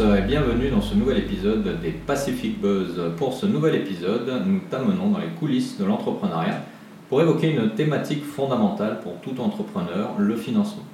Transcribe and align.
et 0.00 0.22
bienvenue 0.22 0.70
dans 0.70 0.80
ce 0.80 0.94
nouvel 0.94 1.18
épisode 1.18 1.78
des 1.82 1.90
Pacific 1.90 2.58
Buzz. 2.58 2.98
Pour 3.18 3.34
ce 3.34 3.44
nouvel 3.44 3.74
épisode, 3.74 4.32
nous 4.46 4.60
t'amenons 4.70 5.10
dans 5.10 5.18
les 5.18 5.28
coulisses 5.38 5.76
de 5.78 5.84
l'entrepreneuriat 5.84 6.62
pour 7.10 7.20
évoquer 7.20 7.50
une 7.50 7.68
thématique 7.72 8.24
fondamentale 8.24 9.00
pour 9.02 9.20
tout 9.20 9.38
entrepreneur, 9.42 10.12
le 10.16 10.36
financement. 10.36 10.84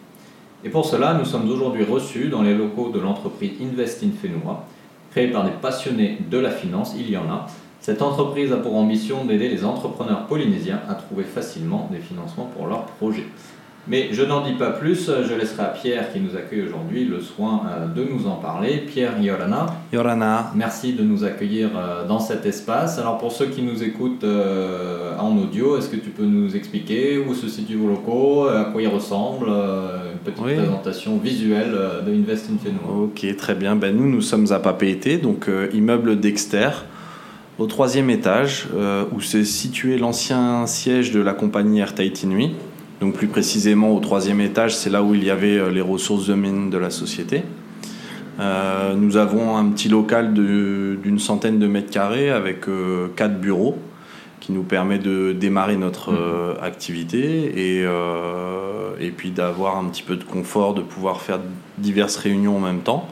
Et 0.65 0.71
pour 0.71 0.85
cela, 0.87 1.15
nous 1.15 1.25
sommes 1.25 1.49
aujourd'hui 1.49 1.85
reçus 1.85 2.31
dans 2.31 2.43
les 2.43 2.57
locaux 2.57 2.91
de 2.91 2.99
l'entreprise 2.99 3.53
Invest 3.63 4.03
in 4.03 4.11
Fenua, 4.21 4.65
créée 5.13 5.29
par 5.29 5.45
des 5.45 5.53
passionnés 5.53 6.19
de 6.29 6.39
la 6.39 6.51
finance, 6.51 6.97
il 6.99 7.09
y 7.09 7.17
en 7.17 7.31
a. 7.31 7.47
Cette 7.81 8.03
entreprise 8.03 8.53
a 8.53 8.57
pour 8.57 8.75
ambition 8.75 9.25
d'aider 9.25 9.49
les 9.49 9.65
entrepreneurs 9.65 10.27
polynésiens 10.27 10.81
à 10.89 10.95
trouver 10.95 11.23
facilement 11.23 11.89
des 11.93 12.01
financements 12.01 12.51
pour 12.57 12.67
leurs 12.67 12.87
projets. 12.87 13.27
Mais 13.89 14.09
je 14.11 14.23
n'en 14.25 14.45
dis 14.45 14.55
pas 14.55 14.71
plus, 14.71 15.09
je 15.29 15.33
laisserai 15.35 15.63
à 15.63 15.67
Pierre 15.67 16.13
qui 16.13 16.19
nous 16.19 16.37
accueille 16.37 16.63
aujourd'hui 16.63 17.05
le 17.05 17.21
soin 17.21 17.63
euh, 17.69 17.87
de 17.87 18.03
nous 18.03 18.27
en 18.27 18.35
parler. 18.35 18.79
Pierre 18.79 19.21
Yorana. 19.21 19.67
Yorana. 19.93 20.51
Merci 20.57 20.95
de 20.95 21.05
nous 21.05 21.23
accueillir 21.23 21.71
euh, 21.77 22.07
dans 22.07 22.19
cet 22.19 22.47
espace. 22.47 22.99
Alors 22.99 23.19
pour 23.19 23.31
ceux 23.31 23.47
qui 23.47 23.63
nous 23.63 23.85
écoutent 23.85 24.25
euh, 24.25 25.17
en 25.21 25.37
audio, 25.39 25.79
est-ce 25.79 25.89
que 25.89 25.97
tu 25.97 26.11
peux 26.11 26.25
nous 26.25 26.57
expliquer 26.57 27.19
où 27.19 27.33
se 27.35 27.49
situent 27.49 27.77
vos 27.77 27.89
locaux, 27.89 28.49
à 28.49 28.65
quoi 28.65 28.83
ils 28.83 28.89
ressemblent, 28.89 29.49
une 29.49 30.19
petite 30.25 30.43
présentation 30.43 31.19
visuelle 31.19 31.77
de 32.05 32.13
Invest 32.13 32.51
in 32.51 32.59
Fenua. 32.59 33.05
Ok, 33.05 33.25
très 33.37 33.55
bien. 33.55 33.77
Ben, 33.77 33.97
nous, 33.97 34.09
nous 34.09 34.21
sommes 34.21 34.51
à 34.51 34.59
Papeete, 34.59 35.23
donc 35.23 35.49
immeuble 35.73 36.19
Dexter 36.19 36.71
au 37.59 37.67
troisième 37.67 38.11
étage, 38.11 38.67
où 39.15 39.21
se 39.21 39.43
situait 39.45 39.97
l'ancien 39.97 40.67
siège 40.67 41.13
de 41.13 41.21
la 41.21 41.33
compagnie 41.33 41.81
Air 41.81 41.95
Tahiti 41.95 42.27
Nuit. 42.27 42.53
Donc 43.01 43.15
plus 43.15 43.27
précisément 43.27 43.95
au 43.95 44.01
troisième 44.01 44.41
étage, 44.41 44.75
c'est 44.75 44.91
là 44.91 45.03
où 45.03 45.15
il 45.15 45.23
y 45.23 45.31
avait 45.31 45.59
euh, 45.59 45.71
les 45.71 45.83
ressources 45.83 46.27
de 46.27 46.35
mine 46.35 46.71
de 46.71 46.79
la 46.79 46.91
société. 46.91 47.43
Euh, 48.41 48.95
nous 48.95 49.17
avons 49.17 49.57
un 49.57 49.67
petit 49.71 49.89
local 49.89 50.35
d'une 50.35 51.19
centaine 51.19 51.59
de 51.59 51.67
mètres 51.67 51.91
carrés 51.91 52.31
avec 52.31 52.69
euh, 52.69 53.09
quatre 53.17 53.39
bureaux 53.39 53.79
qui 54.41 54.53
nous 54.53 54.63
permet 54.63 54.99
de 54.99 55.33
démarrer 55.33 55.77
notre 55.77 56.13
mmh. 56.13 56.63
activité 56.63 57.81
et, 57.81 57.85
et 59.01 59.11
puis 59.11 59.33
d'avoir 59.33 59.77
un 59.77 59.87
petit 59.87 60.05
peu 60.05 60.15
de 60.15 60.23
confort, 60.23 60.73
de 60.73 60.83
pouvoir 60.83 61.21
faire 61.21 61.41
diverses 61.79 62.17
réunions 62.17 62.59
en 62.59 62.61
même 62.61 62.81
temps. 62.81 63.09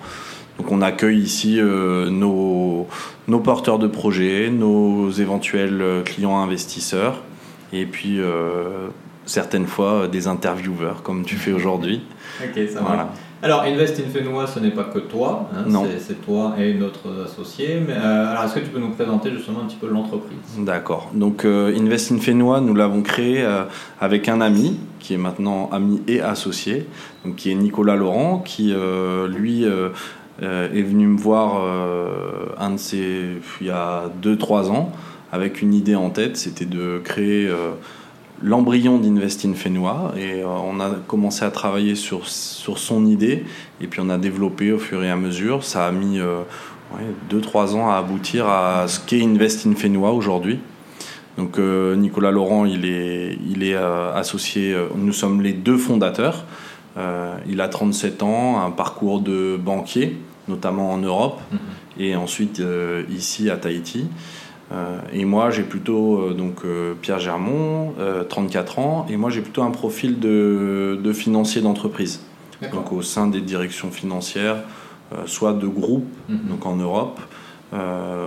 Donc 0.59 0.71
on 0.71 0.81
accueille 0.81 1.19
ici 1.19 1.61
nos, 1.61 2.87
nos, 3.27 3.41
porteurs 3.41 3.81
de 3.81 3.89
projets, 3.89 4.49
nos 4.49 5.11
éventuels 5.11 5.83
clients 6.05 6.39
investisseurs 6.39 7.23
et 7.73 7.87
puis 7.87 8.21
certaines 9.27 9.67
fois 9.67 9.93
euh, 9.93 10.09
des 10.09 10.27
intervieweurs 10.27 11.03
comme 11.03 11.25
tu 11.25 11.37
fais 11.37 11.53
aujourd'hui. 11.53 12.03
Ok, 12.43 12.69
ça 12.69 12.81
voilà. 12.81 13.11
Alors, 13.43 13.63
Invest 13.65 14.01
in 14.01 14.11
Fenua, 14.11 14.47
ce 14.47 14.59
n'est 14.59 14.71
pas 14.71 14.85
que 14.85 14.99
toi, 14.99 15.51
hein, 15.55 15.71
c'est 15.99 16.25
toi 16.25 16.55
et 16.59 16.73
notre 16.73 17.25
associé. 17.27 17.79
Mais, 17.87 17.93
euh, 17.93 18.31
alors, 18.31 18.45
est-ce 18.45 18.55
que 18.55 18.61
tu 18.61 18.71
peux 18.71 18.79
nous 18.79 18.93
présenter 18.93 19.31
justement 19.33 19.61
un 19.61 19.67
petit 19.67 19.77
peu 19.77 19.87
l'entreprise? 19.87 20.39
D'accord. 20.59 21.11
Donc, 21.13 21.45
euh, 21.45 21.77
Invest 21.77 22.13
in 22.13 22.19
Fenua, 22.19 22.63
nous 22.63 22.75
l'avons 22.75 23.03
créé 23.03 23.47
avec 24.01 24.31
un 24.31 24.41
ami 24.41 24.79
qui 24.99 25.13
est 25.13 25.19
maintenant 25.19 25.69
ami 25.73 26.01
et 26.09 26.23
associé, 26.23 26.87
donc 27.25 27.37
qui 27.37 27.51
est 27.51 27.55
Nicolas 27.55 27.97
Laurent, 27.97 28.39
qui 28.39 28.75
lui 29.29 29.65
est 29.65 30.83
venu 30.83 31.09
me 31.09 31.19
voir 31.19 31.63
un 32.59 32.71
de 32.71 32.79
ses, 32.79 33.41
il 33.61 33.67
y 33.67 33.71
a 33.71 34.05
2-3 34.23 34.71
ans 34.71 34.91
avec 35.33 35.61
une 35.61 35.75
idée 35.75 35.97
en 35.97 36.09
tête, 36.09 36.39
c'était 36.39 36.65
de 36.65 36.99
créer 37.05 37.51
l'embryon 38.45 38.99
d'Invest 38.99 39.47
in 39.47 39.55
Fenua 39.55 40.13
et 40.17 40.43
euh, 40.43 40.47
on 40.47 40.79
a 40.79 40.91
commencé 41.09 41.45
à 41.45 41.51
travailler 41.51 41.95
sur, 41.95 42.29
sur 42.29 42.79
son 42.79 43.07
idée 43.07 43.45
et 43.81 43.87
puis 43.87 44.01
on 44.05 44.11
a 44.11 44.19
développé 44.19 44.71
au 44.71 44.79
fur 44.79 45.03
et 45.03 45.11
à 45.11 45.17
mesure. 45.17 45.65
Ça 45.65 45.87
a 45.87 45.91
mis 45.91 46.19
2-3 46.19 46.21
euh, 46.21 47.75
ans 47.75 47.91
à 47.91 47.97
aboutir 47.97 48.47
à 48.47 48.87
ce 48.87 49.01
qu'est 49.01 49.23
Invest 49.23 49.67
in 49.67 49.75
Fenua 49.75 50.13
aujourd'hui. 50.13 50.59
Donc 51.39 51.59
euh, 51.59 51.97
Nicolas 51.97 52.31
Laurent, 52.31 52.67
il 52.67 52.85
est, 52.85 53.39
il 53.49 53.65
est 53.65 53.75
associé, 53.75 54.77
nous 54.95 55.13
sommes 55.13 55.41
les 55.41 55.53
deux 55.53 55.79
fondateurs. 55.79 56.45
il 57.49 57.61
a 57.61 57.69
37 57.69 58.23
ans, 58.23 58.61
un 58.61 58.71
parcours 58.71 59.21
de 59.21 59.57
banquier, 59.57 60.19
notamment 60.49 60.93
en 60.93 60.99
Europe, 60.99 61.41
mm-hmm. 61.53 62.03
et 62.03 62.15
ensuite 62.15 62.63
ici 63.11 63.51
à 63.51 63.57
Tahiti. 63.57 64.07
Euh, 64.75 64.99
et 65.13 65.25
moi, 65.25 65.51
j'ai 65.51 65.63
plutôt 65.63 66.19
euh, 66.19 66.35
donc 66.35 66.65
euh, 66.65 66.95
Pierre 67.01 67.21
Germont, 67.21 67.95
34 68.29 68.79
ans, 68.79 69.07
et 69.09 69.17
moi 69.17 69.31
j'ai 69.31 69.41
plutôt 69.41 69.63
un 69.63 69.71
profil 69.71 70.19
de, 70.19 70.99
de 71.03 71.13
financier 71.13 71.63
d'entreprise. 71.63 72.21
Donc 72.73 72.93
au 72.93 73.03
sein 73.03 73.27
des 73.27 73.43
directions 73.43 73.91
financières, 73.91 74.57
soit 75.27 75.53
de 75.53 75.67
groupes, 75.67 76.09
mhm. 76.31 76.49
donc 76.49 76.65
en 76.65 76.77
Europe, 76.77 77.21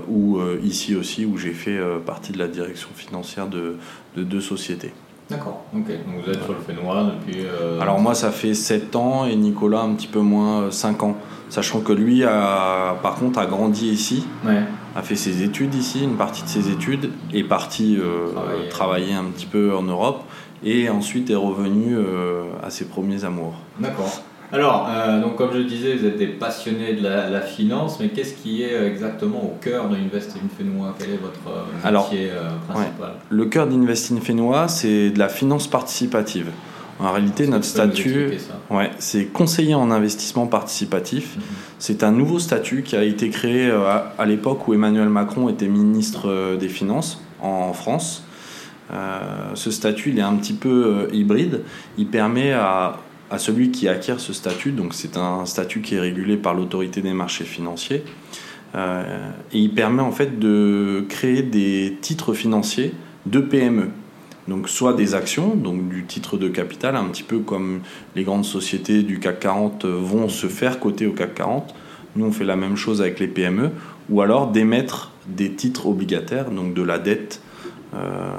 ou 0.07 0.39
ici 0.63 0.95
aussi 0.95 1.25
où 1.25 1.37
j'ai 1.37 1.53
fait 1.53 1.79
partie 2.05 2.33
de 2.33 2.37
la 2.37 2.47
direction 2.47 2.89
financière 2.93 3.47
de, 3.47 3.77
de 4.15 4.23
deux 4.23 4.41
sociétés. 4.41 4.93
D'accord, 5.29 5.63
ok. 5.73 5.87
Donc 5.87 6.23
vous 6.23 6.31
êtes 6.31 6.43
sur 6.43 6.53
le 6.53 6.59
Fénois 6.59 7.11
depuis. 7.15 7.41
Alors 7.81 7.99
moi, 7.99 8.13
ça 8.13 8.29
fait 8.29 8.53
7 8.53 8.95
ans 8.95 9.25
et 9.25 9.35
Nicolas 9.35 9.81
un 9.81 9.95
petit 9.95 10.07
peu 10.07 10.19
moins 10.19 10.69
5 10.69 11.01
ans. 11.01 11.17
Sachant 11.49 11.79
que 11.79 11.93
lui, 11.93 12.23
a, 12.23 12.95
par 13.01 13.15
contre, 13.15 13.39
a 13.39 13.47
grandi 13.47 13.87
ici. 13.87 14.27
Ouais 14.45 14.61
a 14.97 15.03
fait 15.03 15.15
ses 15.15 15.43
études 15.43 15.75
ici, 15.75 16.03
une 16.03 16.17
partie 16.17 16.41
de 16.41 16.47
ses 16.47 16.71
études, 16.71 17.11
est 17.31 17.43
parti 17.43 17.97
euh, 17.99 18.67
travailler. 18.69 19.13
un 19.13 19.25
petit 19.25 19.45
peu 19.45 19.75
en 19.75 19.83
Europe 19.83 20.23
et 20.63 20.89
ensuite 20.89 21.29
est 21.29 21.35
revenu 21.35 21.95
euh, 21.95 22.45
à 22.63 22.71
ses 22.71 22.85
premiers 22.85 23.23
amours. 23.23 23.53
D'accord. 23.79 24.23
Alors, 24.51 24.89
euh, 24.89 25.21
donc 25.21 25.35
comme 25.35 25.51
je 25.53 25.59
disais, 25.59 25.95
vous 25.95 26.05
êtes 26.05 26.17
des 26.17 26.27
passionnés 26.27 26.93
de 26.93 27.03
la, 27.03 27.41
finance, 27.41 27.99
mais 27.99 28.09
qu'est-ce 28.09 28.33
qui 28.33 28.63
est 28.63 28.87
exactement 28.87 29.43
au 29.43 29.55
cœur 29.61 29.87
d'Invest 29.87 30.35
in 30.35 30.47
Fenua? 30.57 30.95
Quel 30.97 31.11
est 31.11 31.17
votre 31.17 31.65
métier 31.85 32.31
principal? 32.67 33.11
Le 33.29 33.45
cœur 33.45 33.67
d'Invest 33.67 34.11
in 34.11 34.19
Fenua, 34.19 34.67
c'est 34.67 35.11
de 35.11 35.19
la 35.19 35.29
finance 35.29 35.67
participative. 35.67 36.49
En 36.99 37.11
réalité, 37.11 37.47
notre 37.47 37.65
statut, 37.65 38.31
ouais, 38.71 38.89
c'est 38.97 39.25
conseiller 39.25 39.75
en 39.75 39.91
investissement 39.91 40.47
participatif. 40.47 41.35
Mhm. 41.35 41.41
C'est 41.77 42.03
un 42.03 42.11
nouveau 42.11 42.39
statut 42.39 42.81
qui 42.81 42.95
a 42.95 43.03
été 43.03 43.29
créé 43.29 43.67
euh, 43.67 43.99
à, 44.17 44.25
l'époque 44.25 44.67
où 44.67 44.73
Emmanuel 44.73 45.09
Macron 45.09 45.47
était 45.47 45.67
ministre 45.67 46.27
euh, 46.27 46.57
des 46.57 46.69
Finances 46.69 47.21
en 47.39 47.73
France. 47.73 48.23
Euh, 48.91 49.19
ce 49.53 49.69
statut, 49.69 50.09
il 50.09 50.17
est 50.17 50.23
un 50.23 50.35
petit 50.35 50.53
peu 50.53 51.07
hybride. 51.11 51.61
Il 51.99 52.07
permet 52.07 52.53
à, 52.53 52.97
à, 53.29 53.37
celui 53.37 53.69
qui 53.69 53.87
acquiert 53.87 54.19
ce 54.19 54.33
statut, 54.33 54.71
donc 54.71 54.95
c'est 54.95 55.17
un 55.17 55.45
statut 55.45 55.81
qui 55.81 55.95
est 55.95 55.99
régulé 55.99 56.35
par 56.35 56.55
l'autorité 56.55 57.01
des 57.01 57.13
marchés 57.13 57.43
financiers, 57.43 58.03
et 58.75 59.57
il 59.57 59.73
permet 59.73 60.03
en 60.03 60.11
fait 60.11 60.39
de 60.39 61.03
créer 61.09 61.41
des 61.41 61.97
titres 61.99 62.33
financiers 62.33 62.93
de 63.25 63.39
PME. 63.39 63.89
Donc 64.47 64.69
soit 64.69 64.93
des 64.93 65.13
actions, 65.13 65.55
donc 65.55 65.89
du 65.89 66.05
titre 66.05 66.37
de 66.37 66.47
capital, 66.47 66.95
un 66.95 67.05
petit 67.05 67.23
peu 67.23 67.39
comme 67.39 67.81
les 68.15 68.23
grandes 68.23 68.45
sociétés 68.45 69.03
du 69.03 69.19
CAC 69.19 69.39
40 69.41 69.85
vont 69.85 70.29
se 70.29 70.47
faire 70.47 70.79
coter 70.79 71.05
au 71.05 71.11
CAC 71.11 71.35
40. 71.35 71.75
Nous, 72.15 72.25
on 72.25 72.31
fait 72.31 72.45
la 72.45 72.55
même 72.55 72.75
chose 72.75 73.01
avec 73.01 73.19
les 73.19 73.27
PME, 73.27 73.71
ou 74.09 74.21
alors 74.21 74.47
d'émettre 74.47 75.11
des 75.27 75.51
titres 75.51 75.87
obligataires, 75.87 76.49
donc 76.49 76.73
de 76.73 76.81
la 76.81 76.97
dette. 76.97 77.41
Euh, 77.93 78.37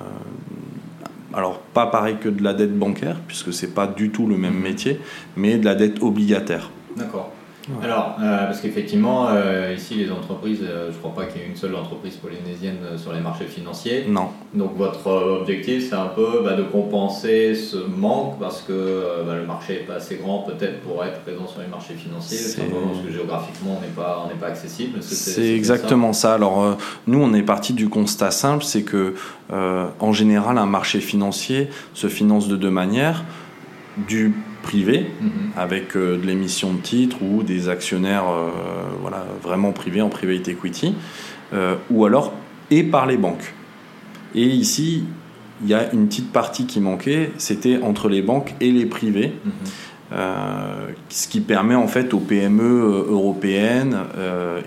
alors 1.34 1.60
pas 1.60 1.87
pareil 1.87 2.16
que 2.20 2.28
de 2.28 2.43
la 2.43 2.54
dette 2.54 2.76
bancaire, 2.76 3.16
puisque 3.26 3.52
c'est 3.52 3.75
pas 3.75 3.87
du 3.87 4.11
tout 4.11 4.26
le 4.26 4.37
même 4.37 4.58
métier, 4.58 4.99
mais 5.37 5.58
de 5.58 5.64
la 5.64 5.75
dette 5.75 6.02
obligataire. 6.02 6.70
D'accord. 6.96 7.32
Alors, 7.82 8.16
euh, 8.20 8.46
parce 8.46 8.60
qu'effectivement, 8.60 9.28
euh, 9.30 9.74
ici, 9.76 9.94
les 9.94 10.10
entreprises, 10.10 10.60
euh, 10.62 10.90
je 10.90 10.96
ne 10.96 10.98
crois 11.00 11.14
pas 11.14 11.24
qu'il 11.26 11.42
y 11.42 11.44
ait 11.44 11.48
une 11.48 11.56
seule 11.56 11.74
entreprise 11.74 12.16
polynésienne 12.16 12.78
sur 12.96 13.12
les 13.12 13.20
marchés 13.20 13.46
financiers. 13.46 14.06
Non. 14.08 14.28
Donc, 14.54 14.76
votre 14.76 15.06
objectif, 15.06 15.88
c'est 15.88 15.94
un 15.94 16.06
peu 16.06 16.42
bah, 16.42 16.54
de 16.54 16.62
compenser 16.62 17.54
ce 17.54 17.76
manque 17.76 18.38
parce 18.38 18.62
que 18.62 19.24
bah, 19.26 19.34
le 19.36 19.46
marché 19.46 19.74
n'est 19.74 19.86
pas 19.86 19.94
assez 19.94 20.16
grand, 20.16 20.40
peut-être, 20.40 20.80
pour 20.80 21.04
être 21.04 21.20
présent 21.20 21.46
sur 21.46 21.60
les 21.60 21.68
marchés 21.68 21.94
financiers, 21.94 22.38
parce 22.38 23.06
que 23.06 23.12
géographiquement, 23.12 23.78
on 23.78 23.80
n'est 23.80 23.94
pas, 23.94 24.28
pas 24.40 24.46
accessible. 24.46 25.02
C'est 25.02 25.54
exactement 25.54 26.12
ça, 26.12 26.18
ça. 26.28 26.34
Alors, 26.34 26.76
nous, 27.06 27.22
on 27.22 27.34
est 27.34 27.42
parti 27.42 27.72
du 27.74 27.88
constat 27.88 28.30
simple 28.30 28.64
c'est 28.64 28.82
que, 28.82 29.14
en 29.50 30.12
général, 30.12 30.58
un 30.58 30.66
marché 30.66 31.00
financier 31.00 31.68
se 31.94 32.08
finance 32.08 32.48
de 32.48 32.56
deux 32.56 32.70
manières. 32.70 33.24
Du 34.06 34.32
privé, 34.68 35.06
mhm. 35.22 35.30
avec 35.56 35.96
euh, 35.96 36.18
de 36.18 36.26
l'émission 36.26 36.74
de 36.74 36.80
titres 36.80 37.22
ou 37.22 37.42
des 37.42 37.70
actionnaires 37.70 38.28
euh, 38.28 38.50
voilà, 39.00 39.24
vraiment 39.42 39.72
privés 39.72 40.02
en 40.02 40.10
private 40.10 40.46
equity, 40.48 40.94
euh, 41.54 41.76
ou 41.90 42.04
alors 42.04 42.34
et 42.70 42.82
par 42.82 43.06
les 43.06 43.16
banques. 43.16 43.54
Et 44.34 44.44
ici, 44.44 45.04
il 45.62 45.70
y 45.70 45.74
a 45.74 45.90
une 45.94 46.06
petite 46.06 46.32
partie 46.32 46.66
qui 46.66 46.80
manquait, 46.80 47.32
c'était 47.38 47.80
entre 47.82 48.10
les 48.10 48.20
banques 48.20 48.54
et 48.60 48.70
les 48.70 48.84
privés. 48.84 49.32
Mhm. 49.44 49.52
ce 51.10 51.28
qui 51.28 51.40
permet 51.40 51.74
en 51.74 51.86
fait 51.86 52.14
aux 52.14 52.20
PME 52.20 53.04
européennes 53.10 53.96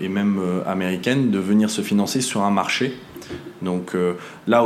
et 0.00 0.08
même 0.08 0.38
américaines 0.66 1.32
de 1.32 1.40
venir 1.40 1.68
se 1.68 1.82
financer 1.82 2.20
sur 2.20 2.42
un 2.42 2.50
marché. 2.50 2.92
Donc 3.60 3.96
là, 4.46 4.64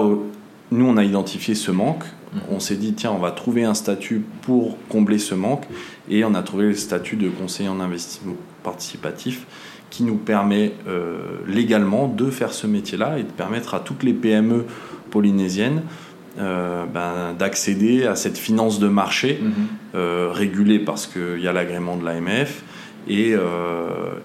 nous, 0.71 0.87
on 0.87 0.97
a 0.99 1.05
identifié 1.05 1.55
ce 1.55 1.71
manque 1.71 2.05
On 2.51 2.61
s'est 2.61 2.77
dit, 2.77 2.93
tiens, 2.95 3.13
on 3.13 3.19
va 3.19 3.31
trouver 3.31 3.65
un 3.65 3.75
statut 3.75 4.23
pour 4.43 4.77
combler 4.89 5.19
ce 5.19 5.35
manque, 5.35 5.65
et 6.09 6.25
on 6.25 6.35
a 6.35 6.43
trouvé 6.43 6.67
le 6.67 6.75
statut 6.75 7.17
de 7.17 7.29
conseiller 7.29 7.69
en 7.69 7.81
investissement 7.81 8.35
participatif 8.63 9.47
qui 9.91 10.03
nous 10.03 10.17
permet 10.17 10.73
euh, 10.89 11.19
légalement 11.47 12.09
de 12.09 12.31
faire 12.31 12.53
ce 12.53 12.67
métier-là 12.67 13.19
et 13.19 13.23
de 13.23 13.31
permettre 13.31 13.75
à 13.75 13.81
toutes 13.81 14.03
les 14.03 14.13
PME 14.13 14.67
polynésiennes 15.11 15.83
euh, 16.39 16.85
ben, 16.85 17.35
d'accéder 17.39 18.05
à 18.05 18.15
cette 18.17 18.37
finance 18.37 18.79
de 18.79 18.89
marché 18.89 19.39
Mhm. 19.41 19.53
euh, 19.95 20.31
régulée 20.33 20.81
parce 20.81 21.07
qu'il 21.07 21.41
y 21.41 21.49
a 21.49 21.53
l'agrément 21.53 21.97
de 21.97 22.05
l'AMF 22.05 22.63
et, 23.09 23.35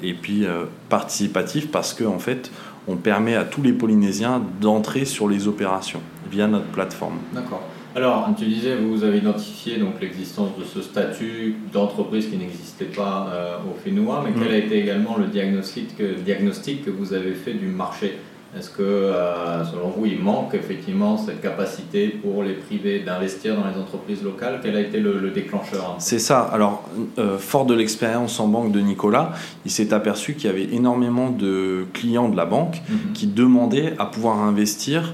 et 0.01 0.13
puis 0.15 0.43
participatif 0.89 1.69
parce 1.69 1.93
qu'en 1.93 2.15
en 2.15 2.19
fait 2.19 2.51
on 2.87 2.95
permet 2.95 3.35
à 3.35 3.43
tous 3.43 3.61
les 3.61 3.73
Polynésiens 3.73 4.41
d'entrer 4.59 5.05
sur 5.05 5.29
les 5.29 5.47
opérations 5.47 6.01
via 6.31 6.47
notre 6.47 6.65
plateforme. 6.65 7.19
D'accord. 7.31 7.61
Alors, 7.95 8.29
tu 8.37 8.45
disais, 8.45 8.75
vous 8.77 9.03
avez 9.03 9.17
identifié 9.17 9.77
donc 9.77 9.99
l'existence 10.01 10.49
de 10.57 10.63
ce 10.63 10.81
statut 10.81 11.57
d'entreprise 11.73 12.27
qui 12.29 12.37
n'existait 12.37 12.85
pas 12.85 13.27
euh, 13.33 13.55
au 13.69 13.75
Fénois, 13.83 14.23
mais 14.25 14.31
quel 14.41 14.53
a 14.53 14.57
été 14.57 14.79
également 14.79 15.17
le 15.17 15.25
diagnostic 15.27 15.97
que, 15.97 16.13
diagnostic 16.21 16.85
que 16.85 16.89
vous 16.89 17.13
avez 17.13 17.33
fait 17.33 17.53
du 17.53 17.67
marché? 17.67 18.17
Est-ce 18.57 18.69
que, 18.69 18.81
euh, 18.81 19.63
selon 19.65 19.89
vous, 19.89 20.05
il 20.05 20.19
manque 20.19 20.53
effectivement 20.55 21.17
cette 21.17 21.41
capacité 21.41 22.07
pour 22.09 22.43
les 22.43 22.53
privés 22.53 22.99
d'investir 22.99 23.55
dans 23.55 23.65
les 23.67 23.77
entreprises 23.77 24.23
locales? 24.23 24.59
Quel 24.63 24.75
a 24.77 24.81
été 24.81 24.99
le, 24.99 25.19
le 25.19 25.31
déclencheur 25.31 25.95
C'est 25.99 26.19
ça. 26.19 26.41
Alors, 26.41 26.83
euh, 27.17 27.37
fort 27.37 27.65
de 27.65 27.73
l'expérience 27.73 28.39
en 28.41 28.47
banque 28.47 28.71
de 28.73 28.79
Nicolas, 28.79 29.33
il 29.65 29.71
s'est 29.71 29.93
aperçu 29.93 30.35
qu'il 30.35 30.45
y 30.45 30.53
avait 30.53 30.73
énormément 30.73 31.29
de 31.29 31.85
clients 31.93 32.29
de 32.29 32.35
la 32.37 32.45
banque 32.45 32.81
Mhm. 32.89 33.13
qui 33.13 33.27
demandaient 33.27 33.93
à 33.99 34.05
pouvoir 34.05 34.39
investir 34.39 35.13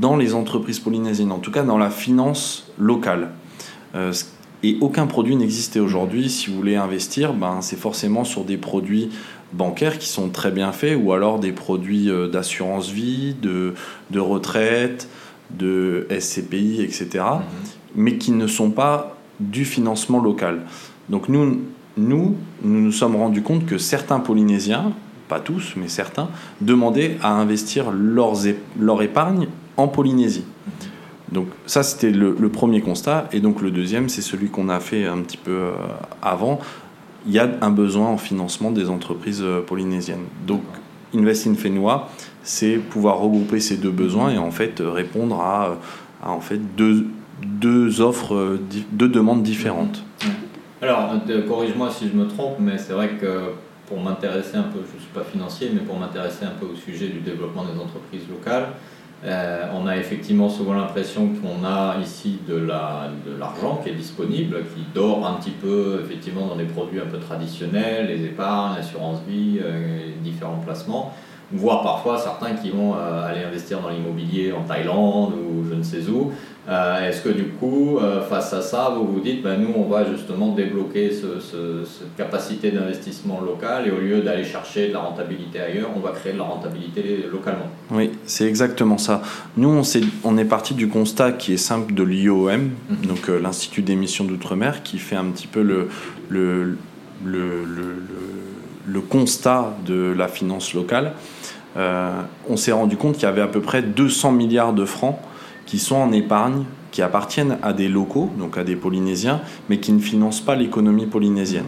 dans 0.00 0.16
les 0.16 0.34
entreprises 0.34 0.80
polynésiennes, 0.80 1.32
en 1.32 1.38
tout 1.38 1.50
cas 1.50 1.62
dans 1.62 1.78
la 1.78 1.90
finance 1.90 2.70
locale. 2.78 3.30
Euh, 3.94 4.12
et 4.62 4.78
aucun 4.80 5.06
produit 5.06 5.36
n'existait 5.36 5.80
aujourd'hui. 5.80 6.30
Si 6.30 6.50
vous 6.50 6.56
voulez 6.56 6.76
investir, 6.76 7.34
ben, 7.34 7.60
c'est 7.60 7.76
forcément 7.76 8.24
sur 8.24 8.44
des 8.44 8.56
produits 8.56 9.10
bancaires 9.52 9.98
qui 9.98 10.08
sont 10.08 10.30
très 10.30 10.50
bien 10.50 10.72
faits, 10.72 10.98
ou 11.00 11.12
alors 11.12 11.38
des 11.38 11.52
produits 11.52 12.10
euh, 12.10 12.28
d'assurance 12.28 12.88
vie, 12.90 13.34
de, 13.40 13.74
de 14.10 14.20
retraite, 14.20 15.08
de 15.50 16.06
SCPI, 16.10 16.80
etc 16.82 17.24
Mhm. 17.24 17.40
mais 17.96 18.16
qui 18.16 18.32
ne 18.32 18.46
sont 18.46 18.70
pas 18.70 19.16
du 19.38 19.64
financement 19.64 20.20
local. 20.20 20.62
Donc 21.08 21.28
nous, 21.28 21.60
nous, 21.96 22.36
nous 22.62 22.80
nous 22.80 22.92
sommes 22.92 23.16
rendus 23.16 23.42
compte 23.42 23.66
que 23.66 23.78
certains 23.78 24.20
Polynésiens, 24.20 24.92
pas 25.28 25.40
tous, 25.40 25.74
mais 25.76 25.88
certains, 25.88 26.28
demandaient 26.60 27.18
à 27.22 27.32
investir 27.32 27.90
leurs 27.92 28.36
leur 28.78 29.02
épargne 29.02 29.48
en 29.76 29.88
Polynésie. 29.88 30.44
Donc 31.32 31.48
ça, 31.66 31.82
c'était 31.82 32.10
le, 32.10 32.48
premier 32.48 32.80
constat. 32.80 33.28
Et 33.32 33.40
donc 33.40 33.60
le 33.60 33.70
deuxième, 33.70 34.08
c'est 34.08 34.22
celui 34.22 34.48
qu'on 34.48 34.68
a 34.68 34.80
fait 34.80 35.06
un 35.06 35.18
petit 35.18 35.36
peu 35.36 35.50
euh, 35.50 35.72
avant. 36.22 36.60
Il 37.26 37.32
y 37.32 37.38
a 37.38 37.48
un 37.60 37.70
besoin 37.70 38.08
en 38.08 38.18
financement 38.18 38.70
des 38.70 38.90
entreprises 38.90 39.42
euh, 39.42 39.60
polynésiennes. 39.60 40.26
Donc 40.46 40.62
Invest 41.14 41.46
in 41.46 41.54
Fénois, 41.54 42.10
c'est 42.42 42.76
pouvoir 42.76 43.18
regrouper 43.18 43.60
ces 43.60 43.76
deux 43.76 43.90
besoins 43.90 44.30
et 44.30 44.38
en 44.38 44.50
fait 44.50 44.80
euh, 44.80 44.90
répondre 44.90 45.40
à, 45.40 45.78
à, 46.22 46.30
en 46.30 46.40
fait 46.40 46.58
deux, 46.76 47.06
deux 47.42 48.00
offres, 48.00 48.34
euh, 48.34 48.60
deux 48.92 49.08
demandes 49.08 49.42
différentes. 49.42 50.04
Alors, 50.82 51.14
euh, 51.28 51.46
corrige-moi 51.46 51.90
si 51.90 52.08
je 52.08 52.14
me 52.14 52.26
trompe, 52.26 52.56
mais 52.58 52.76
c'est 52.78 52.92
vrai 52.92 53.10
que 53.20 53.52
pour 53.86 54.00
m'intéresser 54.00 54.56
un 54.56 54.64
peu, 54.64 54.80
je 54.80 54.96
ne 54.96 55.00
suis 55.00 55.12
pas 55.14 55.24
financier, 55.24 55.70
mais 55.72 55.80
pour 55.80 55.98
m'intéresser 55.98 56.44
un 56.44 56.52
peu 56.58 56.66
au 56.66 56.76
sujet 56.76 57.08
du 57.08 57.20
développement 57.20 57.64
des 57.64 57.78
entreprises 57.80 58.28
locales, 58.28 58.68
euh, 59.26 59.64
on 59.74 59.86
a 59.86 59.96
effectivement 59.96 60.48
souvent 60.50 60.74
l'impression 60.74 61.28
qu'on 61.28 61.64
a 61.66 61.96
ici 62.02 62.38
de 62.46 62.56
la- 62.56 63.08
de 63.26 63.34
l'argent 63.38 63.80
qui 63.82 63.90
est 63.90 63.94
disponible, 63.94 64.56
qui 64.74 64.82
dort 64.94 65.26
un 65.26 65.34
petit 65.34 65.50
peu 65.52 66.00
effectivement 66.04 66.46
dans 66.46 66.56
des 66.56 66.64
produits 66.64 67.00
un 67.00 67.06
peu 67.06 67.18
traditionnels, 67.18 68.06
les 68.08 68.24
épargnes, 68.24 68.76
l'assurance 68.76 69.20
vie, 69.26 69.60
euh, 69.62 70.10
différents 70.22 70.58
placements, 70.64 71.12
voire 71.52 71.82
parfois 71.82 72.18
certains 72.18 72.54
qui 72.54 72.70
vont 72.70 72.94
euh, 72.96 73.26
aller 73.26 73.44
investir 73.44 73.80
dans 73.80 73.88
l'immobilier 73.88 74.52
en 74.52 74.62
Thaïlande 74.62 75.32
ou 75.34 75.64
je 75.68 75.74
ne 75.74 75.82
sais 75.82 76.08
où. 76.08 76.32
Euh, 76.66 77.06
Est-ce 77.08 77.20
que 77.20 77.28
du 77.28 77.44
coup, 77.48 77.98
euh, 77.98 78.22
face 78.22 78.54
à 78.54 78.62
ça, 78.62 78.94
vous 78.96 79.06
vous 79.06 79.20
dites, 79.20 79.42
ben, 79.42 79.60
nous, 79.60 79.68
on 79.76 79.84
va 79.86 80.10
justement 80.10 80.54
débloquer 80.54 81.10
ce- 81.10 81.38
ce- 81.38 81.84
cette 81.84 82.16
capacité 82.16 82.70
d'investissement 82.70 83.42
local 83.42 83.86
et 83.86 83.90
au 83.90 83.98
lieu 83.98 84.22
d'aller 84.22 84.44
chercher 84.44 84.88
de 84.88 84.94
la 84.94 85.00
rentabilité 85.00 85.60
ailleurs, 85.60 85.90
on 85.94 86.00
va 86.00 86.12
créer 86.12 86.32
de 86.32 86.38
la 86.38 86.44
rentabilité 86.44 87.26
localement? 87.30 87.66
Oui, 87.90 88.12
c'est 88.24 88.46
exactement 88.46 88.96
ça. 88.96 89.20
Nous, 89.58 89.82
on, 90.24 90.38
est 90.38 90.44
parti 90.46 90.72
du 90.72 90.88
constat 90.88 91.32
qui 91.32 91.52
est 91.52 91.58
simple 91.58 91.92
de 91.92 92.02
l'IOM, 92.02 92.70
donc 93.06 93.28
euh, 93.28 93.38
l'Institut 93.38 93.82
d'émission 93.82 94.24
d'outre-mer, 94.24 94.82
qui 94.82 94.96
fait 94.96 95.16
un 95.16 95.26
petit 95.26 95.46
peu 95.46 95.60
le, 95.60 95.88
le, 96.30 96.64
le, 96.64 96.76
le- 97.26 97.64
le- 97.66 98.02
le 98.86 99.00
constat 99.00 99.74
de 99.86 100.14
la 100.16 100.28
finance 100.28 100.72
locale. 100.72 101.12
Euh, 101.76 102.10
on 102.48 102.56
s'est 102.56 102.72
rendu 102.72 102.96
compte 102.96 103.14
qu'il 103.14 103.24
y 103.24 103.26
avait 103.26 103.40
à 103.42 103.46
peu 103.48 103.60
près 103.60 103.82
200 103.82 104.32
milliards 104.32 104.72
de 104.72 104.84
francs 104.86 105.18
qui 105.66 105.78
sont 105.78 105.96
en 105.96 106.12
épargne, 106.12 106.64
qui 106.90 107.02
appartiennent 107.02 107.58
à 107.62 107.72
des 107.72 107.88
locaux, 107.88 108.30
donc 108.38 108.56
à 108.56 108.64
des 108.64 108.76
Polynésiens, 108.76 109.40
mais 109.68 109.78
qui 109.78 109.92
ne 109.92 110.00
financent 110.00 110.40
pas 110.40 110.54
l'économie 110.54 111.06
polynésienne. 111.06 111.64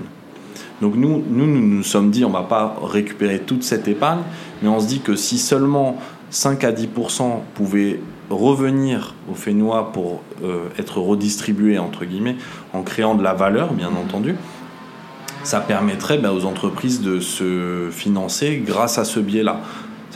Donc 0.80 0.94
nous, 0.94 1.24
nous, 1.28 1.46
nous 1.46 1.66
nous 1.66 1.82
sommes 1.82 2.10
dit, 2.10 2.24
on 2.24 2.28
ne 2.28 2.34
va 2.34 2.42
pas 2.42 2.76
récupérer 2.82 3.40
toute 3.40 3.62
cette 3.62 3.88
épargne, 3.88 4.20
mais 4.62 4.68
on 4.68 4.78
se 4.78 4.86
dit 4.86 5.00
que 5.00 5.16
si 5.16 5.38
seulement 5.38 5.96
5 6.30 6.64
à 6.64 6.72
10 6.72 6.88
pouvaient 7.54 8.00
revenir 8.30 9.14
au 9.30 9.34
Fénois 9.34 9.92
pour 9.92 10.22
euh, 10.44 10.68
être 10.78 10.98
redistribués, 10.98 11.78
entre 11.78 12.04
guillemets, 12.04 12.36
en 12.72 12.82
créant 12.82 13.14
de 13.14 13.22
la 13.22 13.34
valeur, 13.34 13.72
bien 13.72 13.88
entendu, 13.88 14.34
ça 15.44 15.60
permettrait 15.60 16.18
ben, 16.18 16.32
aux 16.32 16.44
entreprises 16.44 17.00
de 17.00 17.20
se 17.20 17.88
financer 17.92 18.62
grâce 18.64 18.98
à 18.98 19.04
ce 19.04 19.20
biais-là. 19.20 19.60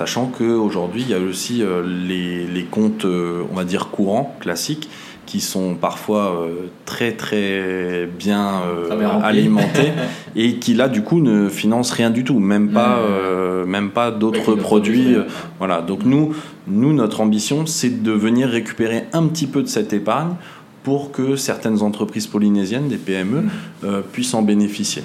Sachant 0.00 0.28
qu'aujourd'hui, 0.28 1.02
il 1.02 1.10
y 1.10 1.14
a 1.14 1.18
aussi 1.18 1.62
euh, 1.62 1.82
les, 1.86 2.46
les 2.46 2.64
comptes, 2.64 3.04
euh, 3.04 3.42
on 3.52 3.54
va 3.54 3.64
dire, 3.64 3.88
courants, 3.88 4.34
classiques, 4.40 4.88
qui 5.26 5.40
sont 5.42 5.74
parfois 5.74 6.40
euh, 6.40 6.68
très 6.86 7.12
très 7.12 8.08
bien 8.18 8.62
remplis. 8.88 9.26
alimentés 9.26 9.92
et 10.36 10.54
qui 10.54 10.72
là 10.72 10.88
du 10.88 11.02
coup 11.02 11.20
ne 11.20 11.50
financent 11.50 11.90
rien 11.90 12.08
du 12.08 12.24
tout, 12.24 12.38
même 12.38 12.70
pas, 12.70 12.98
Mmh. 12.98 13.68
même 13.68 13.90
pas 13.90 14.10
d'autres 14.10 14.54
produits. 14.54 15.16
voilà, 15.58 15.82
donc 15.82 16.06
nous, 16.06 16.34
nous, 16.66 16.94
notre 16.94 17.20
ambition, 17.20 17.66
c'est 17.66 18.02
de 18.02 18.12
venir 18.12 18.48
récupérer 18.48 19.04
un 19.12 19.26
petit 19.26 19.46
peu 19.46 19.60
de 19.62 19.68
cette 19.68 19.92
épargne 19.92 20.34
pour 20.82 21.12
que 21.12 21.36
certaines 21.36 21.82
entreprises 21.82 22.26
polynésiennes, 22.26 22.88
des 22.88 22.96
PME, 22.96 23.44
euh, 23.84 24.00
puissent 24.00 24.34
en 24.34 24.42
bénéficier. 24.42 25.02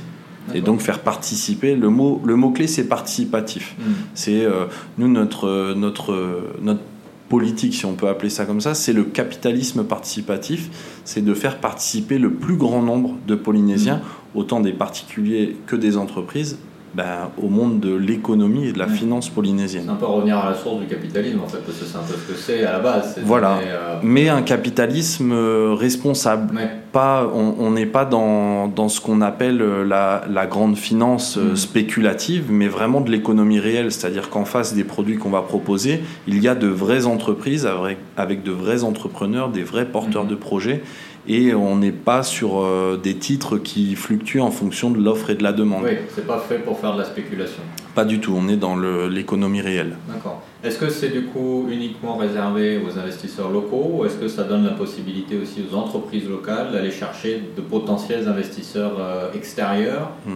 Et 0.54 0.62
donc 0.62 0.82
faire 0.82 1.00
participer, 1.00 1.76
le 1.76 1.90
mot, 1.90 2.22
le 2.24 2.36
mot 2.36 2.52
clé 2.52 2.68
c'est 2.68 2.88
participatif. 2.88 3.76
Mm. 3.80 3.84
C'est 4.14 4.46
euh, 4.46 4.66
nous 4.98 5.08
notre 5.08 5.74
notre 5.74 6.54
notre 6.62 6.82
politique, 7.30 7.74
si 7.74 7.86
on 7.86 7.96
peut 7.96 8.08
appeler 8.08 8.30
ça 8.30 8.46
comme 8.46 8.62
ça, 8.62 8.76
c'est 8.76 8.94
le 8.94 9.04
capitalisme 9.04 9.84
participatif, 9.84 10.70
c'est 11.06 11.24
de 11.24 11.34
faire 11.34 11.60
participer 11.60 12.20
le 12.20 12.32
plus 12.32 12.56
grand 12.56 12.82
nombre 12.82 13.18
de 13.28 13.36
Polynésiens, 13.36 14.02
autant 14.36 14.60
des 14.60 14.74
particuliers 14.74 15.58
que 15.66 15.76
des 15.76 15.98
entreprises, 15.98 16.60
ben, 16.96 17.30
au 17.42 17.50
monde 17.50 17.80
de 17.82 17.94
l'économie 17.94 18.68
et 18.68 18.72
de 18.72 18.80
la 18.80 18.88
Mm. 18.88 18.92
finance 18.96 19.26
C'est 19.26 19.34
polynésienne. 19.34 19.90
un 19.90 19.96
peu 19.96 20.06
revenir 20.06 20.38
à 20.38 20.50
la 20.52 20.56
source 20.56 20.80
du 20.80 20.88
capitalisme 20.88 21.40
en 21.44 21.48
fait, 21.48 21.58
parce 21.66 21.78
que 21.78 21.86
c'est 21.86 21.98
un 21.98 22.02
peu 22.02 22.14
ce 22.14 22.32
que 22.32 22.38
c'est 22.38 22.64
à 22.66 22.74
la 22.74 22.80
base. 22.80 23.12
c'est 23.16 23.22
Voilà. 23.24 23.56
donner, 23.56 23.72
euh, 23.72 23.96
Mais 24.04 24.30
un 24.30 24.42
capitalisme 24.42 25.32
euh, 25.34 25.74
responsable. 25.78 26.56
ouais. 26.56 26.70
Pas, 26.92 27.30
on 27.36 27.72
n'est 27.72 27.86
pas 27.88 28.06
dans, 28.06 28.70
dans 28.70 28.88
ce 28.88 29.02
qu'on 29.02 29.20
appelle 29.20 29.62
euh, 29.62 29.84
la, 29.84 30.24
la 30.32 30.46
grande 30.46 30.78
finance 30.78 31.36
Mm. 31.38 31.56
spéculative, 31.58 32.46
mais 32.50 32.68
vraiment 32.70 33.02
de 33.02 33.12
l'économie 33.12 33.60
réelle. 33.60 33.92
C'est-à-dire 33.92 34.30
qu'en 34.30 34.46
face 34.46 34.74
des 34.74 34.86
produits 34.86 35.18
qu'on 35.18 35.30
va 35.30 35.42
proposer, 35.42 36.02
il 36.28 36.42
y 36.42 36.48
a 36.48 36.56
de 36.56 36.68
vraies 36.68 37.06
entreprises 37.06 37.66
avec, 37.66 37.98
avec 38.16 38.44
de 38.44 38.52
vrais 38.52 38.84
entrepreneurs, 38.86 39.50
des 39.50 39.64
vrais 39.64 39.86
porteurs 39.86 40.24
Mhm. 40.24 40.30
de 40.30 40.36
projets. 40.36 40.82
Et 41.28 41.56
on 41.56 41.76
n'est 41.78 41.92
pas 41.92 42.22
sur 42.22 42.62
euh, 42.62 43.00
des 43.02 43.16
titres 43.16 43.58
qui 43.58 43.96
fluctuent 43.96 44.42
en 44.42 44.52
fonction 44.52 44.92
de 44.92 45.02
l'offre 45.02 45.32
et 45.32 45.36
de 45.36 45.42
la 45.44 45.54
demande. 45.54 45.84
Oui, 45.84 45.98
c'est 46.14 46.28
pas 46.28 46.38
fait 46.40 46.60
pour 46.60 46.80
faire 46.80 46.94
de 46.94 47.00
la 47.00 47.06
spéculation. 47.06 47.64
Pas 47.96 48.06
du 48.06 48.20
tout, 48.20 48.34
on 48.38 48.48
est 48.48 48.58
dans 48.58 48.76
l'économie 48.78 49.62
réelle. 49.62 49.96
D'accord. 50.08 50.42
Est-ce 50.64 50.78
que 50.78 50.90
c'est 50.90 51.10
du 51.10 51.24
coup 51.26 51.66
uniquement 51.70 52.18
réservé 52.18 52.80
aux 52.86 53.00
investisseurs 53.00 53.50
locaux 53.50 53.90
ou 53.94 54.06
est-ce 54.06 54.18
que 54.18 54.28
ça 54.28 54.44
donne 54.44 54.66
la 54.66 54.72
possibilité 54.74 55.38
aussi 55.42 55.64
aux 55.72 55.76
entreprises 55.76 56.28
locales 56.30 56.72
d'aller 56.72 56.92
chercher 56.92 57.42
de 57.56 57.62
potentiels 57.62 58.28
investisseurs 58.28 58.98
euh, 59.00 59.32
extérieurs, 59.34 60.12
Mm. 60.28 60.34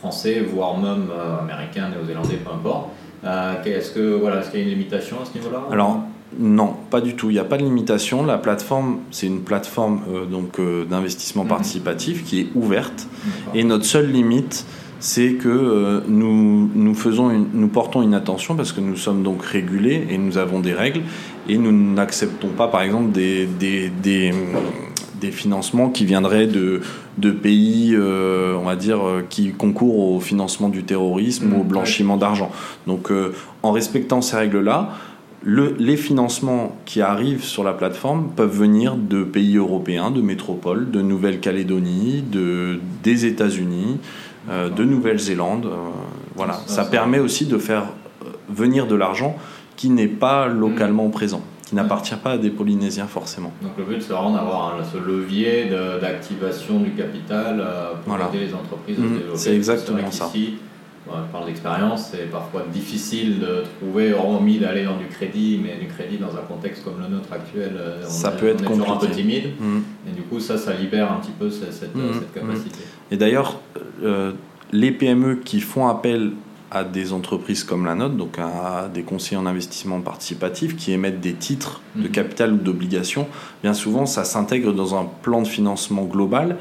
français, 0.00 0.40
voire 0.40 0.76
même 0.78 1.08
euh, 1.12 1.38
américains, 1.40 1.88
néo-zélandais, 1.90 2.38
peu 2.44 2.50
importe? 2.52 2.88
Euh, 3.24 3.62
Est-ce 3.64 3.92
que 3.92 4.14
voilà, 4.14 4.40
est-ce 4.40 4.50
qu'il 4.50 4.60
y 4.60 4.62
a 4.62 4.66
une 4.66 4.72
limitation 4.72 5.18
à 5.22 5.24
ce 5.24 5.38
niveau-là? 5.38 5.62
Alors, 5.70 6.00
non, 6.38 6.74
pas 6.90 7.00
du 7.00 7.14
tout. 7.14 7.30
Il 7.30 7.34
n'y 7.34 7.38
a 7.38 7.44
pas 7.44 7.58
de 7.58 7.64
limitation. 7.64 8.24
La 8.24 8.38
plateforme, 8.38 8.98
c'est 9.10 9.26
une 9.26 9.40
plateforme 9.40 10.00
euh, 10.12 10.24
donc 10.26 10.58
euh, 10.58 10.84
d'investissement 10.84 11.44
Mhm. 11.44 11.48
participatif 11.48 12.24
qui 12.24 12.40
est 12.40 12.46
ouverte. 12.54 13.08
Et 13.54 13.64
notre 13.64 13.84
seule 13.84 14.10
limite, 14.10 14.64
c'est 15.00 15.32
que 15.34 16.02
nous, 16.06 16.70
nous, 16.74 16.94
faisons 16.94 17.46
nous 17.52 17.68
portons 17.68 18.02
une 18.02 18.14
attention 18.14 18.54
parce 18.54 18.72
que 18.72 18.80
nous 18.80 18.96
sommes 18.96 19.22
donc 19.22 19.42
régulés 19.44 20.06
et 20.10 20.16
nous 20.16 20.38
avons 20.38 20.60
des 20.60 20.72
règles 20.72 21.02
et 21.48 21.58
nous 21.58 21.72
n'acceptons 21.72 22.48
pas 22.48 22.68
par 22.68 22.82
exemple 22.82 23.10
des, 23.10 23.46
des, 23.46 23.90
des, 23.90 24.32
des, 25.20 25.32
financements 25.32 25.88
qui 25.88 26.04
viendraient 26.04 26.46
de, 26.46 26.82
de 27.18 27.30
pays, 27.32 27.96
on 27.98 28.62
va 28.64 28.76
dire, 28.76 29.00
qui 29.28 29.50
concourent 29.50 30.14
au 30.14 30.20
financement 30.20 30.68
du 30.68 30.84
terrorisme 30.84 31.52
ou 31.52 31.60
au 31.60 31.64
mmh, 31.64 31.68
blanchiment 31.68 32.16
d'argent. 32.16 32.52
Donc 32.86 33.10
en 33.64 33.72
respectant 33.72 34.22
ces 34.22 34.36
règles-là, 34.36 34.90
les 35.44 35.96
financements 35.96 36.76
qui 36.84 37.00
arrivent 37.00 37.44
sur 37.44 37.64
la 37.64 37.72
plateforme 37.72 38.30
peuvent 38.36 38.56
venir 38.56 38.96
de 38.96 39.24
pays 39.24 39.56
européens, 39.56 40.10
de 40.10 40.20
métropoles, 40.20 40.90
de 40.90 41.02
Nouvelle-Calédonie, 41.02 42.22
de, 42.22 42.78
des 43.02 43.26
États-Unis, 43.26 43.98
euh, 44.48 44.68
de 44.68 44.84
Nouvelle-Zélande. 44.84 45.66
Euh, 45.66 45.76
voilà, 46.36 46.54
ça, 46.66 46.84
permet 46.84 47.18
aussi 47.18 47.46
de 47.46 47.58
faire 47.58 47.84
euh, 48.24 48.28
venir 48.48 48.86
de 48.86 48.94
l'argent 48.94 49.36
qui 49.76 49.90
n'est 49.90 50.06
pas 50.06 50.46
localement 50.46 51.08
mm. 51.08 51.12
présent, 51.12 51.42
qui 51.66 51.74
n'appartient 51.74 52.14
pas 52.14 52.32
à 52.32 52.38
des 52.38 52.50
Polynésiens 52.50 53.06
forcément. 53.06 53.52
Donc 53.62 53.72
le 53.78 53.84
but 53.84 54.00
c'est 54.00 54.12
vraiment 54.12 54.34
d'avoir 54.34 54.78
ce 54.92 54.98
levier 54.98 55.70
d'activation 56.00 56.78
du 56.80 56.92
capital 56.92 57.64
pour 58.04 58.14
aider 58.14 58.46
les 58.46 58.54
entreprises 58.54 58.98
à 58.98 59.02
se 59.02 59.06
mm. 59.06 59.12
développer. 59.12 59.38
C'est 59.38 59.54
exactement 59.56 60.10
ça 60.10 60.30
par 61.32 61.44
l'expérience, 61.44 62.10
c'est 62.12 62.30
parfois 62.30 62.64
difficile 62.72 63.40
de 63.40 63.64
trouver, 63.78 64.12
hormis 64.12 64.58
d'aller 64.58 64.84
dans 64.84 64.96
du 64.96 65.06
crédit, 65.06 65.60
mais 65.62 65.76
du 65.76 65.86
crédit 65.86 66.18
dans 66.18 66.36
un 66.36 66.42
contexte 66.42 66.84
comme 66.84 67.00
le 67.00 67.08
nôtre 67.08 67.32
actuel, 67.32 67.72
euh, 67.76 68.02
on, 68.06 68.08
ça 68.08 68.30
peut 68.30 68.48
être 68.48 68.64
toujours 68.64 68.92
un 68.92 68.96
peu 68.96 69.08
timide. 69.08 69.50
Mm. 69.58 69.78
Et 70.08 70.12
du 70.12 70.22
coup, 70.22 70.38
ça, 70.38 70.56
ça 70.56 70.74
libère 70.74 71.10
un 71.10 71.16
petit 71.16 71.32
peu 71.32 71.50
cette, 71.50 71.94
mm. 71.94 72.22
capacité. 72.34 72.80
Et 73.10 73.16
d'ailleurs, 73.16 73.60
euh, 74.02 74.32
les 74.72 74.92
PME 74.92 75.36
qui 75.36 75.60
font 75.60 75.88
appel 75.88 76.32
à 76.70 76.84
des 76.84 77.12
entreprises 77.12 77.64
comme 77.64 77.84
la 77.84 77.94
nôtre, 77.94 78.14
donc 78.14 78.38
à 78.38 78.88
des 78.92 79.02
conseillers 79.02 79.36
en 79.36 79.44
investissement 79.44 80.00
participatif 80.00 80.76
qui 80.76 80.92
émettent 80.92 81.20
des 81.20 81.34
titres 81.34 81.82
de 81.96 82.08
mm. 82.08 82.12
capital 82.12 82.52
ou 82.52 82.56
d'obligations, 82.56 83.26
bien 83.62 83.74
souvent 83.74 84.06
ça 84.06 84.24
s'intègre 84.24 84.72
dans 84.72 84.94
un 84.94 85.06
plan 85.22 85.42
de 85.42 85.48
financement 85.48 86.04
global 86.04 86.56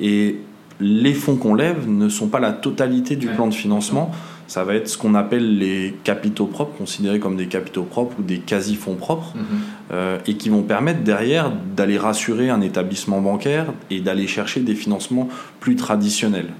et 0.00 0.36
les 0.80 1.14
fonds 1.14 1.36
qu'on 1.36 1.54
lève 1.54 1.88
ne 1.88 2.08
sont 2.08 2.28
pas 2.28 2.40
la 2.40 2.52
totalité 2.52 3.16
du 3.16 3.28
plan 3.28 3.46
de 3.46 3.54
financement. 3.54 4.10
Ça 4.46 4.62
va 4.62 4.74
être 4.74 4.88
ce 4.88 4.96
qu'on 4.96 5.14
appelle 5.14 5.58
les 5.58 5.96
capitaux 6.04 6.46
propres, 6.46 6.76
considérés 6.78 7.18
comme 7.18 7.36
des 7.36 7.46
capitaux 7.46 7.82
propres 7.82 8.16
ou 8.20 8.22
des 8.22 8.38
quasi-fonds 8.38 8.94
propres, 8.94 9.32
mhm. 9.34 9.44
euh, 9.92 10.18
et 10.26 10.34
qui 10.34 10.50
vont 10.50 10.62
permettre 10.62 11.02
derrière 11.02 11.50
d'aller 11.76 11.98
rassurer 11.98 12.50
un 12.50 12.60
établissement 12.60 13.20
bancaire 13.20 13.72
et 13.90 14.00
d'aller 14.00 14.26
chercher 14.26 14.60
des 14.60 14.74
financements 14.74 15.28
plus 15.58 15.76
traditionnels. 15.76 16.50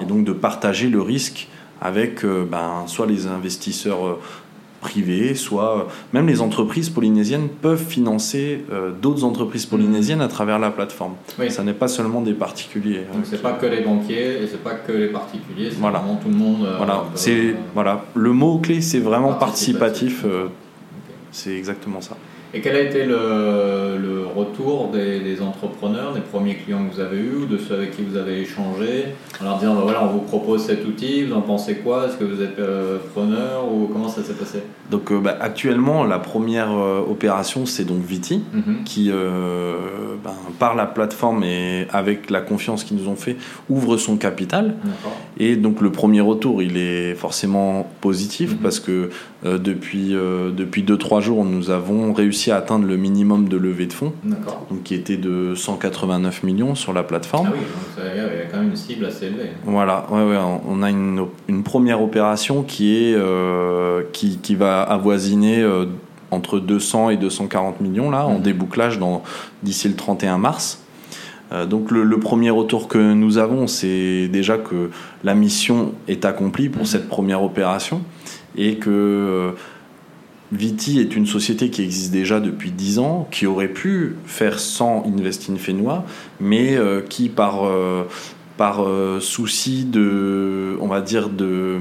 Et 0.00 0.04
donc 0.04 0.24
de 0.24 0.32
partager 0.32 0.88
le 0.88 1.00
risque 1.00 1.48
avec 1.80 2.24
euh, 2.24 2.46
ben, 2.48 2.84
soit 2.86 3.06
les 3.06 3.26
investisseurs 3.26 4.06
euh, 4.06 4.20
privés, 4.84 5.34
soit 5.34 5.78
euh, 5.78 5.82
même 6.12 6.26
les 6.26 6.40
entreprises 6.42 6.90
polynésiennes 6.90 7.48
peuvent 7.48 7.86
financer 7.96 8.64
euh, 8.70 8.90
d'autres 8.92 9.24
entreprises 9.24 9.64
polynésiennes 9.64 10.20
à 10.20 10.28
travers 10.28 10.58
la 10.58 10.70
plateforme. 10.70 11.14
Ça 11.48 11.62
n'est 11.64 11.72
pas 11.84 11.88
seulement 11.88 12.20
des 12.20 12.34
particuliers. 12.34 13.04
Hein, 13.08 13.14
Donc 13.16 13.24
c'est 13.24 13.42
pas 13.42 13.52
que 13.52 13.66
les 13.66 13.80
banquiers 13.80 14.42
et 14.42 14.46
c'est 14.46 14.62
pas 14.62 14.74
que 14.74 14.92
les 14.92 15.08
particuliers, 15.08 15.70
c'est 15.70 15.80
vraiment 15.80 16.16
tout 16.22 16.28
le 16.28 16.36
monde. 16.36 16.66
Euh, 16.66 16.76
voilà, 16.76 17.04
c'est 17.14 17.56
voilà, 17.74 18.04
le 18.14 18.32
mot 18.32 18.58
clé 18.58 18.82
c'est 18.82 19.00
vraiment 19.00 19.32
participatif. 19.32 20.24
C'est 21.32 21.56
exactement 21.56 22.00
ça. 22.00 22.16
Et 22.54 22.60
quel 22.60 22.76
a 22.76 22.80
été 22.80 23.04
le, 23.04 24.24
retour 24.34 24.88
des, 24.92 25.40
entrepreneurs, 25.40 26.12
des 26.12 26.20
premiers 26.20 26.56
clients 26.56 26.84
que 26.88 26.94
vous 26.94 27.00
avez 27.00 27.18
eus 27.18 27.36
ou 27.42 27.46
de 27.46 27.56
ceux 27.56 27.74
avec 27.74 27.96
qui 27.96 28.02
vous 28.02 28.16
avez 28.16 28.40
échangé 28.40 29.06
en 29.40 29.44
leur 29.44 29.58
disant 29.58 29.74
bah 29.74 29.82
voilà, 29.84 30.04
on 30.04 30.08
vous 30.08 30.20
propose 30.20 30.64
cet 30.64 30.84
outil, 30.86 31.24
vous 31.24 31.34
en 31.34 31.40
pensez 31.40 31.76
quoi? 31.76 32.06
Est-ce 32.06 32.16
que 32.16 32.24
vous 32.24 32.42
êtes 32.42 32.58
euh, 32.58 32.98
preneur 33.14 33.72
ou 33.72 33.88
comment 33.92 34.08
ça 34.08 34.22
s'est 34.22 34.34
passé? 34.34 34.58
Donc 34.90 35.12
euh, 35.12 35.20
bah, 35.20 35.36
actuellement, 35.40 36.04
la 36.04 36.18
première 36.18 36.72
euh, 36.72 37.00
opération, 37.08 37.64
c'est 37.64 37.84
donc 37.84 38.02
Viti 38.02 38.42
mhm. 38.52 38.84
qui, 38.84 39.10
ben, 39.10 40.34
par 40.58 40.74
la 40.74 40.86
plateforme 40.86 41.44
et 41.44 41.86
avec 41.92 42.30
la 42.30 42.40
confiance 42.40 42.84
qu'ils 42.84 42.96
nous 42.96 43.08
ont 43.08 43.16
fait, 43.16 43.36
ouvre 43.68 43.96
son 43.96 44.16
capital. 44.16 44.74
Et 45.38 45.56
donc 45.56 45.80
le 45.80 45.90
premier 45.90 46.20
retour, 46.20 46.62
il 46.62 46.76
est 46.76 47.14
forcément 47.14 47.88
positif 48.00 48.52
mhm. 48.52 48.58
parce 48.58 48.80
que 48.80 49.10
depuis 49.44 50.14
2-3 50.14 51.20
jours, 51.20 51.44
nous 51.44 51.70
avons 51.70 52.12
réussi 52.12 52.43
à 52.50 52.56
atteindre 52.56 52.86
le 52.86 52.96
minimum 52.96 53.48
de 53.48 53.56
levée 53.56 53.86
de 53.86 53.92
fonds, 53.92 54.12
donc 54.24 54.82
qui 54.84 54.94
était 54.94 55.16
de 55.16 55.54
189 55.54 56.42
millions 56.42 56.74
sur 56.74 56.92
la 56.92 57.02
plateforme. 57.02 57.48
Ah 57.50 57.54
oui, 57.54 57.60
donc 57.60 58.06
il 58.14 58.38
y 58.38 58.42
a 58.42 58.44
quand 58.50 58.58
même 58.58 58.70
une 58.70 58.76
cible 58.76 59.04
assez 59.06 59.26
élevée. 59.26 59.50
Voilà, 59.64 60.06
ouais, 60.10 60.24
ouais, 60.24 60.38
on 60.68 60.82
a 60.82 60.90
une, 60.90 61.26
une 61.48 61.62
première 61.62 62.02
opération 62.02 62.62
qui, 62.62 62.96
est, 62.96 63.14
euh, 63.14 64.02
qui, 64.12 64.38
qui, 64.38 64.54
va 64.54 64.82
avoisiner 64.82 65.62
euh, 65.62 65.86
entre 66.30 66.58
200 66.58 67.10
et 67.10 67.16
240 67.16 67.80
millions 67.80 68.10
là, 68.10 68.26
en 68.26 68.36
mhm. 68.36 68.42
débouclage 68.42 68.98
d'ici 69.62 69.88
le 69.88 69.96
31 69.96 70.38
mars. 70.38 70.80
Euh, 71.52 71.66
donc 71.66 71.90
le, 71.90 72.04
le, 72.04 72.18
premier 72.18 72.50
retour 72.50 72.88
que 72.88 72.98
nous 72.98 73.38
avons, 73.38 73.66
c'est 73.66 74.28
déjà 74.28 74.56
que 74.56 74.90
la 75.22 75.34
mission 75.34 75.92
est 76.08 76.24
accomplie 76.24 76.68
pour 76.68 76.82
mhm. 76.82 76.88
cette 76.88 77.08
première 77.08 77.42
opération 77.42 78.02
et 78.56 78.76
que 78.76 79.52
Viti 80.54 81.00
est 81.00 81.16
une 81.16 81.26
société 81.26 81.70
qui 81.70 81.82
existe 81.82 82.12
déjà 82.12 82.40
depuis 82.40 82.70
10 82.70 82.98
ans, 83.00 83.28
qui 83.30 83.46
aurait 83.46 83.68
pu 83.68 84.16
faire 84.24 84.58
sans 84.58 85.04
Investin 85.06 85.56
Fénois, 85.56 86.04
mais 86.40 86.76
euh, 86.76 87.00
qui 87.00 87.28
par, 87.28 87.66
euh, 87.66 88.04
par 88.56 88.84
euh, 88.84 89.20
souci 89.20 89.84
de, 89.84 90.76
on 90.80 90.86
va 90.86 91.00
dire, 91.00 91.28
de 91.28 91.78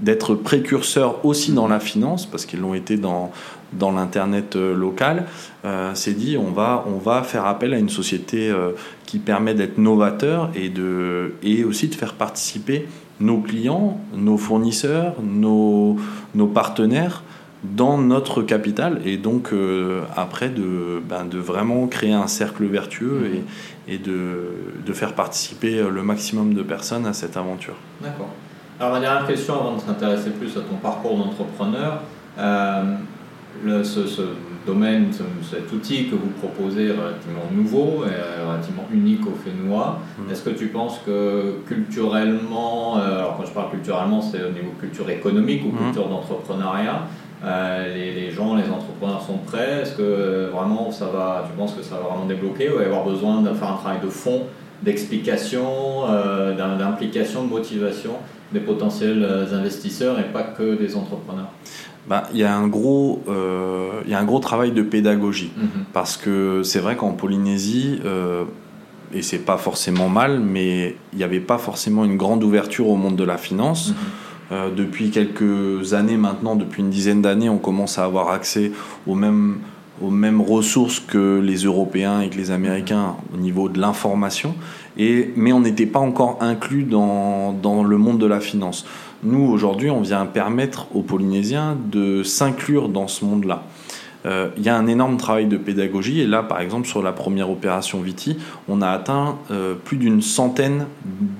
d'être 0.00 0.36
précurseur 0.36 1.24
aussi 1.24 1.52
dans 1.52 1.66
la 1.66 1.80
finance, 1.80 2.24
parce 2.24 2.46
qu'ils 2.46 2.60
l'ont 2.60 2.74
été 2.74 2.96
dans, 2.96 3.32
dans 3.72 3.90
l'internet 3.90 4.54
local, 4.54 5.26
s'est 5.94 6.12
dit 6.12 6.36
on 6.36 6.52
va, 6.52 6.84
on 6.86 6.98
va 6.98 7.24
faire 7.24 7.46
appel 7.46 7.74
à 7.74 7.78
une 7.80 7.88
société 7.88 8.54
qui 9.06 9.18
permet 9.18 9.54
d'être 9.54 9.76
novateur 9.76 10.50
et, 10.54 10.68
de, 10.68 11.34
et 11.42 11.64
aussi 11.64 11.88
de 11.88 11.96
faire 11.96 12.14
participer 12.14 12.86
nos 13.18 13.38
clients, 13.38 13.98
nos 14.14 14.36
fournisseurs, 14.36 15.16
nos, 15.20 15.96
nos 16.36 16.46
partenaires 16.46 17.24
dans 17.64 17.98
notre 17.98 18.42
capital 18.42 19.00
et 19.04 19.16
donc 19.16 19.52
euh, 19.52 20.02
après 20.16 20.48
de, 20.48 21.02
ben, 21.08 21.24
de 21.24 21.38
vraiment 21.38 21.86
créer 21.88 22.12
un 22.12 22.28
cercle 22.28 22.64
vertueux 22.66 23.18
mhm. 23.18 23.42
et, 23.88 23.94
et 23.94 23.98
de, 23.98 24.52
de, 24.86 24.92
faire 24.92 25.14
participer 25.14 25.82
le 25.82 26.02
maximum 26.02 26.54
de 26.54 26.62
personnes 26.62 27.06
à 27.06 27.12
cette 27.12 27.36
aventure. 27.36 27.74
D'accord. 28.00 28.30
Alors 28.78 28.92
ma 28.92 29.00
dernière 29.00 29.26
question 29.26 29.54
avant 29.54 29.74
de 29.74 29.80
s'intéresser 29.80 30.30
plus 30.30 30.56
à 30.56 30.60
ton 30.60 30.76
parcours 30.80 31.18
d'entrepreneur, 31.18 32.00
euh, 32.38 32.94
ce, 33.82 34.06
ce, 34.06 34.22
domaine, 34.66 35.08
cet 35.50 35.72
outil 35.72 36.08
que 36.08 36.14
vous 36.14 36.28
proposez 36.40 36.90
relativement 36.90 37.48
nouveau 37.52 38.04
et 38.04 38.46
relativement 38.46 38.86
unique 38.92 39.26
au 39.26 39.32
Fénois, 39.42 39.98
mhm. 40.18 40.30
est-ce 40.30 40.42
que 40.42 40.50
tu 40.50 40.66
penses 40.66 41.00
que 41.06 41.54
culturellement, 41.66 42.98
euh, 42.98 43.20
alors 43.20 43.38
quand 43.38 43.46
je 43.46 43.52
parle 43.52 43.70
culturellement 43.70 44.20
c'est 44.20 44.44
au 44.44 44.50
niveau 44.50 44.72
culture 44.78 45.08
économique 45.08 45.62
ou 45.64 45.72
mhm. 45.72 45.84
culture 45.84 46.08
d'entrepreneuriat, 46.08 47.06
euh, 47.44 47.94
les, 47.94 48.30
gens, 48.32 48.56
les 48.56 48.68
entrepreneurs 48.68 49.22
sont 49.22 49.38
prêts 49.38 49.82
Est-ce 49.82 49.92
que 49.92 50.02
euh, 50.02 50.50
vraiment 50.52 50.90
ça 50.90 51.06
va, 51.06 51.44
tu 51.46 51.56
penses 51.56 51.72
que 51.74 51.82
ça 51.82 51.94
va 51.96 52.08
vraiment 52.08 52.26
débloquer 52.26 52.68
ou 52.68 52.72
il 52.72 52.78
va 52.78 52.82
y 52.82 52.86
avoir 52.86 53.04
besoin 53.04 53.42
de 53.42 53.52
faire 53.54 53.70
un 53.70 53.76
travail 53.76 54.00
de 54.02 54.08
fond, 54.08 54.42
d'explication, 54.82 56.08
euh, 56.08 56.56
d'implication, 56.78 57.44
de 57.44 57.48
motivation 57.48 58.12
des 58.52 58.60
potentiels 58.60 59.22
investisseurs 59.52 60.18
et 60.18 60.24
pas 60.24 60.42
que 60.42 60.74
des 60.74 60.96
entrepreneurs? 60.96 61.50
Ben, 62.08 62.22
il, 62.32 62.40
y 62.40 62.44
a 62.44 62.56
un 62.56 62.66
gros, 62.66 63.22
y 64.06 64.14
a 64.14 64.18
un 64.18 64.24
gros 64.24 64.38
travail 64.38 64.72
de 64.72 64.80
pédagogie 64.80 65.52
mhm. 65.54 65.84
parce 65.92 66.16
que 66.16 66.62
c'est 66.62 66.78
vrai 66.78 66.96
qu'en 66.96 67.12
Polynésie, 67.12 68.00
et 69.12 69.20
c'est 69.20 69.44
pas 69.44 69.58
forcément 69.58 70.08
mal, 70.08 70.40
mais 70.40 70.96
il 71.12 71.18
n'y 71.18 71.24
avait 71.24 71.40
pas 71.40 71.58
forcément 71.58 72.06
une 72.06 72.16
grande 72.16 72.42
ouverture 72.42 72.88
au 72.88 72.96
monde 72.96 73.16
de 73.16 73.24
la 73.24 73.36
finance. 73.36 73.90
Mhm. 73.90 73.96
Euh, 74.50 74.70
depuis 74.74 75.10
quelques 75.10 75.92
années 75.92 76.16
maintenant, 76.16 76.56
depuis 76.56 76.82
une 76.82 76.90
dizaine 76.90 77.20
d'années, 77.20 77.48
on 77.48 77.58
commence 77.58 77.98
à 77.98 78.04
avoir 78.04 78.30
accès 78.30 78.72
aux 79.06 79.14
mêmes, 79.14 79.58
aux 80.00 80.10
mêmes 80.10 80.40
ressources 80.40 81.00
que 81.00 81.38
les 81.38 81.64
Européens 81.64 82.22
et 82.22 82.30
que 82.30 82.36
les 82.36 82.50
Américains 82.50 83.16
au 83.34 83.36
niveau 83.36 83.68
de 83.68 83.78
l'information, 83.78 84.54
et, 84.96 85.32
mais 85.36 85.52
on 85.52 85.60
n'était 85.60 85.86
pas 85.86 86.00
encore 86.00 86.38
inclus 86.40 86.84
dans, 86.84 87.52
dans 87.52 87.82
le 87.82 87.98
monde 87.98 88.18
de 88.18 88.26
la 88.26 88.40
finance. 88.40 88.86
Nous, 89.22 89.44
aujourd'hui, 89.44 89.90
on 89.90 90.00
vient 90.00 90.24
permettre 90.26 90.86
aux 90.94 91.02
Polynésiens 91.02 91.76
de 91.90 92.22
s'inclure 92.22 92.88
dans 92.88 93.08
ce 93.08 93.24
monde-là. 93.24 93.64
Euh, 94.28 94.48
il 94.58 94.62
y 94.62 94.68
a 94.68 94.76
un 94.76 94.86
énorme 94.86 95.16
travail 95.16 95.46
de 95.46 95.56
pédagogie. 95.56 96.20
Et 96.20 96.26
là, 96.26 96.42
par 96.42 96.60
exemple, 96.60 96.86
sur 96.86 97.02
la 97.02 97.12
première 97.12 97.50
opération 97.50 98.00
Viti, 98.00 98.36
on 98.68 98.82
a 98.82 98.88
atteint 98.88 99.38
euh, 99.50 99.74
plus 99.74 99.96
d'une 99.96 100.20
centaine 100.20 100.86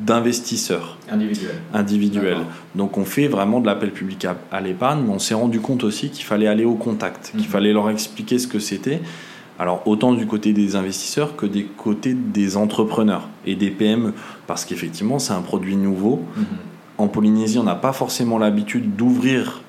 d'investisseurs 0.07 0.97
individuels. 1.11 1.61
individuels. 1.75 2.39
Donc 2.75 2.97
on 2.97 3.05
fait 3.05 3.29
vraiment 3.29 3.61
de 3.61 3.67
l'appel 3.67 3.91
public 3.93 4.27
à, 4.51 4.61
l'épargne, 4.61 5.03
mais 5.07 5.13
on 5.13 5.19
s'est 5.19 5.35
rendu 5.35 5.61
compte 5.61 5.85
aussi 5.85 6.11
qu'il 6.11 6.25
fallait 6.25 6.47
aller 6.47 6.65
au 6.65 6.75
contact, 6.75 7.31
qu'il 7.33 7.41
mhm. 7.41 7.47
fallait 7.47 7.73
leur 7.73 7.91
expliquer 7.91 8.39
ce 8.39 8.47
que 8.47 8.59
c'était. 8.59 9.01
Alors 9.59 9.83
autant 9.87 10.13
du 10.13 10.27
côté 10.27 10.53
des 10.53 10.77
investisseurs 10.77 11.35
que 11.35 11.45
des 11.45 11.65
côtés 11.65 12.15
des 12.15 12.57
entrepreneurs 12.57 13.29
et 13.45 13.57
des 13.57 13.71
PME, 13.71 14.15
parce 14.47 14.65
qu'effectivement 14.65 15.19
c'est 15.19 15.33
un 15.33 15.43
produit 15.43 15.77
nouveau. 15.77 16.23
Mhm. 16.37 16.45
En 16.97 17.07
Polynésie, 17.07 17.59
on 17.59 17.65
n'a 17.65 17.77
pas 17.77 17.93
forcément 17.93 18.39
l'habitude 18.39 18.97
d'ouvrir 18.97 19.63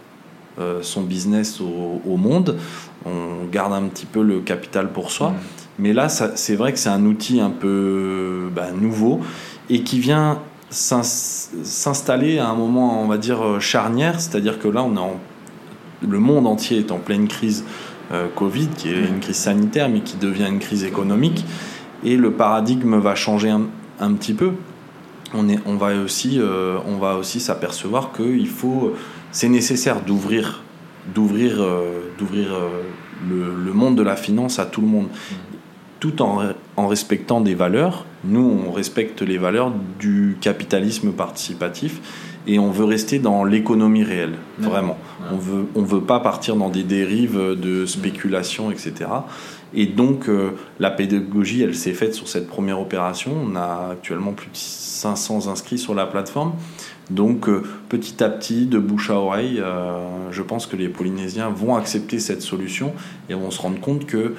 euh, 0.59 0.79
son 0.81 1.03
business 1.03 1.61
au, 1.61 2.01
au 2.05 2.17
monde. 2.17 2.57
On 3.05 3.45
garde 3.51 3.73
un 3.73 3.83
petit 3.83 4.05
peu 4.05 4.21
le 4.21 4.39
capital 4.39 4.91
pour 4.91 5.11
soi. 5.11 5.33
Mais 5.77 5.93
là, 5.93 6.09
c'est 6.09 6.55
vrai 6.55 6.73
que 6.73 6.79
c'est 6.79 6.89
un 6.89 7.05
outil 7.05 7.39
un 7.39 7.51
peu 7.51 8.49
bah, 8.53 8.71
nouveau 8.77 9.21
et 9.69 9.83
qui 9.83 9.99
vient 9.99 10.39
s'ins- 10.69 11.03
s'installer 11.63 12.39
à 12.39 12.49
un 12.49 12.55
moment, 12.55 13.01
on 13.01 13.07
va 13.07 13.17
dire, 13.17 13.41
euh, 13.45 13.59
charnière. 13.59 14.19
C'est-à-dire 14.19 14.59
que 14.59 14.67
là, 14.67 14.83
on 14.83 14.95
est 14.95 14.99
en- 14.99 15.19
le 16.07 16.19
monde 16.19 16.47
entier 16.47 16.79
est 16.79 16.91
en 16.91 16.97
pleine 16.99 17.27
crise 17.27 17.63
euh, 18.11 18.27
Covid, 18.35 18.67
qui 18.75 18.89
est 18.89 18.99
une 19.07 19.19
crise 19.19 19.35
sanitaire, 19.37 19.87
mais 19.87 20.01
qui 20.01 20.17
devient 20.17 20.47
une 20.49 20.59
crise 20.59 20.83
économique. 20.83 21.45
Et 22.03 22.17
le 22.17 22.31
paradigme 22.31 22.97
va 22.99 23.13
changer 23.15 23.49
un, 23.49 23.67
un 23.99 24.13
petit 24.13 24.33
peu. 24.33 24.51
On, 25.33 25.47
est, 25.47 25.59
on 25.67 25.75
va 25.75 25.93
aussi, 25.95 26.39
euh, 26.39 26.77
on 26.87 26.97
va 26.97 27.15
aussi 27.15 27.39
s'apercevoir 27.39 28.11
qu'il 28.11 28.47
faut, 28.47 28.93
c'est 29.31 29.47
nécessaire 29.49 30.01
d'ouvrir, 30.01 30.63
d'ouvrir, 31.13 31.61
euh, 31.61 32.11
d'ouvrir 32.17 32.53
euh, 32.53 32.83
le, 33.29 33.55
le 33.63 33.73
monde 33.73 33.95
de 33.97 34.03
la 34.03 34.15
finance 34.15 34.59
à 34.59 34.65
tout 34.65 34.81
le 34.81 34.87
monde, 34.87 35.07
tout 35.99 36.21
en, 36.21 36.41
en 36.77 36.87
respectant 36.87 37.41
des 37.41 37.55
valeurs. 37.55 38.05
Nous, 38.23 38.61
on 38.67 38.71
respecte 38.71 39.21
les 39.21 39.37
valeurs 39.37 39.71
du 39.99 40.37
capitalisme 40.41 41.11
participatif 41.11 42.01
et 42.47 42.57
on 42.57 42.71
veut 42.71 42.85
rester 42.85 43.19
dans 43.19 43.43
l'économie 43.43 44.03
réelle, 44.03 44.35
vraiment. 44.57 44.97
On 45.31 45.37
veut, 45.37 45.65
on 45.75 45.83
veut 45.83 46.01
pas 46.01 46.19
partir 46.19 46.55
dans 46.55 46.69
des 46.69 46.83
dérives 46.83 47.37
de 47.37 47.85
spéculation, 47.85 48.71
etc. 48.71 49.07
Et 49.73 49.85
donc, 49.85 50.29
euh, 50.29 50.51
la 50.79 50.89
pédagogie, 50.89 51.61
elle 51.61 51.75
s'est 51.75 51.93
faite 51.93 52.15
sur 52.15 52.27
cette 52.27 52.47
première 52.47 52.79
opération. 52.79 53.31
On 53.43 53.55
a 53.55 53.89
actuellement 53.91 54.31
plus 54.31 54.47
de 54.47 54.55
500 54.57 55.47
inscrits 55.47 55.77
sur 55.77 55.93
la 55.93 56.05
plateforme. 56.05 56.53
Donc, 57.09 57.49
euh, 57.49 57.63
petit 57.89 58.23
à 58.23 58.29
petit, 58.29 58.65
de 58.65 58.77
bouche 58.77 59.09
à 59.09 59.15
oreille, 59.15 59.59
euh, 59.59 60.31
je 60.31 60.41
pense 60.41 60.67
que 60.67 60.75
les 60.75 60.89
Polynésiens 60.89 61.49
vont 61.49 61.75
accepter 61.75 62.19
cette 62.19 62.41
solution 62.41 62.93
et 63.29 63.33
vont 63.33 63.51
se 63.51 63.61
rendre 63.61 63.79
compte 63.79 64.05
que 64.05 64.35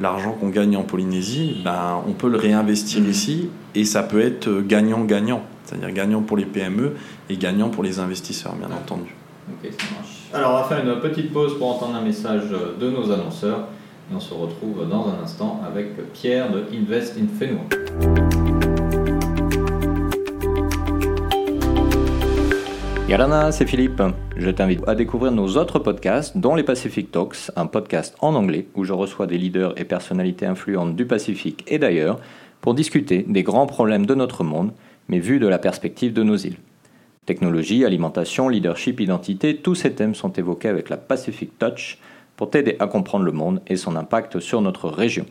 l'argent 0.00 0.32
qu'on 0.32 0.48
gagne 0.48 0.76
en 0.76 0.82
Polynésie, 0.82 1.60
ben, 1.64 2.02
on 2.06 2.12
peut 2.12 2.28
le 2.28 2.36
réinvestir 2.38 3.00
Mhm. 3.02 3.10
ici 3.10 3.48
et 3.74 3.84
ça 3.84 4.02
peut 4.02 4.20
être 4.20 4.48
euh, 4.48 4.62
gagnant-gagnant. 4.66 5.42
C'est-à-dire 5.64 5.92
gagnant 5.92 6.20
pour 6.22 6.36
les 6.36 6.46
PME 6.46 6.92
et 7.28 7.36
gagnant 7.36 7.68
pour 7.68 7.84
les 7.84 7.98
investisseurs, 8.00 8.54
bien 8.54 8.68
entendu. 8.74 9.14
Ok, 9.50 9.70
ça 9.72 9.86
marche. 9.96 10.16
Alors, 10.32 10.52
on 10.52 10.62
va 10.62 10.64
faire 10.64 10.84
une 10.84 11.00
petite 11.00 11.32
pause 11.32 11.56
pour 11.58 11.68
entendre 11.76 11.96
un 11.96 12.02
message 12.02 12.44
de 12.80 12.90
nos 12.90 13.10
annonceurs. 13.10 13.68
Et 14.10 14.14
on 14.14 14.20
se 14.20 14.34
retrouve 14.34 14.88
dans 14.88 15.06
un 15.08 15.22
instant 15.22 15.60
avec 15.66 16.12
Pierre 16.12 16.50
de 16.50 16.64
Invest 16.74 17.16
in 17.16 17.26
Fenway. 17.38 18.39
C'est 23.50 23.66
Philippe. 23.66 24.00
Je 24.36 24.50
t'invite 24.50 24.86
à 24.86 24.94
découvrir 24.94 25.32
nos 25.32 25.56
autres 25.56 25.80
podcasts, 25.80 26.38
dont 26.38 26.54
les 26.54 26.62
Pacific 26.62 27.10
Talks, 27.10 27.50
un 27.56 27.66
podcast 27.66 28.14
en 28.20 28.36
anglais 28.36 28.68
où 28.76 28.84
je 28.84 28.92
reçois 28.92 29.26
des 29.26 29.36
leaders 29.36 29.74
et 29.80 29.84
personnalités 29.84 30.46
influentes 30.46 30.94
du 30.94 31.04
Pacifique 31.06 31.64
et 31.66 31.80
d'ailleurs 31.80 32.20
pour 32.60 32.72
discuter 32.72 33.24
des 33.26 33.42
grands 33.42 33.66
problèmes 33.66 34.06
de 34.06 34.14
notre 34.14 34.44
monde, 34.44 34.70
mais 35.08 35.18
vus 35.18 35.40
de 35.40 35.48
la 35.48 35.58
perspective 35.58 36.12
de 36.12 36.22
nos 36.22 36.36
îles. 36.36 36.58
Technologie, 37.26 37.84
alimentation, 37.84 38.48
leadership, 38.48 39.00
identité, 39.00 39.56
tous 39.56 39.74
ces 39.74 39.92
thèmes 39.92 40.14
sont 40.14 40.32
évoqués 40.34 40.68
avec 40.68 40.88
la 40.88 40.96
Pacific 40.96 41.58
Touch 41.58 41.98
pour 42.36 42.50
t'aider 42.50 42.76
à 42.78 42.86
comprendre 42.86 43.24
le 43.24 43.32
monde 43.32 43.60
et 43.66 43.74
son 43.76 43.96
impact 43.96 44.38
sur 44.38 44.62
notre 44.62 44.88
région. 44.88 45.26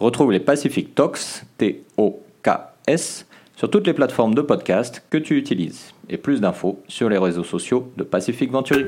Retrouve 0.00 0.32
les 0.32 0.40
Pacific 0.40 0.96
Talks, 0.96 1.44
T-O-K-S, 1.58 3.26
sur 3.54 3.70
toutes 3.70 3.86
les 3.86 3.94
plateformes 3.94 4.34
de 4.34 4.42
podcast 4.42 5.04
que 5.10 5.18
tu 5.18 5.38
utilises. 5.38 5.93
Et 6.08 6.16
plus 6.18 6.40
d'infos 6.40 6.82
sur 6.88 7.08
les 7.08 7.18
réseaux 7.18 7.44
sociaux 7.44 7.92
de 7.96 8.04
Pacific 8.04 8.50
Venturi. 8.50 8.84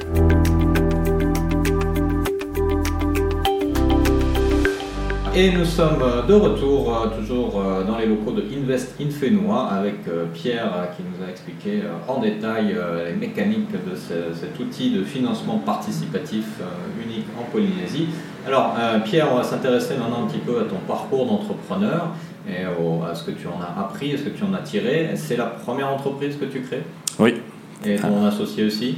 Et 5.38 5.52
nous 5.52 5.66
sommes 5.66 6.02
de 6.26 6.32
retour, 6.32 6.90
euh, 6.96 7.08
toujours 7.20 7.60
euh, 7.60 7.84
dans 7.84 7.98
les 7.98 8.06
locaux 8.06 8.30
de 8.30 8.42
Invest 8.56 8.94
in 8.98 9.10
Fénois, 9.10 9.64
avec 9.70 9.96
euh, 10.08 10.24
Pierre 10.32 10.72
euh, 10.74 10.86
qui 10.96 11.02
nous 11.02 11.26
a 11.26 11.30
expliqué 11.30 11.82
euh, 11.84 11.92
en 12.10 12.20
détail 12.20 12.72
euh, 12.74 13.10
les 13.10 13.14
mécaniques 13.14 13.70
de 13.70 13.94
ce- 13.94 14.32
cet 14.34 14.58
outil 14.58 14.92
de 14.92 15.04
financement 15.04 15.58
participatif 15.58 16.46
euh, 16.62 17.04
unique 17.04 17.26
en 17.38 17.42
Polynésie. 17.52 18.06
Alors, 18.46 18.74
euh, 18.80 18.98
Pierre, 19.00 19.28
on 19.30 19.36
va 19.36 19.42
s'intéresser 19.42 19.96
maintenant 19.98 20.24
un 20.24 20.26
petit 20.26 20.38
peu 20.38 20.58
à 20.58 20.64
ton 20.64 20.78
parcours 20.88 21.26
d'entrepreneur 21.26 22.08
et 22.48 22.64
au- 22.66 23.02
à 23.04 23.14
ce 23.14 23.24
que 23.24 23.30
tu 23.32 23.46
en 23.46 23.60
as 23.60 23.80
appris, 23.80 24.14
à 24.14 24.18
ce 24.18 24.22
que 24.24 24.28
tu 24.30 24.44
en 24.44 24.54
as 24.54 24.58
tiré. 24.62 25.10
C'est 25.16 25.36
la 25.36 25.46
première 25.46 25.88
entreprise 25.88 26.36
que 26.36 26.44
tu 26.46 26.60
crées 26.60 26.82
Oui, 27.18 27.34
et 27.84 27.96
ton 27.96 28.24
associé 28.26 28.64
aussi 28.64 28.96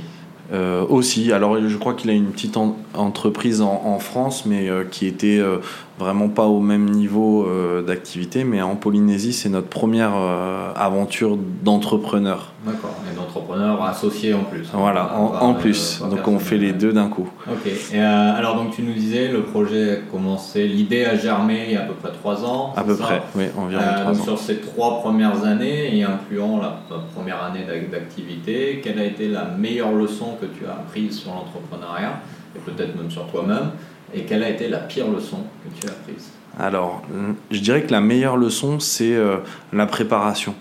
Euh, 0.51 0.85
aussi. 0.89 1.31
Alors, 1.33 1.59
je 1.69 1.77
crois 1.77 1.93
qu'il 1.93 2.09
a 2.09 2.15
une 2.15 2.31
petite 2.31 2.57
en- 2.57 2.77
entreprise 2.95 3.61
en, 3.61 3.83
en 3.85 3.99
France, 3.99 4.47
mais 4.47 4.71
euh, 4.71 4.85
qui 4.91 5.07
était 5.07 5.39
euh, 5.39 5.59
vraiment 5.99 6.29
pas 6.29 6.47
au 6.47 6.61
même 6.61 6.89
niveau 6.91 7.47
euh, 7.47 7.83
d'activité. 7.83 8.45
Mais 8.45 8.63
en 8.63 8.77
Polynésie, 8.77 9.33
c'est 9.33 9.49
notre 9.49 9.69
première 9.69 10.13
euh, 10.15 10.73
aventure 10.77 11.37
d'entrepreneur. 11.63 12.53
D'accord, 12.67 12.95
et 13.11 13.17
d'entrepreneur 13.17 13.83
associé 13.85 14.35
en 14.35 14.45
plus. 14.45 14.69
Voilà, 14.73 15.15
en, 15.17 15.29
Pas- 15.29 15.39
en 15.41 15.55
pas- 15.55 15.61
plus. 15.61 16.01
Donc, 16.11 16.27
on 16.29 16.39
fait 16.39 16.59
les 16.59 16.73
deux 16.73 16.93
d'un 16.93 17.09
coup. 17.09 17.29
Ok, 17.51 17.67
et 17.67 17.73
euh, 17.95 18.35
alors 18.37 18.57
donc 18.57 18.73
tu 18.75 18.83
nous 18.83 18.93
disais, 18.93 19.29
le 19.29 19.43
projet 19.43 19.93
a 19.93 19.97
commencé, 20.11 20.67
l'idée 20.67 21.05
a 21.05 21.17
germé 21.17 21.65
il 21.69 21.73
y 21.75 21.77
a 21.77 21.81
à 21.83 21.85
peu 21.85 21.95
près 21.95 22.11
trois 22.13 22.45
ans. 22.45 22.73
À 22.77 22.83
peu 22.83 22.95
ça 22.95 23.05
près, 23.05 23.23
oui, 23.37 23.45
environ 23.57 23.83
Euh, 23.83 24.01
trois 24.01 24.13
donc 24.13 24.21
ans. 24.21 24.25
sur 24.25 24.39
ces 24.39 24.57
trois 24.61 25.01
premières 25.01 25.45
années, 25.45 25.97
et 25.97 26.03
incluant 26.05 26.61
la, 26.61 26.81
première 27.15 27.43
année 27.43 27.65
d'ac- 27.67 27.91
d'activité, 27.91 28.81
quelle 28.83 28.99
a 28.99 29.05
été 29.05 29.29
la 29.29 29.45
meilleure 29.45 29.93
leçon 29.93 30.37
que 30.41 30.47
tu 30.47 30.67
as 30.67 30.73
apprise 30.73 31.19
sur 31.19 31.31
l'entrepreneuriat, 31.33 32.21
et 32.57 32.59
peut-être 32.61 32.97
même 32.97 33.11
sur 33.11 33.27
toi-même, 33.27 33.71
et 34.14 34.23
quelle 34.23 34.42
a 34.42 34.51
été 34.51 34.68
la 34.68 34.79
pire 34.79 35.11
leçon 35.11 35.38
que 35.64 35.81
tu 35.81 35.87
as 35.87 35.92
apprise 35.92 36.31
Alors, 36.59 37.03
je 37.51 37.61
dirais 37.61 37.83
que 37.83 37.92
la 37.92 38.01
meilleure 38.01 38.37
leçon, 38.37 38.81
c'est 38.81 39.14
euh, 39.14 39.38
la 39.73 39.87
préparation. 39.87 40.55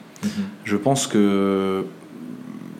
Je 0.65 0.75
pense 0.75 1.07
que 1.07 1.85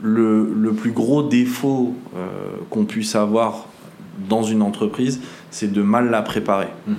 le, 0.02 0.54
le 0.54 0.74
plus 0.74 0.92
gros 0.92 1.24
défaut 1.24 1.96
euh, 2.16 2.28
qu'on 2.70 2.86
puisse 2.86 3.16
avoir 3.16 3.66
dans 4.30 4.44
une 4.44 4.62
entreprise, 4.62 5.22
c'est 5.52 5.72
de 5.72 5.82
mal 5.82 6.10
la 6.10 6.22
préparer. 6.22 6.70
Mhm. 6.88 6.96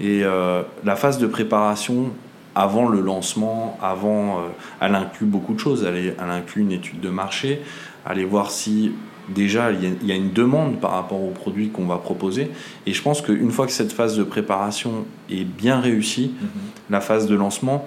Et 0.00 0.24
euh, 0.24 0.62
la 0.84 0.96
phase 0.96 1.18
de 1.18 1.26
préparation 1.26 2.10
avant 2.54 2.88
le 2.88 3.00
lancement, 3.00 3.78
avant, 3.82 4.38
euh, 4.38 4.42
elle 4.80 4.94
inclut 4.94 5.26
beaucoup 5.26 5.54
de 5.54 5.60
choses. 5.60 5.84
Elle 5.84 6.14
inclut 6.18 6.62
une 6.62 6.72
étude 6.72 7.00
de 7.00 7.08
marché, 7.08 7.62
aller 8.04 8.24
voir 8.24 8.50
si 8.50 8.92
déjà 9.34 9.70
il 9.72 9.82
y, 9.82 9.86
a, 9.86 9.90
il 10.02 10.06
y 10.08 10.12
a 10.12 10.14
une 10.14 10.32
demande 10.32 10.80
par 10.80 10.92
rapport 10.92 11.22
au 11.22 11.30
produit 11.30 11.68
qu'on 11.70 11.86
va 11.86 11.96
proposer. 11.98 12.50
Et 12.86 12.92
je 12.92 13.02
pense 13.02 13.20
qu'une 13.20 13.50
fois 13.50 13.66
que 13.66 13.72
cette 13.72 13.92
phase 13.92 14.16
de 14.16 14.22
préparation 14.24 15.04
est 15.30 15.44
bien 15.44 15.80
réussie, 15.80 16.32
Mhm. 16.40 16.48
la 16.90 17.00
phase 17.00 17.26
de 17.26 17.34
lancement 17.34 17.86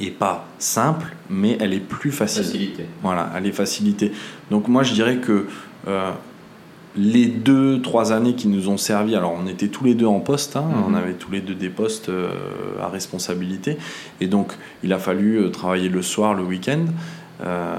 est 0.00 0.10
pas 0.16 0.46
simple, 0.58 1.14
mais 1.28 1.56
elle 1.60 1.72
est 1.72 1.80
plus 1.80 2.12
facile. 2.12 2.44
Facilité. 2.44 2.84
Voilà, 3.02 3.30
elle 3.36 3.46
est 3.46 3.52
facilitée. 3.52 4.12
Donc 4.50 4.68
moi 4.68 4.82
je 4.84 4.92
dirais 4.94 5.16
que 5.16 5.46
euh, 5.88 6.10
les 6.96 7.26
deux, 7.26 7.80
trois 7.82 8.12
années 8.12 8.34
qui 8.34 8.48
nous 8.48 8.68
ont 8.68 8.76
servi, 8.76 9.14
alors 9.14 9.36
on 9.40 9.46
était 9.46 9.68
tous 9.68 9.84
les 9.84 9.94
deux 9.94 10.06
en 10.06 10.20
poste, 10.20 10.56
hein, 10.56 10.64
Mhm. 10.68 10.84
on 10.88 10.94
avait 10.94 11.12
tous 11.14 11.30
les 11.30 11.40
deux 11.40 11.54
des 11.54 11.68
postes 11.68 12.08
euh, 12.08 12.30
à 12.80 12.88
responsabilité, 12.88 13.76
et 14.20 14.26
donc 14.28 14.52
il 14.82 14.92
a 14.92 14.98
fallu 14.98 15.36
euh, 15.36 15.50
travailler 15.50 15.88
le 15.88 16.02
soir, 16.02 16.34
le 16.34 16.42
week-end. 16.44 16.86
Euh, 17.44 17.74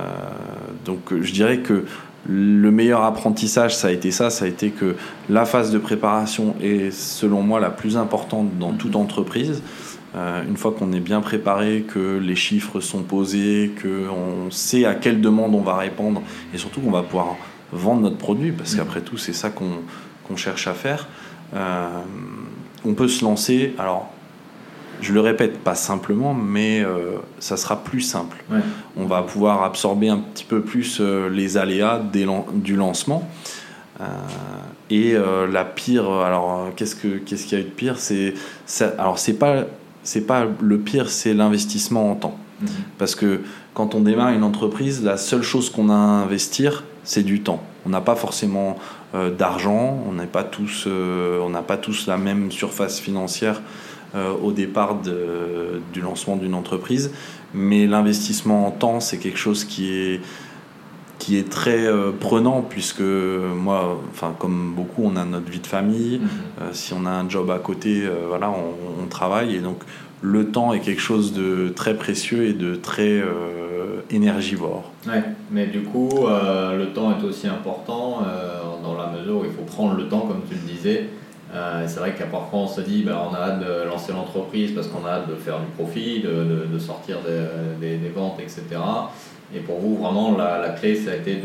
donc 0.85 0.99
je 1.21 1.31
dirais 1.33 1.57
que 1.59 1.85
le 2.27 2.71
meilleur 2.71 3.03
apprentissage, 3.03 3.75
ça 3.75 3.87
a 3.87 3.91
été 3.91 4.11
ça, 4.11 4.29
ça 4.29 4.45
a 4.45 4.47
été 4.47 4.71
que 4.71 4.95
la 5.29 5.45
phase 5.45 5.71
de 5.71 5.77
préparation 5.77 6.55
est 6.61 6.91
selon 6.91 7.41
moi 7.41 7.59
la 7.59 7.69
plus 7.69 7.97
importante 7.97 8.57
dans 8.59 8.73
toute 8.73 8.95
entreprise. 8.95 9.61
Euh, 10.15 10.43
une 10.47 10.57
fois 10.57 10.71
qu'on 10.71 10.91
est 10.91 10.99
bien 10.99 11.21
préparé, 11.21 11.85
que 11.87 12.17
les 12.17 12.35
chiffres 12.35 12.79
sont 12.79 13.03
posés, 13.03 13.71
qu'on 13.81 14.49
sait 14.49 14.85
à 14.85 14.95
quelle 14.95 15.21
demande 15.21 15.53
on 15.53 15.61
va 15.61 15.77
répondre 15.77 16.21
et 16.53 16.57
surtout 16.57 16.81
qu'on 16.81 16.91
va 16.91 17.03
pouvoir 17.03 17.35
vendre 17.71 18.01
notre 18.01 18.17
produit, 18.17 18.51
parce 18.51 18.75
qu'après 18.75 19.01
tout, 19.01 19.17
c'est 19.17 19.33
ça 19.33 19.49
qu'on 19.49 19.81
qu'on 20.27 20.35
cherche 20.35 20.67
à 20.67 20.73
faire, 20.73 21.07
euh, 21.55 21.87
on 22.85 22.93
peut 22.93 23.07
se 23.07 23.25
lancer. 23.25 23.73
Alors, 23.79 24.11
je 25.01 25.13
le 25.13 25.21
répète, 25.21 25.59
pas 25.59 25.75
simplement, 25.75 26.33
mais 26.33 26.81
euh, 26.81 27.17
ça 27.39 27.57
sera 27.57 27.83
plus 27.83 28.01
simple. 28.01 28.37
Ouais. 28.51 28.59
On 28.97 29.05
va 29.05 29.21
pouvoir 29.21 29.63
absorber 29.63 30.09
un 30.09 30.17
petit 30.17 30.43
peu 30.43 30.61
plus 30.61 30.99
euh, 30.99 31.29
les 31.29 31.57
aléas 31.57 31.99
des 31.99 32.25
lan- 32.25 32.45
du 32.53 32.75
lancement. 32.75 33.29
Euh, 34.01 34.05
et 34.89 35.13
la 35.51 35.65
pire, 35.65 36.09
alors 36.09 36.69
qu'est-ce 36.75 36.95
que 36.95 37.17
qu'est-ce 37.17 37.45
qu'il 37.45 37.57
y 37.59 37.61
a 37.61 37.63
eu 37.63 37.67
de 37.67 37.69
pire? 37.69 37.95
C'est 37.99 38.33
alors 38.97 39.19
c'est 39.19 39.33
pas 39.33 39.65
c'est 40.03 40.25
pas 40.25 40.47
le 40.61 40.77
pire, 40.79 41.09
c'est 41.09 41.33
l'investissement 41.33 42.09
en 42.09 42.15
temps. 42.15 42.37
Mhm. 42.61 42.67
Parce 42.97 43.13
que 43.13 43.41
quand 43.73 43.93
on 43.93 43.99
démarre 43.99 44.29
une 44.29 44.43
entreprise, 44.43 45.03
la 45.03 45.17
seule 45.17 45.43
chose 45.43 45.69
qu'on 45.69 45.89
a 45.89 45.93
à 45.93 45.97
investir, 45.97 46.85
c'est 47.03 47.23
du 47.23 47.41
temps. 47.41 47.61
On 47.85 47.89
n'a 47.89 48.01
pas 48.01 48.15
forcément 48.15 48.77
d'argent. 49.37 50.01
On 50.07 50.13
n'est 50.13 50.27
pas 50.27 50.43
tous, 50.43 50.87
on 50.87 51.49
n'a 51.49 51.61
pas 51.61 51.77
tous 51.77 52.07
la 52.07 52.17
même 52.17 52.51
surface 52.51 52.99
financière 52.99 53.61
au 54.15 54.51
départ 54.51 54.97
du 55.93 56.01
lancement 56.01 56.35
d'une 56.35 56.55
entreprise, 56.55 57.11
mais 57.53 57.85
l'investissement 57.85 58.67
en 58.67 58.71
temps, 58.71 58.99
c'est 58.99 59.17
quelque 59.17 59.37
chose 59.37 59.65
qui 59.65 59.91
est 59.91 60.21
qui 61.19 61.37
est 61.37 61.49
très 61.49 61.85
euh, 61.85 62.11
prenant 62.17 62.61
puisque 62.61 63.01
moi, 63.01 64.01
enfin 64.09 64.33
comme 64.39 64.73
beaucoup, 64.75 65.03
on 65.03 65.15
a 65.15 65.25
notre 65.25 65.51
vie 65.51 65.59
de 65.59 65.67
famille. 65.67 66.19
Mhm. 66.19 66.27
Euh, 66.61 66.69
si 66.71 66.93
on 66.93 67.05
a 67.05 67.11
un 67.11 67.29
job 67.29 67.51
à 67.51 67.59
côté, 67.59 68.03
euh, 68.05 68.25
voilà, 68.27 68.49
on, 68.49 69.05
travaille 69.09 69.55
et 69.55 69.59
donc 69.59 69.81
le 70.21 70.51
temps 70.51 70.71
est 70.71 70.81
quelque 70.81 71.01
chose 71.01 71.33
de 71.33 71.69
très 71.75 71.95
précieux 71.95 72.45
et 72.45 72.53
de 72.53 72.75
très 72.75 73.23
énergivore. 74.11 74.91
Ouais, 75.07 75.23
mais 75.49 75.65
du 75.65 75.81
coup, 75.81 76.27
le 76.27 76.85
temps 76.93 77.17
est 77.17 77.23
aussi 77.23 77.47
important 77.47 78.19
dans 78.83 78.95
la 78.95 79.07
mesure 79.07 79.37
où 79.37 79.45
il 79.45 79.51
faut 79.51 79.63
prendre 79.63 79.95
le 79.95 80.07
temps, 80.07 80.27
comme 80.27 80.41
tu 80.47 80.53
le 80.53 80.71
disais. 80.71 81.09
C'est 81.87 81.99
vrai 81.99 82.13
qu'à 82.13 82.25
parfois 82.25 82.59
on 82.59 82.67
se 82.67 82.81
dit 82.81 83.03
ben, 83.03 83.17
on 83.29 83.33
a 83.33 83.39
hâte 83.39 83.59
de 83.59 83.87
lancer 83.87 84.11
l'entreprise 84.11 84.71
parce 84.71 84.87
qu'on 84.87 85.05
a 85.05 85.09
hâte 85.09 85.29
de 85.29 85.35
faire 85.35 85.59
du 85.59 85.65
profit, 85.77 86.21
de, 86.21 86.67
de, 86.71 86.79
sortir 86.79 87.17
des, 87.79 87.97
des, 87.97 88.09
ventes, 88.09 88.39
etc. 88.39 88.63
Et 89.55 89.59
pour 89.61 89.79
vous, 89.79 89.97
vraiment, 89.97 90.37
la, 90.37 90.59
la 90.59 90.69
clé, 90.69 90.95
ça 90.95 91.11
a 91.11 91.15
été 91.15 91.41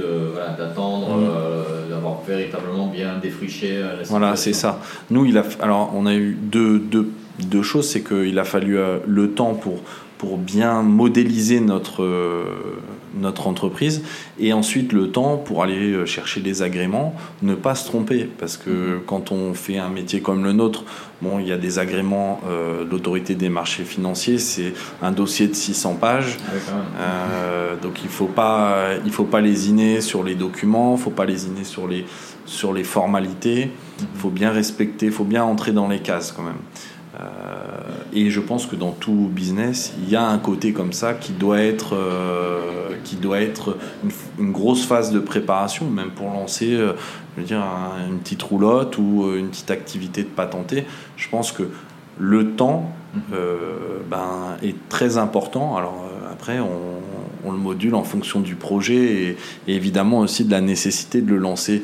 d'attendre, 0.58 1.08
euh, 1.18 1.88
d'avoir 1.88 2.20
véritablement 2.20 2.86
bien 2.88 3.16
défriché 3.16 3.78
euh, 3.78 3.82
la 3.82 3.90
situation. 3.90 4.18
Voilà, 4.18 4.36
c'est 4.36 4.52
ça. 4.52 4.78
Nous, 5.10 5.24
il 5.24 5.38
a, 5.38 5.44
alors, 5.62 5.90
on 5.94 6.04
a 6.04 6.14
eu 6.14 6.36
deux, 6.38 6.78
deux, 6.78 7.10
deux 7.38 7.62
choses. 7.62 7.88
C'est 7.88 8.02
qu'il 8.02 8.38
a 8.38 8.44
fallu 8.44 8.76
euh, 8.76 8.98
le 9.06 9.30
temps 9.30 9.54
pour 9.54 9.80
pour 10.24 10.38
bien 10.38 10.82
modéliser 10.82 11.60
notre, 11.60 12.02
euh, 12.02 12.44
notre 13.16 13.46
entreprise 13.46 14.02
et 14.38 14.52
ensuite 14.52 14.92
le 14.92 15.10
temps 15.10 15.36
pour 15.36 15.62
aller 15.62 15.92
euh, 15.92 16.06
chercher 16.06 16.40
des 16.40 16.62
agréments, 16.62 17.14
ne 17.42 17.54
pas 17.54 17.74
se 17.74 17.86
tromper 17.86 18.28
parce 18.38 18.56
que 18.56 18.70
mhm. 18.70 19.00
quand 19.06 19.32
on 19.32 19.54
fait 19.54 19.78
un 19.78 19.88
métier 19.88 20.20
comme 20.20 20.44
le 20.44 20.52
nôtre, 20.52 20.84
bon, 21.22 21.38
il 21.38 21.48
y 21.48 21.52
a 21.52 21.56
des 21.56 21.78
agréments 21.78 22.40
euh, 22.48 22.84
l'autorité 22.88 23.34
des 23.34 23.48
marchés 23.48 23.84
financiers, 23.84 24.38
c'est 24.38 24.74
un 25.02 25.12
dossier 25.12 25.48
de 25.48 25.54
600 25.54 25.94
pages, 25.94 26.36
ah 26.98 27.76
donc 27.82 28.02
il 28.04 28.10
faut 28.10 28.26
pas 28.26 28.90
il 29.04 29.12
faut 29.12 29.24
pas 29.24 29.40
lésiner 29.40 30.00
sur 30.00 30.22
les 30.22 30.34
documents, 30.34 30.96
il 30.96 31.02
faut 31.02 31.10
pas 31.10 31.24
lésiner 31.24 31.64
sur 31.64 31.88
les 31.88 32.04
sur 32.46 32.72
les 32.72 32.84
formalités, 32.84 33.70
il 33.98 34.04
mhm. 34.04 34.08
faut 34.16 34.30
bien 34.30 34.50
respecter, 34.50 35.06
il 35.06 35.12
faut 35.12 35.24
bien 35.24 35.44
entrer 35.44 35.72
dans 35.72 35.88
les 35.88 36.00
cases 36.00 36.32
quand 36.32 36.42
même. 36.42 36.54
Euh, 37.20 37.24
et 38.12 38.30
je 38.30 38.40
pense 38.40 38.66
que 38.66 38.76
dans 38.76 38.92
tout 38.92 39.28
business, 39.30 39.92
il 40.02 40.10
y 40.10 40.16
a 40.16 40.26
un 40.26 40.38
côté 40.38 40.72
comme 40.72 40.92
ça 40.92 41.14
qui 41.14 41.32
doit 41.32 41.60
être, 41.60 41.94
euh, 41.94 42.90
qui 43.04 43.16
doit 43.16 43.40
être 43.40 43.76
une, 44.38 44.52
grosse 44.52 44.84
phase 44.84 45.12
de 45.12 45.20
préparation, 45.20 45.88
même 45.88 46.10
pour 46.10 46.28
lancer 46.30 46.74
euh, 46.74 46.92
je 47.36 47.40
veux 47.40 47.46
dire, 47.46 47.62
une 48.08 48.18
petite 48.18 48.42
roulotte 48.42 48.98
ou 48.98 49.32
une 49.34 49.48
petite 49.48 49.70
activité 49.70 50.22
de 50.22 50.28
patenté. 50.28 50.84
Je 51.16 51.28
pense 51.28 51.52
que 51.52 51.64
le 52.18 52.52
temps 52.52 52.92
mhm. 53.14 53.38
ben, 54.08 54.56
est 54.62 54.76
très 54.88 55.18
important. 55.18 55.76
Alors 55.76 56.04
après, 56.30 56.60
on, 56.60 57.50
le 57.50 57.58
module 57.58 57.94
en 57.94 58.04
fonction 58.04 58.40
du 58.40 58.54
projet 58.54 58.94
et, 58.94 59.36
et, 59.68 59.74
évidemment 59.74 60.20
aussi 60.20 60.44
de 60.44 60.50
la 60.50 60.60
nécessité 60.60 61.20
de 61.20 61.28
le 61.28 61.38
lancer 61.38 61.82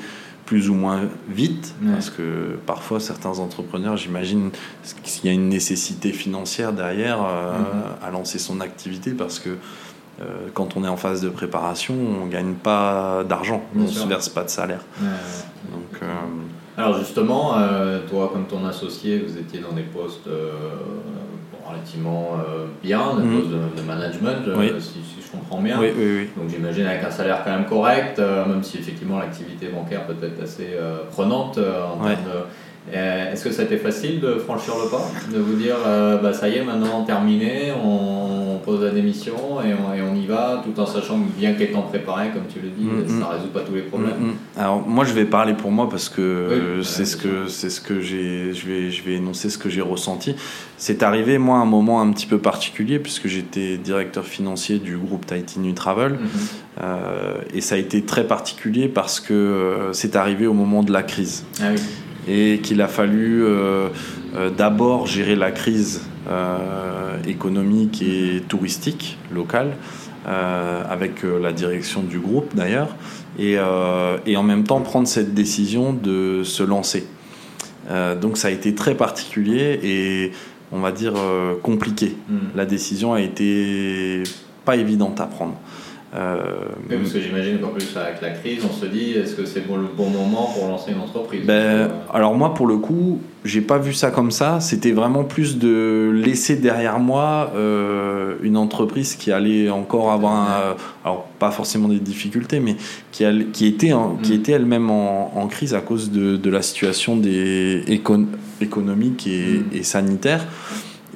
plus 0.50 0.68
ou 0.68 0.74
moins 0.74 1.02
vite, 1.28 1.76
parce 1.92 2.10
que 2.10 2.58
parfois 2.66 2.98
certains 2.98 3.38
entrepreneurs, 3.38 3.96
j'imagine 3.96 4.50
qu'il 5.04 5.26
y 5.26 5.28
a 5.28 5.32
une 5.32 5.48
nécessité 5.48 6.10
financière 6.10 6.72
derrière 6.72 7.22
euh, 7.22 7.52
mhm. 7.52 7.64
à 8.02 8.10
lancer 8.10 8.40
son 8.40 8.60
activité, 8.60 9.12
parce 9.12 9.38
que 9.38 9.50
euh, 9.50 10.48
quand 10.52 10.76
on 10.76 10.82
est 10.82 10.88
en 10.88 10.96
phase 10.96 11.20
de 11.20 11.28
préparation, 11.28 11.94
on 11.94 12.26
ne 12.26 12.32
gagne 12.32 12.54
pas 12.54 13.22
d'argent, 13.28 13.62
on 13.76 13.82
ne 13.82 13.86
se 13.86 14.04
verse 14.08 14.28
pas 14.28 14.42
de 14.42 14.50
salaire. 14.50 14.84
Donc, 15.00 16.02
euh, 16.02 16.06
Alors 16.76 16.98
justement, 16.98 17.54
toi 18.10 18.30
comme 18.32 18.46
ton 18.46 18.66
associé, 18.66 19.20
vous 19.20 19.38
étiez 19.38 19.60
dans 19.60 19.72
des 19.72 19.84
postes 19.84 20.28
relativement 21.70 22.36
bien, 22.82 23.16
des 23.16 23.22
mhm. 23.22 23.40
postes 23.40 23.50
de, 23.76 23.82
management, 23.82 24.80
si, 24.80 25.00
je 25.30 25.36
comprends 25.36 25.60
bien. 25.60 25.76
Donc 25.76 26.48
j'imagine 26.48 26.86
avec 26.86 27.04
un 27.04 27.10
salaire 27.10 27.42
quand 27.44 27.50
même 27.50 27.66
correct, 27.66 28.18
euh, 28.18 28.46
même 28.46 28.62
si 28.62 28.78
effectivement 28.78 29.18
l'activité 29.18 29.68
bancaire 29.68 30.06
peut 30.06 30.16
être 30.22 30.42
assez 30.42 30.70
euh, 30.72 31.04
prenante 31.10 31.58
euh, 31.58 31.84
en 31.84 32.04
termes 32.04 32.16
Est-ce 32.92 33.44
que 33.44 33.52
ça 33.52 33.62
a 33.62 33.64
été 33.66 33.76
facile 33.76 34.20
de 34.20 34.34
franchir 34.34 34.74
le 34.82 34.90
pas 34.90 35.08
De 35.32 35.38
vous 35.38 35.54
dire, 35.54 35.76
bah, 36.22 36.32
ça 36.32 36.48
y 36.48 36.56
est, 36.56 36.64
maintenant 36.64 37.04
terminé, 37.04 37.72
on 37.72 38.30
pose 38.64 38.82
la 38.82 38.90
démission 38.90 39.34
et 39.62 39.74
on, 40.02 40.14
y 40.14 40.26
va, 40.26 40.62
tout 40.64 40.78
en 40.80 40.86
sachant 40.86 41.20
que 41.20 41.38
bien 41.38 41.54
qu'étant 41.54 41.82
préparé, 41.82 42.30
comme 42.30 42.44
tu 42.52 42.60
le 42.60 42.68
dis, 42.68 42.84
mm, 42.84 43.20
ça 43.20 43.28
ne 43.28 43.36
résout 43.36 43.48
pas 43.48 43.60
tous 43.60 43.74
les 43.74 43.82
problèmes. 43.82 44.10
Mm, 44.10 44.60
Alors 44.60 44.86
moi 44.86 45.04
je 45.04 45.12
vais 45.12 45.24
parler 45.24 45.54
pour 45.54 45.70
moi 45.70 45.88
parce 45.88 46.08
que 46.08 46.80
c'est 46.82 47.04
ce 47.04 47.16
que 47.16 47.48
ce 47.48 47.80
que 47.80 48.00
j'ai, 48.00 48.52
je 48.52 48.66
vais 48.66 48.90
je 48.90 49.02
vais 49.02 49.14
énoncer 49.14 49.50
ce 49.50 49.58
que 49.58 49.68
j'ai 49.68 49.80
ressenti. 49.80 50.34
C'est 50.76 51.02
arrivé 51.02 51.38
moi 51.38 51.58
un 51.58 51.64
moment 51.64 52.00
un 52.00 52.10
petit 52.12 52.26
peu 52.26 52.38
particulier 52.38 52.98
puisque 52.98 53.28
j'étais 53.28 53.76
directeur 53.76 54.24
financier 54.24 54.78
du 54.78 54.96
groupe 54.96 55.26
Tahiti 55.26 55.60
New 55.60 55.72
Travel 55.72 56.12
mm-hmm. 56.12 56.82
euh, 56.82 57.34
et 57.52 57.60
ça 57.60 57.74
a 57.74 57.78
été 57.78 58.02
très 58.02 58.26
particulier 58.26 58.88
parce 58.88 59.20
que 59.20 59.34
euh, 59.34 59.92
c'est 59.92 60.16
arrivé 60.16 60.46
au 60.46 60.54
moment 60.54 60.82
de 60.82 60.92
la 60.92 61.02
crise. 61.02 61.44
Ah 61.60 61.66
et 62.28 62.60
qu'il 62.62 62.80
a 62.82 62.88
fallu 62.88 63.44
euh, 63.44 63.88
d'abord 64.56 65.06
gérer 65.06 65.36
la 65.36 65.50
crise 65.50 66.02
euh, 66.30 67.16
économique 67.26 68.02
et 68.02 68.42
touristique 68.46 69.18
locale, 69.32 69.72
euh, 70.28 70.82
avec 70.88 71.24
euh, 71.24 71.40
la 71.40 71.52
direction 71.52 72.02
du 72.02 72.18
groupe 72.18 72.54
d'ailleurs, 72.54 72.94
et, 73.38 73.56
et, 74.26 74.36
en 74.36 74.42
même 74.42 74.64
temps 74.64 74.80
prendre 74.82 75.08
cette 75.08 75.32
décision 75.32 75.94
de 75.94 76.42
se 76.44 76.62
lancer. 76.62 77.06
donc 78.20 78.36
ça 78.36 78.48
a 78.48 78.50
été 78.50 78.74
très 78.74 78.94
particulier 78.94 79.80
et 79.82 80.32
on 80.72 80.80
va 80.80 80.92
dire 80.92 81.14
compliqué. 81.62 82.16
Hmm. 82.28 82.38
La 82.54 82.66
décision 82.66 83.14
a 83.14 83.20
été 83.20 84.22
pas 84.66 84.76
évidente 84.76 85.20
à 85.20 85.26
prendre. 85.26 85.54
Euh, 86.12 86.40
parce 86.88 87.12
que 87.12 87.20
j'imagine 87.20 87.58
qu'en 87.60 87.68
plus 87.68 87.96
avec 87.96 88.20
la 88.20 88.30
crise, 88.30 88.64
on 88.68 88.72
se 88.72 88.86
dit 88.86 89.12
est-ce 89.12 89.36
que 89.36 89.44
c'est 89.44 89.60
le 89.60 89.96
bon 89.96 90.10
moment 90.10 90.50
pour 90.52 90.66
lancer 90.66 90.90
une 90.90 90.98
entreprise 90.98 91.46
ben, 91.46 91.52
euh, 91.52 91.88
Alors 92.12 92.34
moi 92.34 92.52
pour 92.52 92.66
le 92.66 92.78
coup, 92.78 93.20
j'ai 93.44 93.60
pas 93.60 93.78
vu 93.78 93.94
ça 93.94 94.10
comme 94.10 94.32
ça. 94.32 94.58
C'était 94.58 94.90
vraiment 94.90 95.22
plus 95.22 95.58
de 95.58 96.10
laisser 96.12 96.56
derrière 96.56 96.98
moi 96.98 97.52
euh, 97.54 98.34
une 98.42 98.56
entreprise 98.56 99.14
qui 99.14 99.30
allait 99.30 99.70
encore 99.70 100.10
avoir, 100.10 100.32
un, 100.32 100.76
alors 101.04 101.26
pas 101.38 101.52
forcément 101.52 101.86
des 101.86 102.00
difficultés, 102.00 102.58
mais 102.58 102.76
qui, 103.12 103.24
qui 103.52 103.66
était, 103.66 103.92
qui 104.22 104.32
mm. 104.32 104.34
était 104.34 104.52
elle-même 104.52 104.90
en, 104.90 105.46
crise 105.46 105.74
à 105.74 105.80
cause 105.80 106.10
de, 106.10 106.36
de 106.36 106.50
la 106.50 106.62
situation 106.62 107.16
des 107.16 107.84
économique 108.60 109.26
et, 109.28 109.60
mm. 109.60 109.64
et 109.76 109.82
sanitaire. 109.84 110.44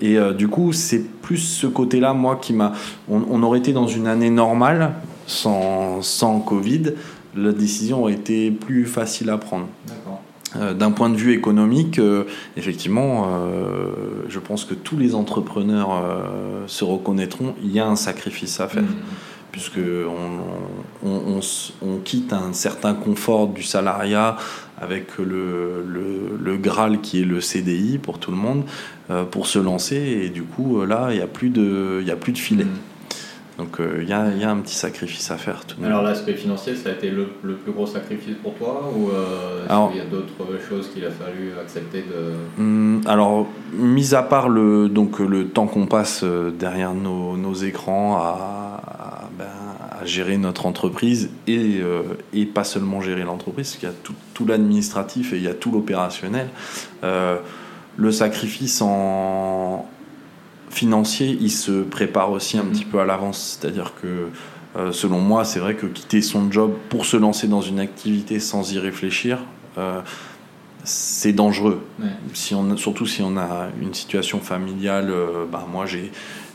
Et 0.01 0.19
euh, 0.19 0.33
du 0.33 0.49
coup, 0.49 0.73
c'est 0.73 1.01
plus 1.01 1.39
ce 1.39 1.67
côté-là, 1.67 2.15
moi, 2.15 2.37
qui 2.41 2.53
m'a. 2.53 2.73
On, 3.09 3.43
aurait 3.43 3.59
été 3.59 3.73
dans 3.73 3.87
une 3.87 4.07
année 4.07 4.31
normale, 4.31 4.95
sans, 5.27 6.03
sans 6.03 6.41
Covid, 6.41 6.93
la 7.37 7.53
décision 7.53 8.03
aurait 8.03 8.15
été 8.15 8.51
plus 8.51 8.87
facile 8.87 9.31
à 9.31 9.39
prendre. 9.39 9.67
Euh, 10.57 10.73
d'un 10.73 10.93
point 10.93 11.11
de 11.11 11.17
vue 11.17 11.33
économique, 11.33 11.99
euh, 11.99 12.25
effectivement, 12.57 13.29
je 14.29 14.39
pense 14.39 14.65
que 14.65 14.75
tous 14.75 14.97
les 14.97 15.15
entrepreneurs 15.15 15.91
se 16.67 16.85
reconnaîtront, 16.85 17.55
il 17.63 17.73
y 17.73 17.81
a 17.81 17.87
un 17.87 17.97
sacrifice 17.97 18.61
à 18.61 18.69
faire. 18.69 18.83
Mmh. 18.83 18.97
Puisque 19.55 19.79
on, 19.79 21.09
on, 21.09 21.41
on, 21.81 21.99
quitte 21.99 22.33
un 22.33 22.53
certain 22.53 22.93
confort 22.93 23.47
du 23.47 23.63
salariat 23.63 24.37
avec 24.81 25.17
le, 25.19 25.85
le, 25.87 26.37
le, 26.43 26.57
Graal 26.57 27.01
qui 27.01 27.23
est 27.23 27.25
le 27.25 27.41
CDI 27.41 27.99
pour 27.99 28.19
tout 28.19 28.33
le 28.33 28.37
monde, 28.37 28.65
euh, 29.11 29.23
pour 29.23 29.47
se 29.47 29.61
lancer. 29.61 29.95
Et 29.97 30.29
du 30.29 30.43
coup, 30.43 30.81
euh, 30.81 30.87
là, 30.87 31.11
il 31.11 31.19
n'y 31.19 31.23
a, 31.23 31.29
plus 31.29 31.51
de, 31.51 32.05
a 32.11 32.17
plus 32.17 32.33
de 32.33 32.39
filet. 32.39 32.65
Mm. 32.65 33.59
Donc 33.59 33.79
euh, 33.79 34.01
il 34.03 34.09
y, 34.09 34.13
a, 34.13 34.29
y, 34.31 34.43
a 34.43 34.51
un 34.51 34.57
petit 34.57 34.75
sacrifice 34.75 35.31
à 35.31 35.37
faire. 35.37 35.65
Tout 35.65 35.77
Alors 35.85 36.03
l'aspect 36.03 36.35
financier, 36.35 36.75
ça 36.75 36.89
a 36.89 36.93
été 36.95 37.09
le, 37.09 37.29
le, 37.45 37.55
plus 37.55 37.71
gros 37.71 37.87
sacrifice 37.87 38.35
pour 38.43 38.55
toi 38.55 38.91
ou 38.93 39.11
est-ce 39.11 39.93
qu'il 39.93 39.99
y 39.99 40.01
a 40.01 40.11
d'autres 40.11 40.59
choses 40.69 40.91
qu'il 40.93 41.05
a 41.05 41.13
fallu 41.13 41.53
accepter 41.63 42.03
de... 42.03 42.61
Hmm, 42.61 43.03
alors, 43.07 43.47
mis 43.73 44.17
à 44.17 44.25
part 44.25 44.49
le, 44.49 44.89
donc, 44.89 45.21
le 45.21 45.47
temps 45.47 45.69
qu'on 45.69 45.87
passe 45.87 46.25
derrière 46.59 46.95
nos, 46.95 47.37
nos 47.37 47.55
écrans 47.55 48.17
à, 48.17 49.04
à, 50.05 50.07
gérer 50.07 50.37
notre 50.39 50.67
entreprise 50.67 51.31
et, 51.47 51.81
et 52.33 52.47
pas 52.47 52.65
seulement 52.65 53.01
gérer 53.01 53.23
l'entreprise, 53.23 53.69
parce 53.69 53.77
qu'il 53.79 53.89
y 53.89 53.93
a 53.93 53.95
tout, 54.03 54.15
tout 54.35 54.47
l'administratif 54.47 55.33
et 55.33 55.37
il 55.37 55.43
y 55.43 55.49
a 55.49 55.55
tout 55.55 55.71
l'opérationnel 55.71 56.49
le 57.97 58.13
sacrifice 58.13 58.83
en 58.83 59.87
financier, 60.71 61.37
il 61.41 61.51
se 61.51 61.83
prépare 61.83 62.31
aussi 62.33 62.59
un 62.59 62.65
mhm. 62.65 62.73
petit 62.73 62.85
peu 62.85 63.01
à 63.01 63.05
l'avance. 63.05 63.59
C'est-à-dire 63.61 63.93
que, 64.01 64.29
euh, 64.77 64.93
selon 64.93 65.21
moi, 65.21 65.45
c'est 65.45 65.61
vrai 65.61 65.75
que 65.75 65.87
quitter 65.87 66.21
son 66.21 66.51
job 66.51 66.75
pour 66.89 67.07
se 67.07 67.17
lancer 67.17 67.47
dans 67.47 67.61
une 67.61 67.81
activité 67.81 68.41
sans 68.41 68.73
y 68.73 68.79
réfléchir, 68.79 69.39
euh, 69.79 70.01
c'est 70.83 71.33
dangereux. 71.33 71.83
Si 72.35 72.55
on, 72.55 72.77
surtout 72.77 73.07
si 73.07 73.23
on 73.23 73.37
a 73.39 73.69
une 73.81 73.95
situation 73.95 74.41
familiale, 74.41 75.09
euh, 75.11 75.47
bah, 75.51 75.67
moi 75.71 75.87
j'ai 75.87 76.13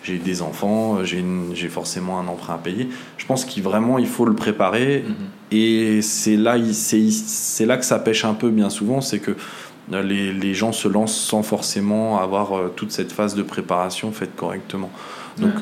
j'ai 0.10 0.18
des 0.18 0.42
enfants, 0.42 1.04
j'ai 1.04 1.70
forcément 1.70 2.20
un 2.20 2.28
emprunt 2.28 2.56
à 2.56 2.58
payer. 2.58 2.90
Je 3.18 3.26
pense 3.26 3.46
qu'il 3.46 3.64
vraiment 3.64 3.98
il 4.00 4.08
faut 4.08 4.26
le 4.26 4.36
préparer 4.36 5.06
mhm. 5.08 5.16
et 5.52 6.02
c'est 6.02 6.36
là 6.36 6.58
c'est 6.74 7.66
là 7.66 7.78
que 7.78 7.86
ça 7.86 8.00
pêche 8.00 8.26
un 8.26 8.34
peu 8.34 8.50
bien 8.50 8.70
souvent, 8.70 9.02
c'est 9.02 9.20
que 9.20 9.36
les, 9.92 10.34
les, 10.34 10.54
gens 10.54 10.72
se 10.72 10.88
lancent 10.88 11.20
sans 11.20 11.42
forcément 11.42 12.22
avoir 12.22 12.72
toute 12.76 12.92
cette 12.92 13.12
phase 13.12 13.34
de 13.34 13.42
préparation 13.42 14.12
faite 14.12 14.36
correctement. 14.36 14.92
Donc 15.38 15.54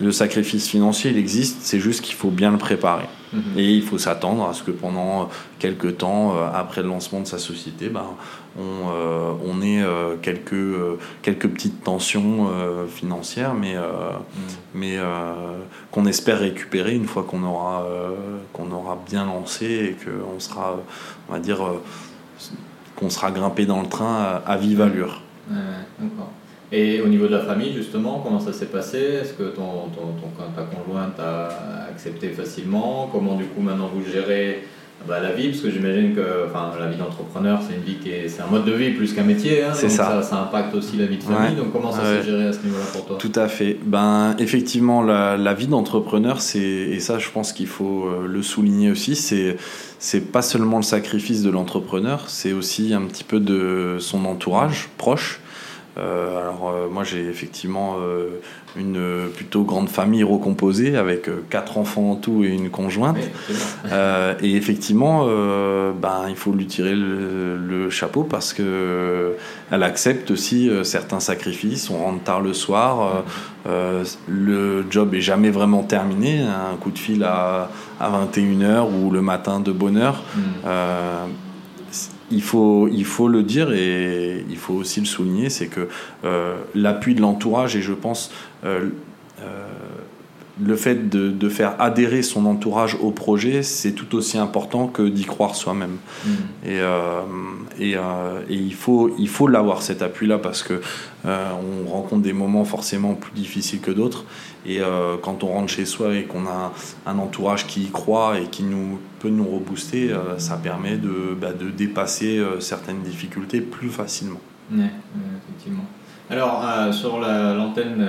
le 0.00 0.10
sacrifice 0.10 0.68
financier, 0.68 1.10
il 1.10 1.18
existe, 1.18 1.58
c'est 1.62 1.78
juste 1.78 2.02
qu'il 2.02 2.16
faut 2.16 2.30
bien 2.30 2.50
le 2.50 2.58
préparer. 2.58 3.06
Mhm. 3.32 3.42
Et 3.56 3.72
il 3.72 3.82
faut 3.82 3.98
s'attendre 3.98 4.48
à 4.48 4.52
ce 4.52 4.62
que 4.62 4.70
pendant 4.70 5.28
quelques 5.58 5.98
temps, 5.98 6.36
euh, 6.36 6.48
après 6.52 6.82
le 6.82 6.88
lancement 6.88 7.20
de 7.20 7.26
sa 7.26 7.38
société, 7.38 7.88
ben, 7.88 8.04
on, 8.58 8.88
euh, 8.90 9.32
on 9.44 9.62
ait 9.62 9.82
euh, 9.82 10.16
quelques, 10.20 10.54
quelques 11.22 11.48
petites 11.48 11.82
tensions 11.82 12.48
financières, 12.88 13.54
mais, 13.54 13.74
mhm. 13.76 13.82
mais 14.74 14.98
qu'on 15.90 16.06
espère 16.06 16.40
récupérer 16.40 16.94
une 16.94 17.06
fois 17.06 17.24
qu'on 17.28 17.44
aura, 17.44 17.86
qu'on 18.52 18.70
aura 18.72 18.98
bien 19.08 19.24
lancé 19.26 19.66
et 19.66 19.96
qu'on 20.04 20.40
sera, 20.40 20.76
on 21.28 21.32
va 21.32 21.38
dire, 21.38 21.60
qu'on 22.96 23.10
sera 23.10 23.30
grimpé 23.30 23.66
dans 23.66 23.80
le 23.80 23.88
train 23.88 24.40
à, 24.44 24.56
vive 24.56 24.80
allure. 24.80 25.22
Et 26.76 27.00
au 27.00 27.08
niveau 27.14 27.26
de 27.26 27.36
la 27.40 27.44
famille, 27.50 27.72
justement, 27.72 28.20
comment 28.24 28.40
ça 28.40 28.52
s'est 28.52 28.72
passé? 28.78 28.98
Est-ce 28.98 29.34
que 29.34 29.44
ton, 29.44 29.88
ton, 29.94 30.06
ton, 30.20 30.28
ta 30.56 30.62
conjointe 30.62 31.18
a 31.20 31.86
accepté 31.88 32.30
facilement? 32.30 33.08
Comment, 33.12 33.36
du 33.36 33.44
coup, 33.44 33.62
maintenant 33.68 33.88
vous 33.94 34.02
gérez 34.10 34.64
bah, 35.06 35.20
la 35.20 35.32
vie? 35.32 35.50
Parce 35.50 35.60
que 35.60 35.70
j'imagine 35.70 36.16
que 36.16 36.46
enfin, 36.48 36.72
la 36.84 36.88
vie 36.88 36.96
d'entrepreneur, 36.96 37.60
c'est 37.64 37.76
une 37.76 37.86
vie 37.90 37.98
qui 38.02 38.10
est, 38.10 38.28
c'est 38.28 38.42
un 38.42 38.50
mode 38.54 38.64
de 38.64 38.72
vie 38.72 38.90
plus 38.90 39.12
qu'un 39.14 39.22
métier. 39.22 39.62
Hein, 39.62 39.70
c'est 39.72 39.88
ça. 39.88 40.20
ça. 40.22 40.36
impacte 40.42 40.74
aussi 40.74 40.96
la 40.96 41.06
vie 41.06 41.18
de 41.18 41.22
famille. 41.22 41.54
Donc, 41.54 41.70
comment 41.72 41.92
ça 41.92 42.02
s'est 42.04 42.24
géré 42.24 42.46
à 42.48 42.52
ce 42.52 42.60
niveau-là 42.64 42.86
pour 42.92 43.04
toi? 43.06 43.18
Tout 43.20 43.36
à 43.36 43.46
fait. 43.46 43.78
Ben, 43.84 44.34
effectivement, 44.40 45.00
la, 45.02 45.36
la 45.36 45.54
vie 45.54 45.68
d'entrepreneur, 45.68 46.40
c'est, 46.40 46.58
et 46.58 46.98
ça, 46.98 47.20
je 47.20 47.30
pense 47.30 47.52
qu'il 47.52 47.68
faut 47.68 48.06
euh, 48.06 48.26
le 48.26 48.42
souligner 48.42 48.90
aussi, 48.90 49.14
c'est 49.14 49.56
c'est 50.00 50.32
pas 50.32 50.42
seulement 50.42 50.78
le 50.78 50.82
sacrifice 50.82 51.42
de 51.42 51.50
l'entrepreneur, 51.50 52.24
c'est 52.26 52.52
aussi 52.52 52.92
un 52.92 53.02
petit 53.02 53.24
peu 53.24 53.38
de 53.38 53.96
son 54.00 54.24
entourage 54.24 54.88
proche 54.98 55.40
euh, 55.96 56.40
alors 56.40 56.70
euh, 56.70 56.88
moi 56.90 57.04
j'ai 57.04 57.24
effectivement 57.28 57.98
euh, 58.00 58.40
une 58.76 59.28
plutôt 59.34 59.62
grande 59.62 59.88
famille 59.88 60.24
recomposée 60.24 60.96
avec 60.96 61.28
quatre 61.48 61.78
enfants 61.78 62.10
en 62.12 62.16
tout 62.16 62.42
et 62.42 62.48
une 62.48 62.70
conjointe. 62.70 63.18
et 64.42 64.56
effectivement, 64.56 65.26
ben, 65.26 66.24
il 66.28 66.34
faut 66.34 66.52
lui 66.52 66.66
tirer 66.66 66.94
le, 66.94 67.88
chapeau 67.90 68.24
parce 68.24 68.52
que 68.52 69.36
elle 69.70 69.82
accepte 69.82 70.30
aussi 70.30 70.70
certains 70.82 71.20
sacrifices. 71.20 71.90
On 71.90 71.98
rentre 71.98 72.24
tard 72.24 72.40
le 72.40 72.54
soir, 72.54 73.22
le 73.66 74.84
job 74.90 75.14
est 75.14 75.20
jamais 75.20 75.50
vraiment 75.50 75.82
terminé. 75.82 76.40
Un 76.40 76.76
coup 76.76 76.90
de 76.90 76.98
fil 76.98 77.22
à, 77.22 77.70
à 78.00 78.10
21h 78.10 78.88
ou 78.90 79.10
le 79.10 79.22
matin 79.22 79.60
de 79.60 79.70
bonne 79.70 79.98
heure. 79.98 80.24
Mm 80.34 80.40
il 82.34 82.42
faut, 82.42 82.88
il 82.88 83.04
faut 83.04 83.28
le 83.28 83.42
dire 83.42 83.72
et 83.72 84.44
il 84.50 84.56
faut 84.56 84.74
aussi 84.74 85.00
le 85.00 85.06
souligner, 85.06 85.50
c'est 85.50 85.68
que 85.68 85.88
euh, 86.24 86.56
l'appui 86.74 87.14
de 87.14 87.20
l'entourage 87.20 87.76
et 87.76 87.82
je 87.82 87.92
pense 87.92 88.32
euh, 88.64 88.90
euh, 89.40 89.66
le 90.62 90.76
fait 90.76 91.08
de, 91.08 91.48
faire 91.48 91.74
adhérer 91.80 92.22
son 92.22 92.46
entourage 92.46 92.96
au 93.00 93.10
projet, 93.10 93.62
c'est 93.62 93.92
tout 93.92 94.14
aussi 94.14 94.38
important 94.38 94.86
que 94.86 95.02
d'y 95.02 95.24
croire 95.24 95.54
soi-même. 95.54 95.98
Mm. 96.24 96.30
Et, 96.66 96.80
et, 97.80 97.96
il 98.48 98.74
faut, 98.74 99.14
il 99.18 99.28
faut 99.28 99.48
l'avoir 99.48 99.82
cet 99.82 100.02
appui-là 100.02 100.38
parce 100.38 100.62
que 100.62 100.80
on 101.24 101.90
rencontre 101.90 102.22
des 102.22 102.32
moments 102.32 102.64
forcément 102.64 103.14
plus 103.14 103.32
difficiles 103.32 103.80
que 103.80 103.90
d'autres. 103.90 104.24
Et 104.66 104.80
euh, 104.80 105.16
quand 105.20 105.44
on 105.44 105.48
rentre 105.48 105.70
chez 105.70 105.84
soi 105.84 106.14
et 106.14 106.24
qu'on 106.24 106.46
a 106.46 106.72
un, 107.06 107.18
entourage 107.18 107.66
qui 107.66 107.82
y 107.82 107.90
croit 107.90 108.40
et 108.40 108.46
qui 108.46 108.62
nous, 108.62 108.98
peut 109.20 109.28
nous 109.28 109.44
rebooster, 109.44 110.10
euh, 110.10 110.38
ça 110.38 110.56
permet 110.56 110.96
de, 110.96 111.36
bah, 111.38 111.52
de 111.52 111.68
dépasser 111.68 112.38
euh, 112.38 112.60
certaines 112.60 113.02
difficultés 113.02 113.60
plus 113.60 113.90
facilement. 113.90 114.40
Oui, 114.72 114.84
effectivement. 115.46 115.84
Alors, 116.30 116.64
sur 116.92 117.20
l'antenne, 117.20 118.06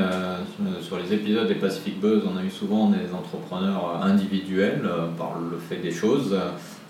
sur 0.82 0.98
les 0.98 1.14
épisodes 1.14 1.48
des 1.50 1.56
Pacific 1.56 2.00
Buzz, 2.00 2.24
on 2.26 2.38
a 2.38 2.44
eu 2.44 2.50
souvent 2.50 2.90
des 2.90 3.14
entrepreneurs 3.14 4.02
individuels 4.02 4.84
par 5.18 5.34
le 5.38 5.58
fait 5.58 5.82
des 5.82 5.92
choses. 5.92 6.34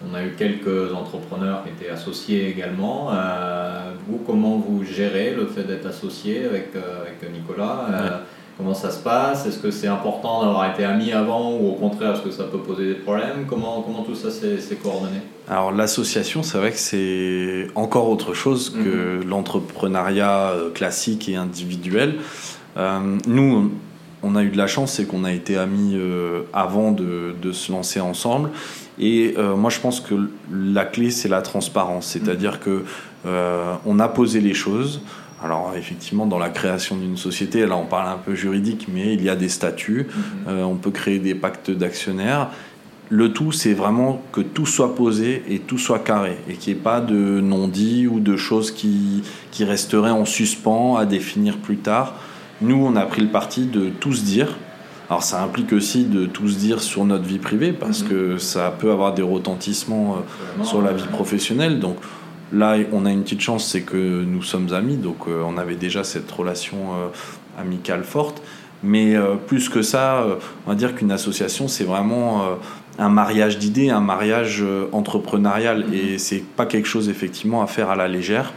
On 0.07 0.13
a 0.13 0.23
eu 0.23 0.35
quelques 0.37 0.93
entrepreneurs 0.93 1.63
qui 1.63 1.69
étaient 1.69 1.91
associés 1.91 2.47
également. 2.47 3.09
vous, 4.07 4.19
comment 4.19 4.57
vous 4.57 4.83
gérez 4.83 5.33
le 5.35 5.47
fait 5.47 5.63
d'être 5.63 5.87
associé 5.87 6.45
avec, 6.45 6.73
avec 6.75 7.33
Nicolas 7.33 8.21
Comment 8.57 8.73
ça 8.73 8.89
se 8.89 8.99
passe? 8.99 9.45
Est-ce 9.45 9.59
que 9.59 9.69
c'est 9.69 9.87
important 9.87 10.45
d'avoir 10.45 10.71
été 10.71 10.85
ami 10.85 11.11
avant 11.11 11.51
ou 11.51 11.71
au 11.71 11.73
contraire, 11.73 12.13
est-ce 12.13 12.21
que 12.21 12.31
ça 12.31 12.45
peut 12.45 12.59
poser 12.59 12.87
des 12.87 12.93
problèmes? 12.93 13.45
Comment, 13.49 13.81
comment 13.81 14.03
tout 14.03 14.15
ça 14.15 14.31
s'est 14.31 14.75
coordonné? 14.81 15.19
Alors 15.49 15.73
l'association, 15.73 16.41
c'est 16.41 16.57
vrai 16.57 16.71
que 16.71 16.77
c'est 16.77 17.67
encore 17.75 18.09
autre 18.09 18.33
chose 18.33 18.69
que 18.69 19.17
mhm. 19.17 19.29
l'entrepreneuriat 19.29 20.51
euh, 20.51 20.71
classique 20.71 21.27
et 21.27 21.35
individuel. 21.35 22.15
Euh, 22.77 23.17
nous, 23.27 23.71
on 24.23 24.35
a 24.37 24.43
eu 24.43 24.49
de 24.49 24.57
la 24.57 24.67
chance, 24.67 24.93
c'est 24.93 25.05
qu'on 25.05 25.25
a 25.25 25.33
été 25.33 25.57
amis 25.57 25.95
euh, 25.95 26.43
avant 26.53 26.91
de, 26.91 27.35
de, 27.39 27.51
se 27.51 27.73
lancer 27.73 27.99
ensemble. 27.99 28.51
Et 28.97 29.35
moi, 29.57 29.69
je 29.69 29.81
pense 29.81 29.99
que 29.99 30.15
la 30.49 30.85
clé, 30.85 31.11
c'est 31.11 31.27
la 31.27 31.41
transparence. 31.41 32.07
C'est-à-dire 32.07 32.53
mhm. 32.53 32.59
que 32.59 32.83
on 33.85 33.99
a 33.99 34.07
posé 34.07 34.39
les 34.39 34.53
choses. 34.53 35.01
Alors 35.43 35.73
effectivement, 35.77 36.25
dans 36.25 36.39
la 36.39 36.49
création 36.49 36.95
d'une 36.95 37.17
société, 37.17 37.65
là 37.65 37.75
on 37.75 37.85
parle 37.85 38.07
un 38.07 38.17
peu 38.17 38.35
juridique, 38.35 38.87
mais 38.91 39.13
il 39.13 39.23
y 39.23 39.29
a 39.29 39.35
des 39.35 39.49
statuts, 39.49 40.07
mhm. 40.07 40.23
euh, 40.47 40.63
on 40.63 40.75
peut 40.75 40.91
créer 40.91 41.19
des 41.19 41.35
pactes 41.35 41.71
d'actionnaires. 41.71 42.49
Le 43.09 43.31
tout, 43.33 43.51
c'est 43.51 43.73
vraiment 43.73 44.21
que 44.31 44.41
tout 44.41 44.65
soit 44.65 44.95
posé 44.95 45.43
et 45.47 45.59
tout 45.59 45.77
soit 45.77 45.99
carré, 45.99 46.37
et 46.49 46.53
qu'il 46.53 46.73
n'y 46.73 46.79
ait 46.79 46.83
pas 46.83 47.01
de 47.01 47.39
non-dit 47.39 48.07
ou 48.07 48.19
de 48.19 48.35
choses 48.35 48.71
qui, 48.71 49.23
qui 49.51 49.63
resteraient 49.63 50.09
en 50.09 50.25
suspens 50.25 50.95
à 50.95 51.05
définir 51.05 51.57
plus 51.57 51.77
tard. 51.77 52.15
Nous, 52.61 52.83
on 52.83 52.95
a 52.95 53.05
pris 53.05 53.21
le 53.21 53.27
parti 53.27 53.65
de 53.65 53.89
tout 53.89 54.13
se 54.13 54.23
dire. 54.23 54.55
Alors 55.07 55.21
ça 55.21 55.43
implique 55.43 55.71
aussi 55.71 56.05
de 56.05 56.25
tout 56.25 56.47
se 56.47 56.57
dire 56.57 56.81
sur 56.81 57.05
notre 57.05 57.25
vie 57.25 57.37
privée, 57.37 57.73
parce 57.73 58.01
mhm. 58.01 58.09
que 58.09 58.37
ça 58.37 58.71
peut 58.71 58.89
avoir 58.89 59.13
des 59.13 59.21
retentissements 59.21 60.15
euh, 60.15 60.63
sur 60.63 60.81
la 60.81 60.93
vie 60.93 61.07
professionnelle. 61.07 61.79
Donc 61.79 61.97
Là, 62.53 62.77
on 62.91 63.05
a 63.05 63.11
une 63.11 63.23
petite 63.23 63.41
chance, 63.41 63.67
c'est 63.67 63.81
que 63.81 64.23
nous 64.23 64.43
sommes 64.43 64.73
amis, 64.73 64.97
donc 64.97 65.27
euh, 65.27 65.41
on 65.45 65.57
avait 65.57 65.75
déjà 65.75 66.03
cette 66.03 66.29
relation 66.31 66.93
euh, 66.93 67.07
amicale 67.59 68.03
forte. 68.03 68.41
Mais 68.83 69.15
euh, 69.15 69.35
plus 69.35 69.67
que 69.69 69.81
ça, 69.81 70.25
on 70.65 70.69
va 70.69 70.75
dire 70.75 70.95
qu'une 70.95 71.11
association, 71.11 71.67
c'est 71.67 71.85
vraiment 71.85 72.43
un 72.99 73.09
mariage 73.09 73.57
d'idées, 73.57 73.89
un 73.89 74.01
mariage 74.01 74.63
entrepreneurial, 74.91 75.85
mm-hmm. 75.85 75.93
et 75.93 76.17
c'est 76.19 76.43
pas 76.43 76.65
quelque 76.65 76.87
chose 76.87 77.09
effectivement 77.09 77.63
à 77.63 77.67
faire 77.67 77.89
à 77.89 77.95
la 77.95 78.07
légère. 78.07 78.53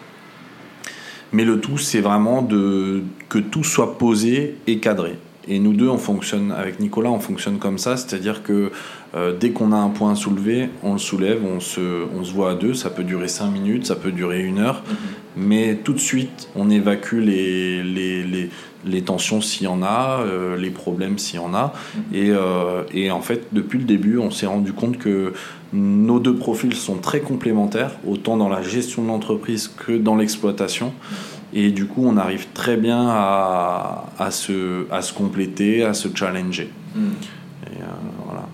Mais 1.32 1.44
le 1.44 1.60
tout, 1.60 1.78
c'est 1.78 2.00
vraiment 2.00 2.42
de, 2.42 3.02
que 3.28 3.38
tout 3.38 3.64
soit 3.64 3.96
posé 3.98 4.56
et 4.66 4.78
cadré. 4.80 5.16
Et 5.46 5.58
nous 5.58 5.72
deux, 5.72 5.88
on 5.88 5.98
fonctionne, 5.98 6.52
avec 6.52 6.78
Nicolas, 6.78 7.10
on 7.10 7.20
fonctionne 7.20 7.58
comme 7.58 7.78
ça, 7.78 7.96
c'est-à-dire 7.96 8.42
que 8.42 8.70
euh, 9.14 9.34
dès 9.38 9.50
qu'on 9.50 9.72
a 9.72 9.76
un 9.76 9.88
point 9.88 10.12
à 10.12 10.14
soulever, 10.14 10.68
on 10.82 10.92
le 10.92 10.98
soulève, 10.98 11.40
on 11.44 11.60
se, 11.60 12.06
on 12.14 12.24
se 12.24 12.32
voit 12.32 12.52
à 12.52 12.54
deux, 12.54 12.74
ça 12.74 12.90
peut 12.90 13.04
durer 13.04 13.28
cinq 13.28 13.50
minutes, 13.50 13.86
ça 13.86 13.96
peut 13.96 14.12
durer 14.12 14.42
une 14.42 14.58
heure, 14.58 14.82
mhm. 14.86 14.96
mais 15.36 15.76
tout 15.76 15.94
de 15.94 15.98
suite, 15.98 16.48
on 16.54 16.68
évacue 16.68 17.20
les, 17.20 17.82
les, 17.82 18.22
les, 18.22 18.50
les 18.84 19.02
tensions 19.02 19.40
s'il 19.40 19.64
y 19.64 19.66
en 19.66 19.82
a, 19.82 20.20
euh, 20.20 20.56
les 20.56 20.70
problèmes 20.70 21.18
s'il 21.18 21.36
y 21.36 21.42
en 21.42 21.54
a. 21.54 21.72
Mhm. 21.94 22.02
Et, 22.12 22.30
euh, 22.30 22.82
et, 22.92 23.10
en 23.10 23.22
fait, 23.22 23.46
depuis 23.52 23.78
le 23.78 23.84
début, 23.84 24.18
on 24.18 24.30
s'est 24.30 24.46
rendu 24.46 24.72
compte 24.72 24.98
que 24.98 25.32
nos 25.72 26.20
deux 26.20 26.36
profils 26.36 26.74
sont 26.74 26.96
très 26.96 27.20
complémentaires, 27.20 27.92
autant 28.06 28.36
dans 28.36 28.48
la 28.48 28.62
gestion 28.62 29.02
de 29.02 29.08
l'entreprise 29.08 29.68
que 29.68 29.96
dans 29.96 30.16
l'exploitation. 30.16 30.86
Mhm. 30.86 31.16
Et 31.54 31.70
du 31.70 31.86
coup, 31.86 32.04
on 32.04 32.16
arrive 32.18 32.48
très 32.52 32.76
bien 32.76 33.06
à, 33.08 34.04
à, 34.18 34.30
se, 34.30 34.84
à 34.92 35.00
se 35.00 35.14
compléter, 35.14 35.82
à 35.82 35.94
se 35.94 36.08
challenger. 36.14 36.70
Hmm. 36.94 37.12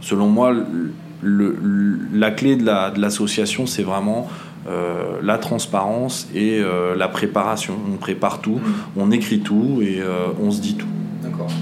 Selon 0.04 0.28
moi, 0.28 0.54
le, 1.22 1.56
la 2.12 2.30
clé 2.30 2.56
de 2.56 3.00
l'association, 3.00 3.62
la, 3.62 3.66
de 3.66 3.70
c'est 3.70 3.82
vraiment 3.82 4.28
euh, 4.68 5.18
la 5.22 5.38
transparence 5.38 6.28
et 6.34 6.60
euh, 6.60 6.94
la 6.94 7.08
préparation. 7.08 7.74
On 7.90 7.96
prépare 7.96 8.42
tout, 8.42 8.56
hmm. 8.56 8.98
on 8.98 9.10
écrit 9.10 9.40
tout 9.40 9.80
et 9.80 10.02
euh, 10.02 10.26
on 10.42 10.50
se 10.50 10.60
dit 10.60 10.74
tout. 10.74 10.86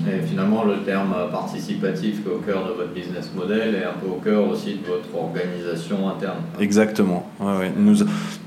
Et 0.09 0.27
finalement, 0.27 0.65
le 0.65 0.79
terme 0.79 1.15
participatif 1.31 2.23
qui 2.23 2.29
est 2.29 2.33
au 2.33 2.39
cœur 2.39 2.67
de 2.67 2.73
votre 2.73 2.93
business 2.93 3.31
model 3.35 3.77
est 3.77 3.85
un 3.85 3.95
peu 4.01 4.09
au 4.09 4.21
cœur 4.23 4.49
aussi 4.51 4.75
de 4.75 4.87
votre 4.87 5.17
organisation 5.17 6.09
interne. 6.09 6.39
Exactement. 6.61 7.31
Nous, 7.77 7.97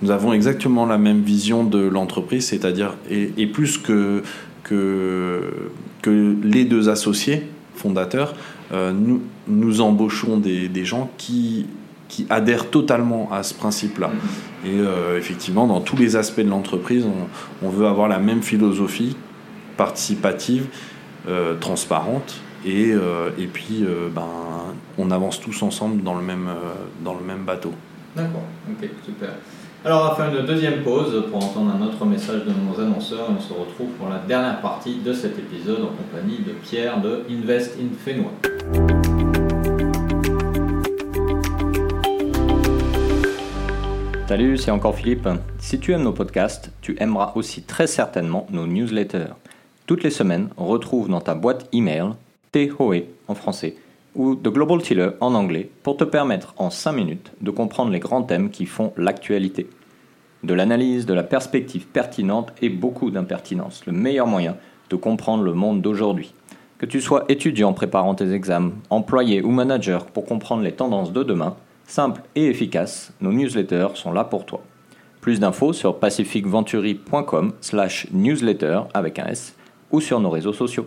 nous 0.01 0.11
avons 0.11 0.33
exactement 0.33 0.85
la 0.85 0.97
même 0.97 1.21
vision 1.21 1.63
de 1.63 1.79
l'entreprise, 1.79 2.45
c'est-à-dire, 2.47 2.95
et, 3.09 3.47
plus 3.47 3.77
que, 3.77 4.21
que, 4.63 5.71
que 6.01 6.35
les 6.43 6.65
deux 6.65 6.89
associés 6.89 7.47
fondateurs, 7.75 8.35
euh, 8.71 8.91
nous, 8.91 9.21
nous 9.47 9.81
embauchons 9.81 10.37
des, 10.37 10.67
des 10.67 10.85
gens 10.85 11.09
qui 11.17 11.67
qui 12.07 12.27
adhèrent 12.29 12.69
totalement 12.69 13.29
à 13.31 13.41
ce 13.41 13.55
principe-là. 13.55 14.09
Mm-hmm. 14.09 14.69
Et 14.69 14.79
euh, 14.79 15.17
effectivement, 15.17 15.65
dans 15.65 15.81
tous 15.81 15.97
les 15.97 16.15
aspects 16.15 16.39
de 16.39 16.49
l'entreprise, 16.49 17.03
on, 17.03 17.65
on, 17.65 17.69
veut 17.71 17.87
avoir 17.87 18.07
la 18.07 18.19
même 18.19 18.43
philosophie 18.43 19.17
participative 19.75 20.67
transparente. 21.59 22.35
Et, 22.63 22.91
et 22.91 23.47
puis, 23.47 23.83
ben, 24.13 24.27
on 24.99 25.09
avance 25.09 25.41
tous 25.41 25.63
ensemble 25.63 26.03
dans 26.03 26.13
le 26.13 26.21
même, 26.21 26.47
dans 27.03 27.15
le 27.15 27.25
même 27.25 27.43
bateau. 27.43 27.73
D'accord, 28.15 28.43
ok, 28.69 28.87
super. 29.03 29.29
Alors 29.85 30.17
faire 30.17 30.33
une 30.35 30.47
deuxième 30.47 30.81
pause 30.81 31.25
pour 31.29 31.45
entendre 31.45 31.71
un 31.75 31.85
autre 31.85 32.03
message 32.05 32.41
de 32.43 32.49
nos 32.49 32.81
annonceurs 32.81 33.27
on 33.29 33.39
se 33.39 33.53
retrouve 33.53 33.89
pour 33.99 34.09
la 34.09 34.17
dernière 34.17 34.59
partie 34.59 34.95
de 34.95 35.13
cet 35.13 35.37
épisode 35.37 35.83
en 35.83 35.89
compagnie 35.89 36.39
de 36.39 36.53
Pierre 36.53 36.99
de 36.99 37.23
Invest 37.29 37.77
in 37.79 37.95
Fenois. 37.95 38.31
Salut, 44.27 44.57
c'est 44.57 44.71
encore 44.71 44.95
Philippe. 44.95 45.29
Si 45.59 45.79
tu 45.79 45.93
aimes 45.93 46.01
nos 46.01 46.13
podcasts, 46.13 46.71
tu 46.81 46.95
aimeras 46.99 47.33
aussi 47.35 47.61
très 47.61 47.85
certainement 47.85 48.47
nos 48.49 48.65
newsletters. 48.65 49.35
Toutes 49.85 50.01
les 50.01 50.09
semaines, 50.09 50.49
retrouve 50.57 51.09
dans 51.09 51.21
ta 51.21 51.35
boîte 51.35 51.69
email 51.73 52.05
THOE 52.51 53.03
en 53.27 53.35
français 53.35 53.75
ou 54.15 54.35
The 54.35 54.47
Global 54.47 54.81
Tiller 54.81 55.09
en 55.19 55.35
anglais 55.35 55.69
pour 55.83 55.97
te 55.97 56.03
permettre 56.03 56.53
en 56.57 56.69
5 56.69 56.91
minutes 56.93 57.31
de 57.41 57.51
comprendre 57.51 57.91
les 57.91 57.99
grands 57.99 58.23
thèmes 58.23 58.49
qui 58.49 58.65
font 58.65 58.93
l'actualité. 58.97 59.67
De 60.43 60.53
l'analyse, 60.53 61.05
de 61.05 61.13
la 61.13 61.23
perspective 61.23 61.87
pertinente 61.87 62.53
et 62.61 62.69
beaucoup 62.69 63.11
d'impertinence, 63.11 63.85
le 63.85 63.93
meilleur 63.93 64.27
moyen 64.27 64.55
de 64.89 64.95
comprendre 64.95 65.43
le 65.43 65.53
monde 65.53 65.81
d'aujourd'hui. 65.81 66.33
Que 66.77 66.85
tu 66.85 67.01
sois 67.01 67.25
étudiant 67.29 67.73
préparant 67.73 68.15
tes 68.15 68.31
examens, 68.31 68.73
employé 68.89 69.41
ou 69.41 69.49
manager 69.49 70.05
pour 70.05 70.25
comprendre 70.25 70.63
les 70.63 70.73
tendances 70.73 71.13
de 71.13 71.23
demain, 71.23 71.55
simple 71.87 72.21
et 72.35 72.45
efficace, 72.47 73.13
nos 73.21 73.31
newsletters 73.31 73.95
sont 73.95 74.11
là 74.11 74.23
pour 74.23 74.45
toi. 74.45 74.61
Plus 75.21 75.39
d'infos 75.39 75.73
sur 75.73 75.97
pacificventuri.com 75.99 77.53
slash 77.61 78.07
newsletter 78.11 78.81
avec 78.93 79.17
un 79.19 79.25
S 79.25 79.55
ou 79.91 80.01
sur 80.01 80.19
nos 80.19 80.29
réseaux 80.29 80.53
sociaux. 80.53 80.85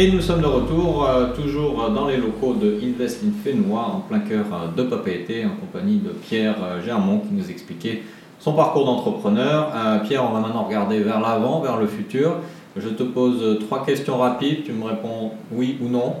Et 0.00 0.12
nous 0.12 0.20
sommes 0.20 0.42
de 0.42 0.46
retour, 0.46 1.08
euh, 1.08 1.34
toujours 1.34 1.90
dans 1.90 2.06
les 2.06 2.18
locaux 2.18 2.54
de 2.54 2.78
Invest 2.80 3.24
in 3.24 3.32
Fénois, 3.42 3.80
en 3.80 3.98
plein 3.98 4.20
cœur 4.20 4.44
euh, 4.52 4.68
de 4.68 4.84
Papeete, 4.88 5.44
en 5.44 5.56
compagnie 5.56 5.96
de 5.96 6.10
Pierre 6.10 6.54
euh, 6.62 6.80
Germont 6.80 7.18
qui 7.18 7.34
nous 7.34 7.50
expliquait 7.50 8.04
son 8.38 8.52
parcours 8.52 8.84
d'entrepreneur. 8.84 9.72
Pierre, 10.04 10.24
on 10.24 10.32
va 10.32 10.38
maintenant 10.38 10.62
regarder 10.62 11.00
vers 11.00 11.18
l'avant, 11.18 11.60
vers 11.62 11.78
le 11.78 11.88
futur. 11.88 12.36
Je 12.76 12.88
te 12.90 13.02
pose 13.02 13.58
trois 13.66 13.84
questions 13.84 14.18
rapides, 14.18 14.62
tu 14.62 14.70
me 14.70 14.84
réponds 14.84 15.32
oui 15.50 15.76
ou 15.82 15.88
non, 15.88 16.14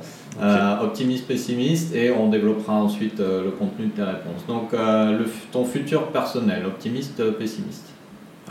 optimiste, 0.82 1.28
pessimiste, 1.28 1.94
et 1.94 2.10
on 2.10 2.28
développera 2.28 2.72
ensuite 2.72 3.20
le 3.20 3.52
contenu 3.56 3.86
de 3.86 3.92
tes 3.92 4.02
réponses. 4.02 4.44
Donc, 4.48 4.74
ton 5.52 5.64
futur 5.64 6.08
personnel, 6.08 6.66
optimiste, 6.66 7.22
pessimiste? 7.38 7.86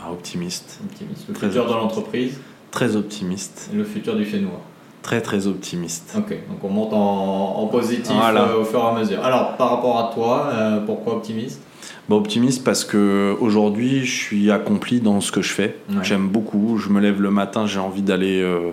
Ah, 0.00 0.10
Optimiste. 0.10 0.80
Optimiste. 0.90 1.28
Le 1.28 1.34
futur 1.34 1.66
de 1.66 1.74
l'entreprise? 1.74 2.40
Très 2.70 2.96
optimiste. 2.96 3.68
Et 3.70 3.76
le 3.76 3.84
futur 3.84 4.16
du 4.16 4.24
Fénois 4.24 4.62
Très 5.08 5.22
très 5.22 5.46
optimiste. 5.46 6.14
Ok, 6.18 6.36
donc 6.50 6.62
on 6.62 6.68
monte 6.68 6.92
en, 6.92 7.66
positif 7.72 8.14
euh, 8.14 8.60
au 8.60 8.64
fur 8.66 8.78
et 8.78 8.94
à 8.94 9.00
mesure. 9.00 9.24
Alors 9.24 9.56
par 9.56 9.70
rapport 9.70 9.98
à 9.98 10.14
toi, 10.14 10.50
euh, 10.52 10.80
pourquoi 10.84 11.14
optimiste? 11.14 11.62
Bah, 12.10 12.16
Optimiste 12.16 12.62
parce 12.62 12.84
que 12.84 13.34
aujourd'hui 13.40 14.04
je 14.04 14.12
suis 14.12 14.50
accompli 14.50 15.00
dans 15.00 15.22
ce 15.22 15.32
que 15.32 15.40
je 15.40 15.50
fais. 15.50 15.76
J'aime 16.02 16.28
beaucoup. 16.28 16.76
Je 16.76 16.90
me 16.90 17.00
lève 17.00 17.22
le 17.22 17.30
matin, 17.30 17.64
j'ai 17.64 17.78
envie 17.78 18.02
d'aller 18.02 18.42
euh, 18.42 18.72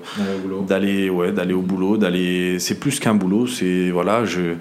d'aller 0.68 1.10
ouais 1.10 1.32
d'aller 1.32 1.54
au 1.54 1.62
boulot, 1.62 1.96
d'aller. 1.96 2.60
C'est 2.60 2.82
plus 2.82 3.00
qu'un 3.00 3.16
boulot. 3.16 3.48
C'est 3.48 3.90
voilà 3.92 4.26
je, 4.26 4.56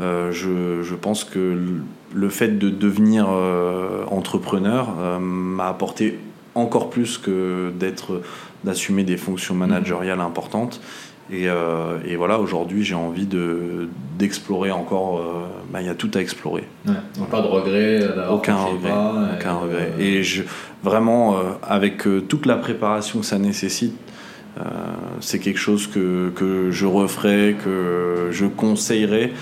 je, 0.00 0.82
je 0.82 0.94
pense 0.94 1.24
que 1.24 1.58
le 2.14 2.28
fait 2.30 2.58
de 2.58 2.70
devenir 2.70 3.28
entrepreneur 4.10 5.20
m'a 5.20 5.68
apporté 5.68 6.18
encore 6.54 6.90
plus 6.90 7.18
que 7.18 7.70
d'être 7.78 8.22
d'assumer 8.64 9.04
des 9.04 9.16
fonctions 9.16 9.54
managériales 9.54 10.20
importantes. 10.20 10.80
Et, 11.30 11.48
euh, 11.48 11.98
et 12.06 12.16
voilà, 12.16 12.38
aujourd'hui, 12.38 12.84
j'ai 12.84 12.94
envie 12.94 13.26
de, 13.26 13.88
d'explorer 14.18 14.70
encore. 14.70 15.18
Euh, 15.18 15.22
bah, 15.72 15.80
il 15.80 15.86
y 15.86 15.90
a 15.90 15.94
tout 15.94 16.10
à 16.14 16.18
explorer. 16.18 16.64
pas 17.30 17.40
de 17.40 17.46
regret 17.46 18.00
Aucun 18.30 18.56
regret. 18.56 18.92
aucun 19.38 19.54
regret. 19.54 19.92
Et 19.98 20.22
je, 20.22 20.42
vraiment, 20.82 21.36
euh, 21.36 21.42
avec 21.62 22.02
toute 22.28 22.46
la 22.46 22.56
préparation 22.56 23.20
que 23.20 23.26
ça 23.26 23.38
nécessite, 23.38 23.94
c'est 25.20 25.38
quelque 25.38 25.58
chose 25.58 25.86
que, 25.86 26.30
que 26.36 26.70
je 26.70 26.84
referai, 26.84 27.56
que 27.64 28.28
je 28.30 28.44
conseillerais 28.44 29.32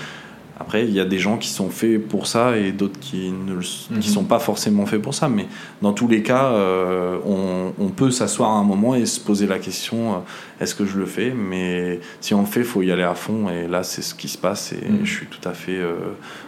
après, 0.61 0.85
il 0.85 0.93
y 0.93 0.99
a 0.99 1.05
des 1.05 1.17
gens 1.17 1.37
qui 1.37 1.49
sont 1.49 1.71
faits 1.71 2.07
pour 2.07 2.27
ça 2.27 2.55
et 2.55 2.71
d'autres 2.71 2.99
qui 2.99 3.31
ne 3.31 3.55
mhm. 3.55 4.01
sont 4.03 4.25
pas 4.25 4.37
forcément 4.37 4.85
faits 4.85 5.01
pour 5.01 5.15
ça. 5.15 5.27
Mais 5.27 5.47
dans 5.81 5.91
tous 5.91 6.07
les 6.07 6.21
cas, 6.21 6.51
euh, 6.51 7.17
on, 7.25 7.89
peut 7.89 8.11
s'asseoir 8.11 8.51
à 8.51 8.53
un 8.53 8.63
moment 8.63 8.95
et 8.95 9.05
se 9.07 9.19
poser 9.19 9.47
la 9.47 9.57
question 9.57 10.13
euh, 10.13 10.17
est-ce 10.61 10.75
que 10.75 10.85
je 10.85 10.99
le 10.99 11.07
fais? 11.07 11.33
Mais 11.35 11.99
si 12.21 12.35
on 12.35 12.41
le 12.41 12.45
fait, 12.45 12.59
il 12.59 12.65
faut 12.65 12.83
y 12.83 12.91
aller 12.91 13.03
à 13.03 13.15
fond. 13.15 13.49
Et 13.49 13.67
là, 13.67 13.81
c'est 13.81 14.03
ce 14.03 14.13
qui 14.13 14.27
se 14.27 14.37
passe. 14.37 14.71
Et 14.71 14.87
mhm. 14.87 14.99
je 15.03 15.11
suis 15.11 15.25
tout 15.25 15.49
à 15.49 15.53
fait 15.53 15.79
euh, 15.79 15.95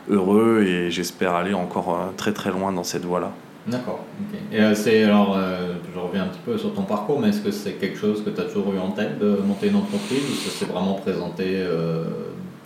heureux 0.10 0.63
et 0.63 0.91
j'espère 0.91 1.34
aller 1.34 1.56
encore 1.56 2.13
très 2.15 2.34
très 2.34 2.52
loin 2.52 2.71
dans 2.71 2.84
cette 2.84 3.06
voie-là. 3.06 3.32
D'accord. 3.65 4.06
Et 4.52 4.60
c'est 4.76 5.04
alors, 5.06 5.39
je 5.93 5.97
reviens 5.97 6.23
un 6.23 6.28
petit 6.28 6.41
peu 6.45 6.58
sur 6.58 6.73
ton 6.73 6.82
parcours, 6.82 7.19
mais 7.21 7.30
est-ce 7.30 7.39
que 7.39 7.52
c'est 7.52 7.73
quelque 7.73 7.97
chose 7.97 8.21
que 8.23 8.30
tu 8.30 8.41
as 8.41 8.43
toujours 8.43 8.73
eu 8.73 8.78
en 8.78 8.91
tête 8.91 9.19
de 9.19 9.38
monter 9.38 9.69
une 9.69 9.78
entreprise 9.78 10.21
ou 10.30 10.36
ça 10.36 10.52
s'est 10.52 10.65
vraiment 10.65 10.95
présenté 10.95 11.63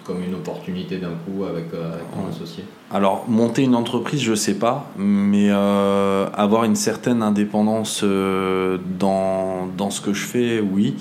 comme 0.07 0.23
une 0.23 0.33
opportunité 0.33 0.97
d'un 0.97 1.11
coup 1.25 1.43
avec, 1.43 1.65
euh, 1.73 1.93
avec 1.93 2.33
associé 2.33 2.63
Alors, 2.91 3.25
monter 3.27 3.63
une 3.63 3.75
entreprise, 3.75 4.21
je 4.21 4.31
ne 4.31 4.35
sais 4.35 4.53
pas, 4.53 4.89
mais 4.97 5.49
euh, 5.49 6.27
avoir 6.33 6.63
une 6.63 6.77
certaine 6.77 7.21
indépendance 7.21 8.01
euh, 8.03 8.77
dans, 8.97 9.67
dans, 9.77 9.89
ce 9.89 9.99
que 9.99 10.13
je 10.13 10.23
fais, 10.23 10.61
oui. 10.61 10.95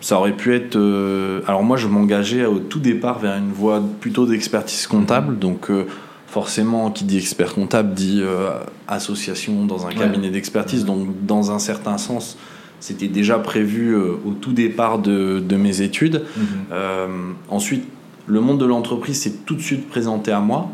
Ça 0.00 0.18
aurait 0.18 0.32
pu 0.32 0.52
être. 0.52 0.76
alors, 1.46 1.62
moi, 1.62 1.76
je 1.76 1.86
m'engageais 1.86 2.44
au 2.44 2.58
tout 2.58 2.80
départ 2.80 3.20
vers 3.20 3.36
une 3.36 3.52
voie 3.52 3.80
plutôt 4.00 4.26
d'expertise 4.26 4.88
comptable, 4.88 5.38
donc 5.38 5.70
forcément, 6.26 6.90
qui 6.90 7.04
dit 7.04 7.18
expert 7.18 7.54
comptable 7.54 7.94
dit 7.94 8.20
association 8.88 9.64
dans 9.64 9.86
un 9.86 9.92
cabinet 9.92 10.30
d'expertise. 10.30 10.84
Donc, 10.84 11.24
dans 11.24 11.52
un 11.52 11.60
certain 11.60 11.98
sens, 11.98 12.36
c'était 12.80 13.06
déjà 13.06 13.38
prévu 13.38 13.94
au 13.94 14.32
tout 14.40 14.52
départ 14.52 14.98
de, 14.98 15.38
de 15.38 15.56
mes 15.56 15.82
études. 15.82 16.24
Mhm. 16.36 17.36
ensuite, 17.48 17.84
le 18.26 18.40
monde 18.40 18.58
de 18.58 18.66
l'entreprise 18.66 19.20
s'est 19.20 19.34
tout 19.44 19.54
de 19.54 19.62
suite 19.62 19.88
présenté 19.88 20.32
à 20.32 20.40
moi, 20.40 20.70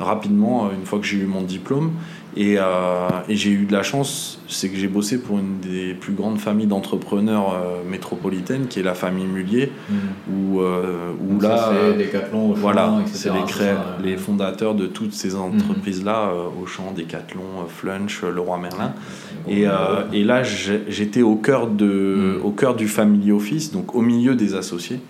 rapidement, 0.00 0.66
euh, 0.66 0.68
une 0.78 0.86
fois 0.86 0.98
que 0.98 1.06
j'ai 1.06 1.18
eu 1.18 1.26
mon 1.26 1.42
diplôme. 1.42 1.92
Euh, 2.38 3.08
et, 3.28 3.34
j'ai 3.34 3.50
eu 3.50 3.64
de 3.64 3.72
la 3.72 3.82
chance, 3.82 4.40
c'est 4.46 4.68
que 4.68 4.76
j'ai 4.76 4.86
bossé 4.86 5.18
pour 5.18 5.38
une 5.38 5.58
des 5.58 5.94
plus 5.94 6.12
grandes 6.12 6.38
familles 6.38 6.68
d'entrepreneurs 6.68 7.52
euh, 7.52 7.82
métropolitaines, 7.88 8.68
qui 8.68 8.78
est 8.78 8.84
la 8.84 8.94
famille 8.94 9.26
Mullier, 9.26 9.72
mmh. 9.88 9.94
où, 10.32 10.60
où 10.60 11.40
là, 11.40 11.72
Decathlon, 11.98 12.52
voilà, 12.52 12.98
c'est 13.12 13.30
les, 13.32 14.10
les, 14.10 14.16
fondateurs 14.16 14.76
de 14.76 14.86
toutes 14.86 15.12
ces 15.12 15.34
entreprises-là, 15.34 16.32
mmh. 16.32 16.62
Auchan, 16.62 16.92
Decathlon, 16.96 17.66
Flunch, 17.66 18.22
Leroy 18.22 18.58
Merlin. 18.58 18.92
Et, 19.48 19.64
et 20.12 20.22
là, 20.22 20.42
j'étais 20.44 21.22
au 21.22 21.34
cœur 21.34 21.66
de, 21.66 22.38
mmh. 22.38 22.46
au 22.46 22.50
cœur 22.52 22.76
du 22.76 22.86
family 22.86 23.32
office, 23.32 23.72
donc 23.72 23.96
au 23.96 24.02
milieu 24.02 24.36
des 24.36 24.54
associés. 24.54 25.00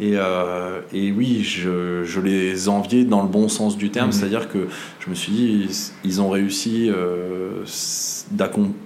Et, 0.00 0.12
euh, 0.14 0.80
et, 0.92 1.12
oui, 1.12 1.42
je, 1.42 2.04
je, 2.04 2.20
les 2.20 2.68
enviais 2.68 3.04
dans 3.04 3.22
le 3.22 3.28
bon 3.28 3.48
sens 3.48 3.76
du 3.76 3.90
terme, 3.90 4.08
mhm. 4.08 4.12
c'est-à-dire 4.12 4.48
que 4.48 4.68
je 5.00 5.10
me 5.10 5.14
suis 5.14 5.32
dit, 5.32 5.90
ils 6.04 6.20
ont 6.20 6.30
réussi 6.30 6.88
euh, 6.88 7.64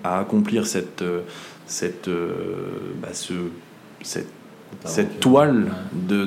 à 0.04 0.20
accomplir 0.20 0.66
cette, 0.66 1.04
cette, 1.66 2.08
euh, 2.08 2.32
bah, 3.00 3.08
ce, 3.12 3.34
cette, 4.02 4.30
cette 4.84 5.20
toile 5.20 5.66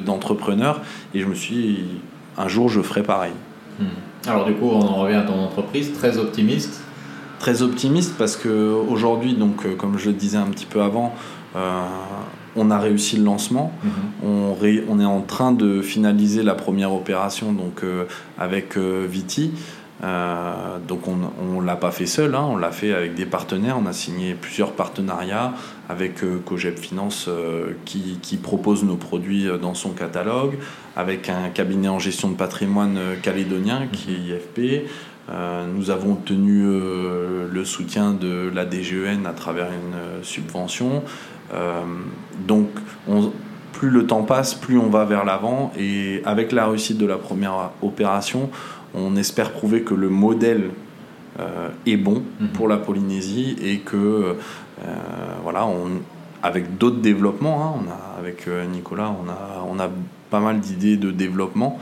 d'entrepreneur, 0.05 0.81
et 1.13 1.19
je 1.19 1.25
me 1.25 1.35
suis 1.35 1.55
dit, 1.55 1.79
un 2.37 2.47
jour, 2.47 2.69
je 2.69 2.81
ferai 2.81 3.03
pareil. 3.03 3.33
Mhm. 3.79 3.87
Alors 4.27 4.45
du 4.45 4.53
coup, 4.53 4.69
on 4.69 4.81
en 4.81 4.95
revient 5.01 5.15
à 5.15 5.23
ton 5.23 5.39
entreprise, 5.39 5.93
très 5.93 6.17
optimiste 6.17 6.81
Très 7.37 7.61
optimiste 7.61 8.15
parce 8.17 8.37
que 8.37 8.71
aujourd'hui, 8.89 9.33
donc 9.33 9.75
comme 9.77 9.99
je 9.99 10.07
le 10.07 10.13
disais 10.13 10.37
un 10.37 10.47
petit 10.47 10.65
peu 10.65 10.81
avant, 10.81 11.13
on 12.55 12.71
a 12.71 12.79
réussi 12.79 13.17
le 13.17 13.23
lancement. 13.23 13.71
Mhm. 13.83 13.91
on, 14.23 14.55
on, 14.89 14.99
est 14.99 15.05
en 15.05 15.21
train 15.21 15.51
de 15.51 15.81
finaliser 15.81 16.43
la 16.43 16.55
première 16.55 16.93
opération 16.93 17.53
donc, 17.53 17.83
euh, 17.83 18.05
avec 18.37 18.77
euh, 18.77 19.05
Viti. 19.09 19.51
Euh, 20.03 20.77
donc 20.85 21.07
on 21.07 21.61
ne 21.61 21.65
l'a 21.65 21.77
pas 21.77 21.91
fait 21.91 22.05
seul, 22.05 22.35
hein. 22.35 22.45
on 22.49 22.57
l'a 22.57 22.71
fait 22.71 22.93
avec 22.93 23.15
des 23.15 23.25
partenaires. 23.25 23.77
On 23.81 23.85
a 23.85 23.93
signé 23.93 24.33
plusieurs 24.33 24.73
partenariats 24.73 25.53
avec 25.87 26.21
Cogep 26.45 26.77
Finance 26.77 27.29
qui, 27.85 28.19
qui, 28.21 28.37
propose 28.37 28.83
nos 28.83 28.97
produits 28.97 29.47
dans 29.61 29.73
son 29.73 29.91
catalogue, 29.91 30.57
avec 30.97 31.29
un 31.29 31.49
cabinet 31.49 31.87
en 31.87 31.99
gestion 31.99 32.29
de 32.29 32.35
patrimoine 32.35 32.99
calédonien 33.21 33.87
qui 33.91 34.11
est 34.11 34.35
IFP. 34.35 34.89
nous 35.73 35.91
avons 35.91 36.13
obtenu 36.13 36.63
le 36.63 37.63
soutien 37.63 38.11
de 38.11 38.51
la 38.53 38.69
DGEN 38.69 39.25
à 39.25 39.33
travers 39.33 39.67
une 39.67 40.23
subvention. 40.23 41.03
Euh, 41.53 41.83
donc, 42.47 42.69
plus 43.71 43.89
le 43.89 44.07
temps 44.07 44.23
passe, 44.23 44.55
plus 44.55 44.77
on 44.77 44.89
va 44.89 45.05
vers 45.05 45.25
l'avant. 45.25 45.71
Et 45.77 46.21
avec 46.25 46.51
la 46.51 46.67
réussite 46.67 46.97
de 46.97 47.05
la 47.05 47.17
première 47.17 47.71
opération, 47.81 48.49
on 48.93 49.15
espère 49.15 49.51
prouver 49.51 49.81
que 49.81 49.93
le 49.93 50.09
modèle 50.09 50.69
est 51.85 51.97
bon 51.97 52.23
mhm. 52.39 52.47
pour 52.53 52.69
la 52.69 52.77
Polynésie 52.77 53.57
et 53.61 53.79
que 53.79 54.37
voilà, 55.43 55.65
on, 55.65 55.99
avec 56.41 56.77
d'autres 56.77 57.01
développements, 57.01 57.61
hein, 57.61 57.81
on 57.83 57.89
a, 57.91 58.17
avec 58.17 58.47
Nicolas, 58.71 59.13
on 59.21 59.29
a, 59.29 59.65
on 59.69 59.77
a 59.77 59.89
pas 60.29 60.39
mal 60.39 60.61
d'idées 60.61 60.95
de 60.95 61.11
développement. 61.11 61.77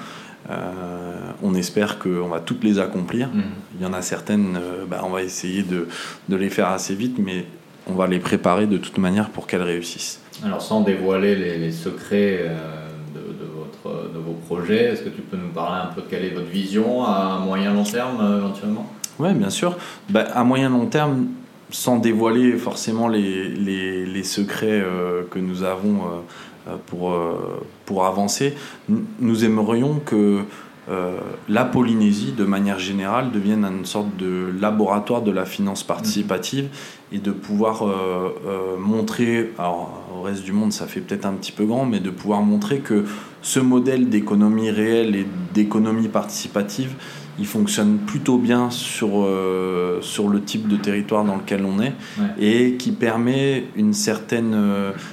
on 1.43 1.53
espère 1.53 1.99
qu'on 1.99 2.29
va 2.29 2.39
toutes 2.39 2.63
les 2.63 2.79
accomplir. 2.79 3.27
Mhm. 3.27 3.43
Il 3.75 3.83
y 3.83 3.85
en 3.85 3.93
a 3.93 4.01
certaines, 4.01 4.57
bah, 4.89 5.01
on 5.03 5.09
va 5.09 5.21
essayer 5.21 5.61
de, 5.61 5.87
de, 6.29 6.35
les 6.35 6.49
faire 6.49 6.69
assez 6.69 6.95
vite, 6.95 7.19
mais 7.19 7.45
on 7.87 7.93
va 7.93 8.07
les 8.07 8.19
préparer 8.19 8.67
de 8.67 8.77
toute 8.77 8.97
manière 8.97 9.29
pour 9.29 9.47
qu'elles 9.47 9.61
réussissent. 9.61 10.21
Alors 10.43 10.61
sans 10.61 10.81
dévoiler 10.81 11.35
les, 11.35 11.71
secrets 11.71 12.39
euh, 12.41 12.87
de, 13.13 13.45
votre, 13.55 14.11
de, 14.11 14.19
vos 14.19 14.33
projets, 14.33 14.85
est-ce 14.85 15.03
que 15.03 15.09
tu 15.09 15.21
peux 15.21 15.37
nous 15.37 15.49
parler 15.49 15.81
un 15.89 15.93
peu 15.93 16.01
de 16.01 16.07
quelle 16.07 16.25
est 16.25 16.31
votre 16.31 16.49
vision 16.49 17.03
à 17.03 17.39
moyen 17.43 17.73
long 17.73 17.83
terme 17.83 18.19
euh, 18.21 18.39
éventuellement? 18.39 18.91
Oui, 19.19 19.33
bien 19.33 19.49
sûr. 19.49 19.77
Bah, 20.09 20.25
à 20.33 20.43
moyen 20.43 20.69
long 20.69 20.87
terme, 20.87 21.27
sans 21.69 21.97
dévoiler 21.97 22.53
forcément 22.53 23.07
les, 23.07 23.49
les, 23.49 24.05
les 24.05 24.23
secrets 24.23 24.81
euh, 24.81 25.23
que 25.29 25.39
nous 25.39 25.63
avons 25.63 26.01
pour, 26.85 27.13
pour 27.85 28.05
avancer, 28.05 28.55
nous 29.19 29.43
aimerions 29.43 29.99
que 29.99 30.43
la 31.49 31.65
Polynésie, 31.65 32.33
de 32.33 32.43
manière 32.43 32.79
générale, 32.79 33.31
devienne 33.31 33.63
une 33.65 33.85
sorte 33.85 34.15
de 34.17 34.53
laboratoire 34.59 35.21
de 35.21 35.31
la 35.31 35.45
finance 35.45 35.83
participative 35.83 36.69
et 37.13 37.19
de 37.19 37.31
pouvoir 37.31 37.83
euh, 37.83 38.35
euh, 38.47 38.77
montrer, 38.77 39.53
alors 39.59 40.01
au 40.17 40.23
reste 40.23 40.43
du 40.43 40.51
monde 40.51 40.73
ça 40.73 40.87
fait 40.87 40.99
peut-être 40.99 41.25
un 41.25 41.33
petit 41.33 41.51
peu 41.51 41.65
grand, 41.65 41.85
mais 41.85 41.99
de 41.99 42.09
pouvoir 42.09 42.41
montrer 42.41 42.79
que 42.79 43.05
ce 43.43 43.59
modèle 43.59 44.09
d'économie 44.09 44.71
réelle 44.71 45.15
et 45.15 45.27
d'économie 45.53 46.07
participative, 46.07 46.95
il 47.37 47.45
fonctionne 47.45 47.97
plutôt 47.97 48.37
bien 48.37 48.69
sur, 48.71 49.09
euh, 49.23 49.99
sur 50.01 50.27
le 50.27 50.41
type 50.41 50.67
de 50.67 50.75
territoire 50.75 51.23
dans 51.23 51.35
lequel 51.35 51.65
on 51.65 51.81
est 51.81 51.93
et 52.39 52.75
qui 52.77 52.91
permet 52.91 53.65
une 53.75 53.93
certaine 53.93 54.55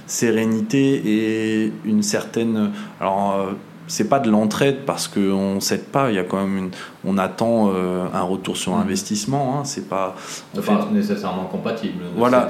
sérénité 0.06 1.02
et 1.04 1.72
une 1.84 2.02
certaine... 2.02 2.72
Alors, 3.00 3.54
c'est 3.90 4.08
pas 4.08 4.20
de 4.20 4.30
l'entraide 4.30 4.84
parce 4.86 5.08
qu'on 5.08 5.56
ne 5.56 5.60
cède 5.60 5.84
pas. 5.84 6.10
Il 6.10 6.14
y 6.14 6.18
a 6.20 6.22
quand 6.22 6.40
même 6.40 6.56
une, 6.56 6.70
on 7.04 7.18
attend 7.18 7.72
euh, 7.74 8.06
un 8.14 8.22
retour 8.22 8.56
sur 8.56 8.72
mmh. 8.76 8.82
investissement. 8.82 9.58
Hein, 9.58 9.64
c'est 9.64 9.88
pas, 9.88 10.14
pas 10.54 10.88
nécessairement 10.92 11.46
compatible. 11.46 12.04
Voilà. 12.16 12.48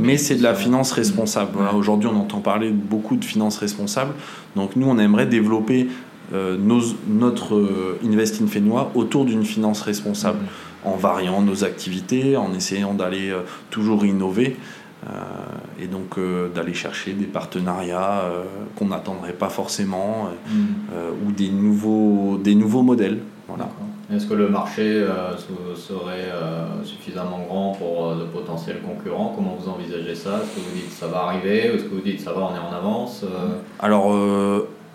mais 0.00 0.16
c'est 0.16 0.34
de 0.34 0.42
la 0.42 0.54
finance 0.54 0.90
responsable. 0.92 1.58
Aujourd'hui, 1.76 2.10
on 2.12 2.18
entend 2.18 2.40
parler 2.40 2.70
beaucoup 2.70 3.16
de 3.16 3.24
finance 3.24 3.56
responsable. 3.58 4.14
Donc 4.56 4.74
nous, 4.74 4.88
on 4.88 4.98
aimerait 4.98 5.26
développer 5.26 5.86
euh, 6.34 6.56
nos, 6.58 6.80
notre 7.06 7.54
euh, 7.54 8.00
Invest 8.04 8.42
in 8.42 8.48
Fénois 8.48 8.90
autour 8.96 9.24
d'une 9.24 9.44
finance 9.44 9.82
responsable, 9.82 10.38
mmh. 10.38 10.88
en 10.88 10.96
variant 10.96 11.40
nos 11.40 11.62
activités, 11.62 12.36
en 12.36 12.52
essayant 12.52 12.94
d'aller 12.94 13.32
toujours 13.70 14.04
innover. 14.04 14.56
Euh, 15.04 15.82
et 15.82 15.88
donc 15.88 16.16
euh, 16.16 16.48
d'aller 16.48 16.74
chercher 16.74 17.12
des 17.12 17.24
partenariats 17.24 18.20
euh, 18.20 18.44
qu'on 18.76 18.86
n'attendrait 18.86 19.32
pas 19.32 19.48
forcément 19.48 20.28
mm. 20.46 21.26
ou 21.26 21.32
des 21.32 21.48
nouveaux, 21.48 22.38
des 22.38 22.54
nouveaux 22.54 22.82
modèles. 22.82 23.18
Voilà. 23.48 23.68
Est-ce 24.14 24.26
que 24.26 24.34
le 24.34 24.48
marché 24.48 25.04
serait 25.74 26.30
suffisamment 26.84 27.40
grand 27.48 27.72
pour 27.72 28.14
de 28.14 28.24
potentiels 28.24 28.80
concurrents? 28.80 29.32
Comment 29.34 29.56
vous 29.58 29.70
envisagez 29.70 30.14
ça? 30.14 30.40
Est-ce 30.42 30.54
que 30.54 30.60
vous 30.60 30.74
dites 30.74 30.92
ça 30.92 31.06
va 31.06 31.24
arriver? 31.24 31.66
Est-ce 31.66 31.84
que 31.84 31.94
vous 31.94 32.00
dites 32.00 32.20
ça 32.20 32.32
va, 32.32 32.40
on 32.42 32.54
est 32.54 32.58
en 32.58 32.76
avance 32.76 33.24
Alors, 33.80 34.14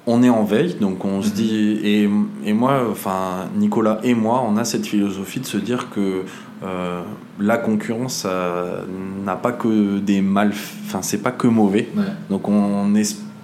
on 0.08 0.24
est 0.24 0.30
en 0.30 0.43
veille, 0.43 0.76
donc 0.80 1.05
on 1.05 1.22
se 1.22 1.30
mm-hmm. 1.30 1.34
dit, 1.34 1.80
et, 1.84 2.10
et, 2.45 2.53
moi, 2.53 2.88
enfin 2.89 3.49
Nicolas 3.55 3.99
et 4.03 4.16
moi, 4.16 4.43
on 4.47 4.58
a 4.58 4.66
cette 4.66 4.88
philosophie 4.88 5.39
de 5.39 5.45
se 5.45 5.58
dire 5.58 5.89
que 5.89 6.24
euh, 6.64 7.03
la 7.39 7.58
concurrence 7.58 8.26
n'a 9.24 9.36
pas 9.36 9.51
que 9.51 9.99
des 9.99 10.22
mal, 10.22 10.53
enfin 10.86 11.03
c'est 11.03 11.22
pas 11.22 11.32
que 11.32 11.47
mauvais. 11.47 11.88
Donc 12.30 12.47
on 12.47 12.88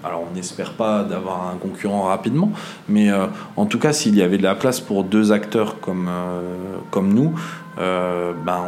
alors 0.03 0.25
on 0.29 0.35
n'espère 0.35 0.73
pas 0.73 1.03
d'avoir 1.03 1.47
un 1.47 1.57
concurrent 1.57 2.03
rapidement, 2.03 2.51
mais 2.89 3.09
euh, 3.09 3.27
en 3.55 3.65
tout 3.65 3.79
cas 3.79 3.93
s'il 3.93 4.15
y 4.15 4.21
avait 4.21 4.37
de 4.37 4.43
la 4.43 4.55
place 4.55 4.79
pour 4.81 5.03
deux 5.03 5.31
acteurs 5.31 5.79
comme 5.79 6.07
euh, 6.09 6.41
comme 6.91 7.13
nous, 7.13 7.33
ben 7.77 8.59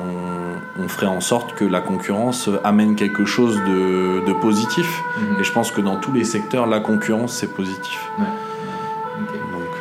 on, 0.80 0.88
ferait 0.88 1.08
en 1.08 1.22
sorte 1.22 1.56
que 1.56 1.66
la 1.66 1.82
concurrence 1.82 2.50
amène 2.64 2.96
quelque 2.96 3.26
chose 3.26 3.56
de, 3.68 4.34
positif. 4.42 5.02
Mhm. 5.18 5.40
Et 5.40 5.44
je 5.44 5.52
pense 5.52 5.72
que 5.72 5.82
dans 5.82 5.98
tous 5.98 6.12
les 6.12 6.24
secteurs, 6.24 6.68
la 6.68 6.80
concurrence 6.80 7.34
c'est 7.34 7.54
positif. 7.54 8.00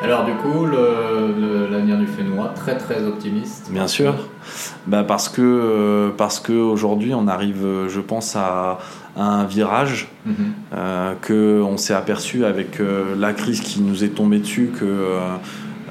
Alors 0.03 0.27
du 0.27 0.35
coup, 0.35 0.67
l'avenir 0.67 1.97
du 1.97 2.07
Fénois, 2.07 2.53
très 2.55 2.77
très 2.77 3.05
optimiste. 3.05 3.71
Bien 3.71 3.89
sûr, 3.89 4.15
bah, 4.87 5.03
parce 5.03 5.31
que 5.31 5.41
euh, 5.41 6.11
parce 6.17 6.41
que 6.41 6.53
aujourd'hui 6.53 7.15
on 7.15 7.27
arrive, 7.27 7.67
je 7.89 8.01
pense 8.01 8.37
à, 8.37 8.79
un 9.17 9.45
virage 9.45 10.09
mm 10.27 10.33
que 11.23 11.63
on 11.63 11.77
s'est 11.77 11.95
aperçu 11.95 12.45
avec 12.45 12.81
euh, 12.81 13.15
la 13.17 13.33
crise 13.33 13.61
qui 13.61 13.81
nous 13.81 14.03
est 14.03 14.09
tombée 14.09 14.41
dessus 14.41 14.73
que 14.79 15.17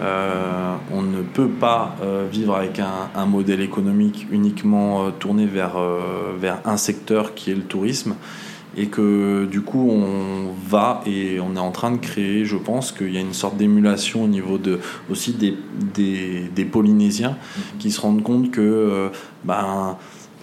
on 0.04 1.02
ne 1.02 1.22
peut 1.22 1.48
pas 1.48 1.96
vivre 2.32 2.56
avec 2.56 2.80
un, 2.80 3.10
un, 3.16 3.26
modèle 3.26 3.62
économique 3.62 4.28
uniquement 4.32 5.12
tourné 5.12 5.46
vers 5.46 5.78
vers 6.38 6.60
un 6.66 6.78
secteur 6.78 7.34
qui 7.36 7.52
est 7.52 7.56
le 7.56 7.64
tourisme 7.64 8.16
et 8.76 8.88
que 8.88 9.46
du 9.46 9.62
coup 9.62 9.90
on 9.90 10.54
va 10.68 11.02
et 11.06 11.40
on 11.40 11.56
est 11.56 11.60
en 11.60 11.72
train 11.72 11.92
de 11.92 11.98
créer, 11.98 12.46
je 12.46 12.58
pense 12.58 12.92
qu'il 12.92 13.14
y 13.14 13.18
a 13.18 13.22
une 13.22 13.34
sorte 13.34 13.58
d'émulation 13.58 14.24
au 14.24 14.28
niveau 14.28 14.58
de, 14.58 14.80
aussi 15.10 15.34
des, 15.34 15.56
des, 15.94 16.50
des 16.54 16.66
Polynésiens 16.66 17.38
mhm. 17.58 17.78
qui 17.80 17.92
se 17.92 18.02
rendent 18.02 18.24
compte 18.24 18.52
que 18.52 18.62
euh, 18.62 19.10
ben, 19.44 19.98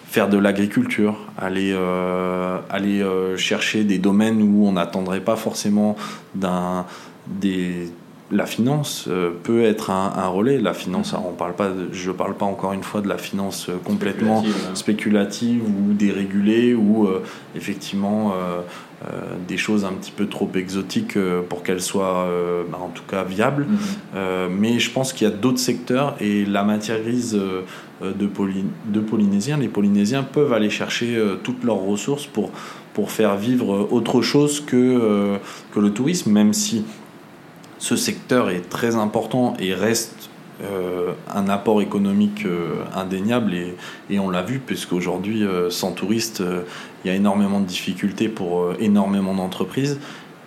faire 0.07 0.29
de 0.29 0.39
l'agriculture, 0.39 1.19
aller, 1.39 1.73
euh, 1.73 2.59
aller 2.69 3.01
euh, 3.01 3.37
chercher 3.37 3.85
des 3.85 3.99
domaines 3.99 4.43
où 4.43 4.67
on 4.67 4.73
n'attendrait 4.73 5.21
pas 5.21 5.37
forcément 5.37 5.97
d'un 6.35 6.85
des 7.27 7.93
la 8.33 8.47
finance 8.47 9.07
euh, 9.09 9.31
peut 9.43 9.65
être 9.65 9.91
un, 9.91 10.29
relais. 10.29 10.59
La 10.59 10.75
finance, 10.75 11.15
on 11.15 11.33
parle 11.33 11.55
pas, 11.55 11.71
je 11.93 12.11
ne 12.11 12.17
parle 12.17 12.35
pas 12.35 12.47
encore 12.47 12.73
une 12.73 12.83
fois 12.83 13.01
de 13.01 13.09
la 13.09 13.19
finance 13.19 13.69
euh, 13.69 13.77
complètement 13.83 14.45
hein. 14.47 14.75
spéculative, 14.75 15.63
ou 15.63 15.93
dérégulée 15.93 16.75
ou 16.75 17.07
euh, 17.07 17.23
effectivement 17.57 18.35
des 19.49 19.57
choses 19.57 19.87
un 19.87 19.93
petit 19.93 20.11
peu 20.11 20.27
trop 20.27 20.51
exotiques 20.55 21.17
pour 21.49 21.63
qu'elles 21.63 21.81
soient 21.81 22.29
bah, 22.71 22.79
en 22.83 22.89
tout 22.89 23.03
cas 23.09 23.25
viables. 23.25 23.67
Mhm. 23.67 24.51
mais 24.51 24.79
je 24.79 24.91
pense 24.91 25.15
qu'il 25.15 25.27
y 25.27 25.31
a 25.31 25.35
d'autres 25.35 25.59
secteurs 25.59 26.17
et 26.21 26.45
la 26.45 26.65
matière 26.65 27.01
grise 27.01 27.33
de, 27.33 27.65
de 28.03 29.01
Polynésiens, 29.01 29.57
les 29.57 29.69
Polynésiens 29.69 30.23
peuvent 30.23 30.53
aller 30.53 30.69
chercher 30.69 31.19
toutes 31.43 31.65
leurs 31.65 31.81
ressources 31.81 32.27
pour, 32.27 32.51
pour 32.93 33.11
faire 33.11 33.37
vivre 33.37 33.89
autre 33.91 34.21
chose 34.21 34.61
que, 34.61 35.39
que 35.73 35.81
le 35.81 35.91
tourisme, 35.93 36.31
même 36.31 36.53
si 36.53 36.85
ce 37.81 37.97
secteur 37.97 38.51
est 38.51 38.69
très 38.69 38.95
important 38.95 39.55
et 39.59 39.75
reste 39.75 40.31
euh, 40.63 41.15
un 41.35 41.49
apport 41.49 41.81
économique 41.81 42.45
euh, 42.45 42.85
indéniable 42.95 43.55
et, 43.55 44.19
on 44.19 44.29
l'a 44.29 44.43
vu 44.43 44.59
puisqu'aujourd'hui 44.59 45.43
euh, 45.43 45.71
sans 45.71 45.93
touristes 45.93 46.43
il 47.03 47.09
y 47.09 47.11
a 47.11 47.17
énormément 47.17 47.61
de 47.61 47.65
difficultés 47.65 48.29
pour 48.29 48.75
énormément 48.79 49.35
d'entreprises. 49.35 49.99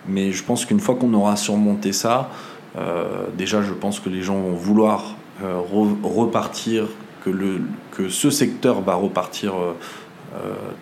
Mais 0.06 0.30
je 0.30 0.44
pense 0.44 0.64
qu'une 0.64 0.78
fois 0.78 0.94
qu'on 0.94 1.12
aura 1.14 1.36
surmonté 1.36 1.92
ça 1.92 2.30
déjà 3.36 3.62
je 3.62 3.72
pense 3.72 4.00
que 4.00 4.08
les 4.08 4.22
gens 4.22 4.36
vont 4.36 4.54
vouloir 4.54 5.16
repartir 6.02 6.86
que, 7.24 7.30
que 7.92 8.08
ce 8.08 8.30
secteur 8.30 8.82
va 8.82 8.94
repartir 8.94 9.54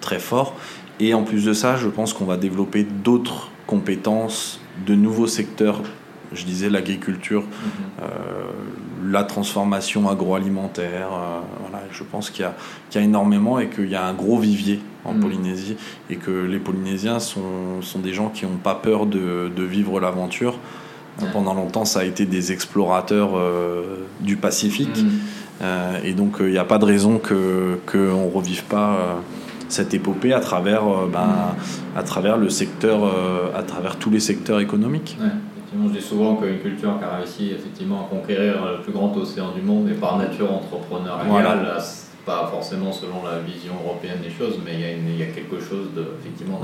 très 0.00 0.18
fort. 0.18 0.54
Et 1.00 1.14
en 1.14 1.22
plus 1.22 1.44
de 1.44 1.52
ça 1.52 1.76
je 1.76 1.88
pense 1.88 2.12
qu'on 2.12 2.24
va 2.24 2.36
développer 2.36 2.82
d'autres 2.82 3.50
compétences 3.66 4.60
de 4.86 4.94
nouveaux 4.94 5.26
secteurs 5.26 5.82
je 6.34 6.44
disais 6.44 6.70
l'agriculture, 6.70 7.42
mhm. 7.42 7.48
euh, 8.02 8.06
la 9.10 9.24
transformation 9.24 10.08
agroalimentaire. 10.08 11.08
Euh, 11.12 11.40
voilà, 11.60 11.84
je 11.90 12.02
pense 12.02 12.30
qu'il 12.30 12.44
y, 12.44 12.98
a 12.98 13.00
énormément 13.00 13.58
et 13.58 13.68
qu'il 13.68 13.88
y 13.88 13.94
a 13.94 14.04
un 14.04 14.14
gros 14.14 14.38
vivier 14.38 14.80
en 15.04 15.14
mhm. 15.14 15.20
Polynésie 15.20 15.76
et 16.10 16.16
que 16.16 16.30
les 16.30 16.58
Polynésiens 16.58 17.18
sont, 17.18 17.82
sont 17.82 17.98
des 17.98 18.12
gens 18.12 18.28
qui 18.28 18.44
n'ont 18.44 18.56
pas 18.56 18.74
peur 18.74 19.06
de, 19.06 19.50
de 19.54 19.62
vivre 19.62 20.00
l'aventure. 20.00 20.58
Pendant 21.32 21.52
longtemps, 21.52 21.84
ça 21.84 22.00
a 22.00 22.04
été 22.04 22.24
des 22.24 22.52
explorateurs 22.52 23.36
euh, 23.36 24.06
du 24.20 24.36
Pacifique. 24.36 24.96
Mhm. 24.96 26.04
et 26.04 26.14
donc, 26.14 26.38
il 26.40 26.50
n'y 26.50 26.58
a 26.58 26.64
pas 26.64 26.78
de 26.78 26.86
raison 26.86 27.20
qu'on 27.20 27.94
ne 27.94 28.34
revive 28.34 28.64
pas 28.64 29.22
cette 29.68 29.92
épopée 29.92 30.32
à 30.32 30.40
travers, 30.40 30.82
ben, 31.12 31.54
à 31.94 32.02
travers 32.02 32.38
le 32.38 32.48
secteur, 32.48 33.04
à 33.54 33.62
travers 33.62 33.96
tous 33.96 34.10
les 34.10 34.20
secteurs 34.20 34.58
économiques. 34.58 35.18
Je 35.74 35.92
dis 35.92 36.02
souvent 36.02 36.36
qu'une 36.36 36.58
culture 36.58 36.98
qui 36.98 37.04
a 37.04 37.16
réussi 37.16 37.52
effectivement 37.52 38.06
à 38.06 38.08
conquérir 38.08 38.64
le 38.64 38.82
plus 38.82 38.92
grand 38.92 39.16
océan 39.16 39.52
du 39.52 39.62
monde 39.62 39.88
est 39.88 39.94
par 39.94 40.18
nature 40.18 40.52
entrepreneuriale, 40.52 41.26
voilà. 41.28 41.78
pas 42.26 42.46
forcément 42.50 42.92
selon 42.92 43.24
la 43.24 43.38
vision 43.38 43.72
européenne 43.84 44.18
des 44.22 44.30
choses, 44.30 44.58
mais 44.64 44.72
il 44.74 45.18
y 45.18 45.22
a, 45.22 45.26
quelque 45.26 45.60
chose 45.60 45.88
de, 45.96 46.04
effectivement 46.20 46.60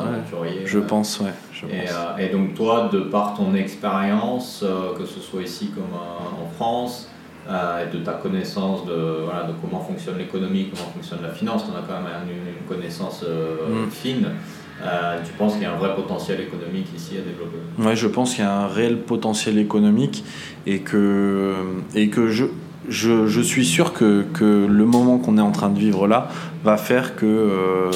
je 0.67 0.79
pense, 0.79 1.21
ouais. 1.21 1.33
et, 1.71 1.89
euh, 1.89 2.17
et, 2.19 2.29
donc 2.29 2.55
toi, 2.55 2.89
de 2.93 3.01
par 3.01 3.35
ton 3.35 3.55
expérience, 3.55 4.63
euh, 4.63 4.95
que 4.99 5.05
ce 5.07 5.21
soit 5.21 5.43
ici 5.43 5.71
comme 5.75 5.85
euh, 5.95 6.45
en 6.45 6.49
France, 6.55 7.09
euh, 7.49 7.87
et 7.87 7.97
de 7.97 8.05
ta 8.05 8.13
connaissance 8.13 8.85
de, 8.85 9.23
voilà, 9.25 9.45
de 9.45 9.55
comment 9.61 9.81
fonctionne 9.81 10.19
l'économie, 10.19 10.69
comment 10.71 10.91
fonctionne 10.91 11.21
la 11.23 11.31
finance, 11.31 11.65
tu 11.65 11.71
en 11.71 11.77
as 11.77 11.87
quand 11.87 12.03
même 12.03 12.29
une, 12.29 12.53
une 12.53 12.69
connaissance 12.69 13.25
euh, 13.27 13.87
Mm. 13.87 13.91
fine. 13.91 14.29
Euh, 14.83 15.19
tu 15.25 15.33
penses 15.33 15.55
qu'il 15.55 15.63
y 15.63 15.67
a 15.67 15.73
un 15.73 15.77
vrai 15.77 15.95
potentiel 15.95 16.41
économique 16.41 16.87
ici 16.97 17.15
à 17.17 17.21
développer 17.21 17.59
Ouais, 17.79 17.97
je 17.97 18.07
pense 18.07 18.35
qu'il 18.35 18.45
y 18.45 18.47
a 18.47 18.61
un 18.61 18.69
réel 18.69 18.99
potentiel 18.99 19.59
économique 19.59 20.25
et 20.67 20.81
que, 20.81 21.55
et 21.95 22.11
que 22.11 22.29
je, 22.29 22.45
je, 22.89 23.27
je 23.27 23.41
suis 23.41 23.67
sûr 23.67 23.93
que, 23.93 24.23
que 24.33 24.67
le 24.69 24.85
moment 24.85 25.19
qu'on 25.19 25.37
est 25.37 25.43
en 25.43 25.51
train 25.51 25.71
de 25.71 25.79
vivre 25.79 26.07
là 26.07 26.29
va 26.63 26.77
faire 26.77 27.17
que 27.17 27.27
euh, 27.27 27.91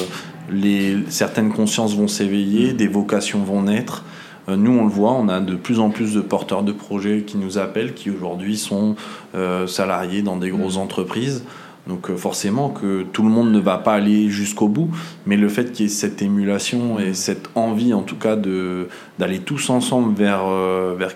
les, 0.51 0.97
certaines 1.09 1.51
consciences 1.51 1.95
vont 1.95 2.07
s'éveiller, 2.09 2.73
des 2.73 2.87
vocations 2.87 3.43
vont 3.43 3.63
naître. 3.63 4.03
Euh, 4.49 4.57
Nous, 4.57 4.71
on 4.71 4.83
le 4.83 4.89
voit, 4.89 5.13
on 5.13 5.29
a 5.29 5.39
de 5.39 5.55
plus 5.55 5.79
en 5.79 5.89
plus 5.89 6.13
de 6.13 6.21
porteurs 6.21 6.63
de 6.63 6.73
projets 6.73 7.21
qui 7.21 7.37
nous 7.37 7.57
appellent, 7.57 7.93
qui 7.93 8.09
aujourd'hui 8.09 8.57
sont 8.57 8.95
euh, 9.35 9.67
salariés 9.67 10.21
dans 10.21 10.37
des 10.37 10.49
grosses 10.49 10.77
entreprises. 10.77 11.43
Donc 11.87 12.09
euh, 12.09 12.15
forcément 12.15 12.69
que 12.69 13.03
tout 13.03 13.23
le 13.23 13.29
monde 13.29 13.51
ne 13.51 13.59
va 13.59 13.77
pas 13.77 13.93
aller 13.93 14.29
jusqu'au 14.29 14.67
bout, 14.69 14.89
mais 15.25 15.35
le 15.35 15.49
fait 15.49 15.71
qu'il 15.71 15.85
y 15.85 15.89
ait 15.89 15.91
cette 15.91 16.21
émulation 16.21 16.97
et 16.99 17.13
cette 17.13 17.49
envie 17.55 17.93
en 17.93 18.03
tout 18.03 18.15
cas 18.15 18.35
de 18.35 18.87
d'aller 19.19 19.39
tous 19.39 19.69
ensemble 19.69 20.15
vers 20.15 20.43
euh, 20.45 20.95
vers 20.97 21.11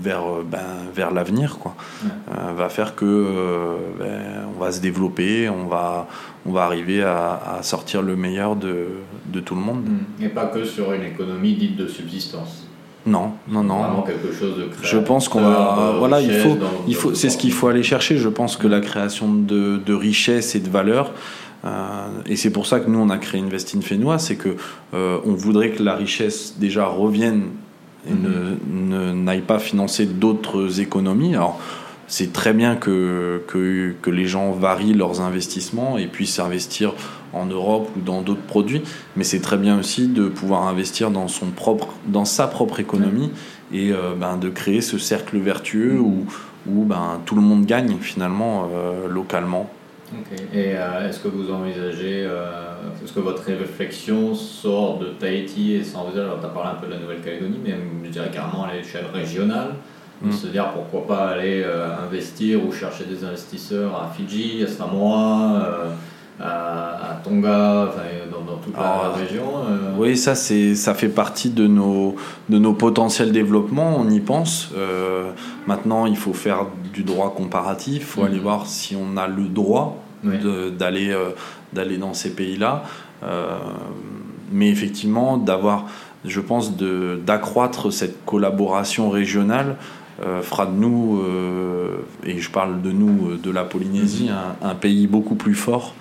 vers 0.00 0.22
euh, 0.24 0.44
ben, 0.48 0.58
vers 0.94 1.10
l'avenir 1.12 1.58
quoi 1.58 1.74
Ouais. 2.04 2.10
euh, 2.38 2.52
va 2.52 2.68
faire 2.68 2.94
que 2.94 3.04
euh, 3.04 3.76
ben, 3.98 4.48
on 4.54 4.60
va 4.60 4.70
se 4.70 4.80
développer, 4.80 5.48
on 5.48 5.66
va 5.66 6.06
on 6.44 6.52
va 6.52 6.64
arriver 6.64 7.02
à, 7.02 7.40
à 7.58 7.62
sortir 7.62 8.02
le 8.02 8.14
meilleur 8.14 8.54
de 8.54 8.86
de 9.26 9.40
tout 9.40 9.54
le 9.56 9.60
monde. 9.60 9.84
Mm. 9.88 10.24
Et 10.24 10.28
pas 10.28 10.46
que 10.46 10.64
sur 10.64 10.92
une 10.92 11.02
économie 11.02 11.54
dite 11.54 11.76
de 11.76 11.88
subsistance. 11.88 12.65
Non, 13.06 13.32
non, 13.48 13.62
non. 13.62 13.78
Vraiment 13.78 14.02
quelque 14.02 14.32
chose 14.32 14.56
de 14.56 14.64
créateur. 14.64 14.84
Je 14.84 14.98
pense 14.98 15.28
qu'on 15.28 15.40
va, 15.40 15.92
de 15.92 15.98
voilà, 15.98 16.20
il 16.20 16.32
faut, 16.32 16.54
dans- 16.56 16.66
il 16.88 16.94
faut, 16.94 17.14
c'est 17.14 17.30
ce 17.30 17.38
qu'il 17.38 17.52
faut 17.52 17.68
aller 17.68 17.82
chercher. 17.84 18.16
Je 18.18 18.28
pense 18.28 18.56
que 18.56 18.66
la 18.66 18.80
création 18.80 19.32
de, 19.32 19.76
de 19.78 19.94
richesse 19.94 20.54
et 20.56 20.60
de 20.60 20.68
valeur, 20.68 21.12
euh, 21.64 21.68
et 22.26 22.36
c'est 22.36 22.50
pour 22.50 22.66
ça 22.66 22.80
que 22.80 22.90
nous 22.90 22.98
on 22.98 23.10
a 23.10 23.18
créé 23.18 23.40
Invest 23.40 23.74
in 23.76 23.80
Fénois, 23.80 24.18
c'est 24.18 24.36
que 24.36 24.56
euh, 24.94 25.18
on 25.24 25.34
voudrait 25.34 25.70
que 25.70 25.82
la 25.82 25.94
richesse 25.94 26.56
déjà 26.58 26.86
revienne 26.86 27.44
et 28.08 28.12
ne, 28.12 28.56
ne- 28.68 29.12
n'aille 29.12 29.40
pas 29.40 29.58
financer 29.58 30.06
d'autres 30.06 30.80
économies. 30.80 31.34
Alors 31.34 31.58
c'est 32.08 32.32
très 32.32 32.52
bien 32.52 32.76
que, 32.76 33.42
que, 33.48 33.94
que 34.00 34.10
les 34.10 34.26
gens 34.26 34.52
varient 34.52 34.94
leurs 34.94 35.20
investissements 35.20 35.98
et 35.98 36.06
puissent 36.06 36.38
investir 36.38 36.92
en 37.36 37.46
Europe 37.46 37.88
ou 37.96 38.00
dans 38.00 38.22
d'autres 38.22 38.42
produits, 38.42 38.82
mais 39.16 39.24
c'est 39.24 39.40
très 39.40 39.56
bien 39.56 39.78
aussi 39.78 40.08
de 40.08 40.28
pouvoir 40.28 40.66
investir 40.66 41.10
dans, 41.10 41.28
son 41.28 41.46
propre, 41.46 41.88
dans 42.06 42.24
sa 42.24 42.46
propre 42.46 42.80
économie 42.80 43.30
et 43.72 43.92
euh, 43.92 44.14
ben, 44.16 44.36
de 44.36 44.48
créer 44.48 44.80
ce 44.80 44.98
cercle 44.98 45.38
vertueux 45.38 45.98
où, 45.98 46.24
où 46.68 46.84
ben, 46.84 47.20
tout 47.26 47.34
le 47.34 47.42
monde 47.42 47.66
gagne 47.66 47.96
finalement 48.00 48.68
euh, 48.72 49.08
localement. 49.08 49.70
Et 50.52 50.74
euh, 50.76 51.08
est-ce 51.08 51.18
que 51.20 51.28
vous 51.28 51.50
envisagez, 51.50 52.24
euh, 52.24 52.74
est-ce 53.02 53.12
que 53.12 53.20
votre 53.20 53.42
réflexion 53.44 54.34
sort 54.34 54.98
de 54.98 55.06
Tahiti 55.06 55.74
et 55.74 55.84
s'envisage, 55.84 56.24
alors 56.24 56.40
tu 56.40 56.46
as 56.46 56.50
parlé 56.50 56.70
un 56.70 56.74
peu 56.74 56.86
de 56.86 56.92
la 56.92 56.98
Nouvelle-Calédonie, 56.98 57.58
mais 57.64 57.74
je 58.04 58.10
dirais 58.10 58.30
carrément 58.32 58.64
à 58.64 58.72
l'échelle 58.72 59.06
régionale, 59.12 59.74
de 60.22 60.28
Mm. 60.28 60.32
se 60.32 60.46
dire 60.46 60.70
pourquoi 60.72 61.06
pas 61.06 61.28
aller 61.30 61.62
euh, 61.62 61.88
investir 62.06 62.64
ou 62.64 62.72
chercher 62.72 63.04
des 63.04 63.24
investisseurs 63.24 63.94
à 63.94 64.10
Fidji, 64.16 64.62
à 64.64 64.66
Samoa, 64.66 65.90
à, 66.40 67.12
à 67.12 67.14
Tonga, 67.24 67.90
dans, 68.30 68.52
dans 68.52 68.58
toute 68.58 68.74
la 68.76 68.80
Alors, 68.82 69.14
région 69.16 69.44
euh, 69.68 69.94
Oui, 69.98 70.16
ça, 70.16 70.34
ça 70.34 70.94
fait 70.94 71.08
partie 71.08 71.50
de 71.50 71.66
nos, 71.66 72.16
de 72.48 72.58
nos 72.58 72.72
potentiels 72.74 73.32
développements, 73.32 73.96
on 73.98 74.08
y 74.10 74.20
pense. 74.20 74.70
Euh, 74.76 75.30
maintenant, 75.66 76.06
il 76.06 76.16
faut 76.16 76.34
faire 76.34 76.66
du 76.92 77.02
droit 77.02 77.34
comparatif, 77.34 77.94
il 77.96 78.04
faut 78.04 78.20
Mhm. 78.22 78.26
aller 78.26 78.38
voir 78.38 78.66
si 78.66 78.96
on 78.96 79.16
a 79.16 79.26
le 79.26 79.44
droit 79.44 80.02
Oui. 80.24 80.38
de- 80.38 80.70
d'aller, 80.70 81.10
euh, 81.10 81.30
d'aller 81.72 81.96
dans 81.98 82.12
ces 82.14 82.30
pays-là. 82.30 82.82
Mais 84.52 84.68
effectivement, 84.70 85.36
d'avoir, 85.38 85.86
je 86.24 86.40
pense, 86.40 86.72
d'accroître 86.76 87.92
cette 87.92 88.24
collaboration 88.24 89.10
régionale 89.10 89.76
euh, 90.24 90.40
fera 90.40 90.64
de 90.66 90.72
nous, 90.72 91.20
euh, 91.20 91.96
et 92.24 92.38
je 92.38 92.50
parle 92.50 92.80
de 92.80 92.90
nous, 92.90 93.32
euh, 93.32 93.38
de 93.42 93.50
la 93.50 93.64
Polynésie, 93.64 94.30
un, 94.30 94.66
un 94.66 94.74
pays 94.74 95.06
beaucoup 95.06 95.34
plus 95.34 95.54
fort 95.54 95.94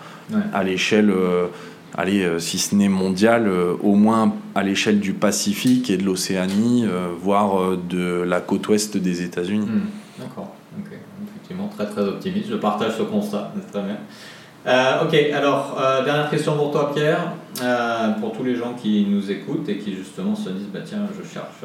À 0.54 0.64
l'échelle, 0.64 1.12
euh, 1.12 1.48
allez, 1.96 2.24
euh, 2.24 2.40
si 2.40 2.58
ce 2.58 2.76
n'est 2.76 2.90
mondiale, 2.90 3.48
euh, 3.48 3.76
au 3.84 3.96
moins 3.96 4.34
à 4.56 4.64
l'échelle 4.64 5.00
du 5.00 5.14
Pacifique 5.14 5.90
et 5.90 5.98
de 5.98 6.04
l'Océanie, 6.04 6.86
voire 7.20 7.78
de 7.78 8.22
la 8.22 8.42
côte 8.42 8.68
ouest 8.68 8.98
des 8.98 9.24
États-Unis. 9.24 9.68
Hmm, 9.68 10.20
D'accord, 10.20 10.56
ok. 10.80 10.98
Effectivement, 11.28 11.68
très 11.68 11.86
très 11.86 12.02
optimiste. 12.02 12.50
Je 12.50 12.56
partage 12.56 12.98
ce 12.98 13.04
constat, 13.04 13.52
c'est 13.56 13.72
très 13.72 13.84
bien. 13.84 13.98
Ok, 15.04 15.14
alors, 15.34 15.78
dernière 16.04 16.30
question 16.30 16.58
pour 16.58 16.72
toi, 16.72 16.92
Pierre. 16.94 17.34
Pour 18.20 18.32
tous 18.32 18.44
les 18.44 18.56
gens 18.56 18.74
qui 18.74 19.06
nous 19.10 19.30
écoutent 19.30 19.70
et 19.70 19.78
qui 19.78 19.96
justement 19.96 20.36
se 20.36 20.50
disent 20.50 20.70
bah, 20.74 20.80
tiens, 20.84 21.08
je 21.12 21.28
cherche 21.28 21.64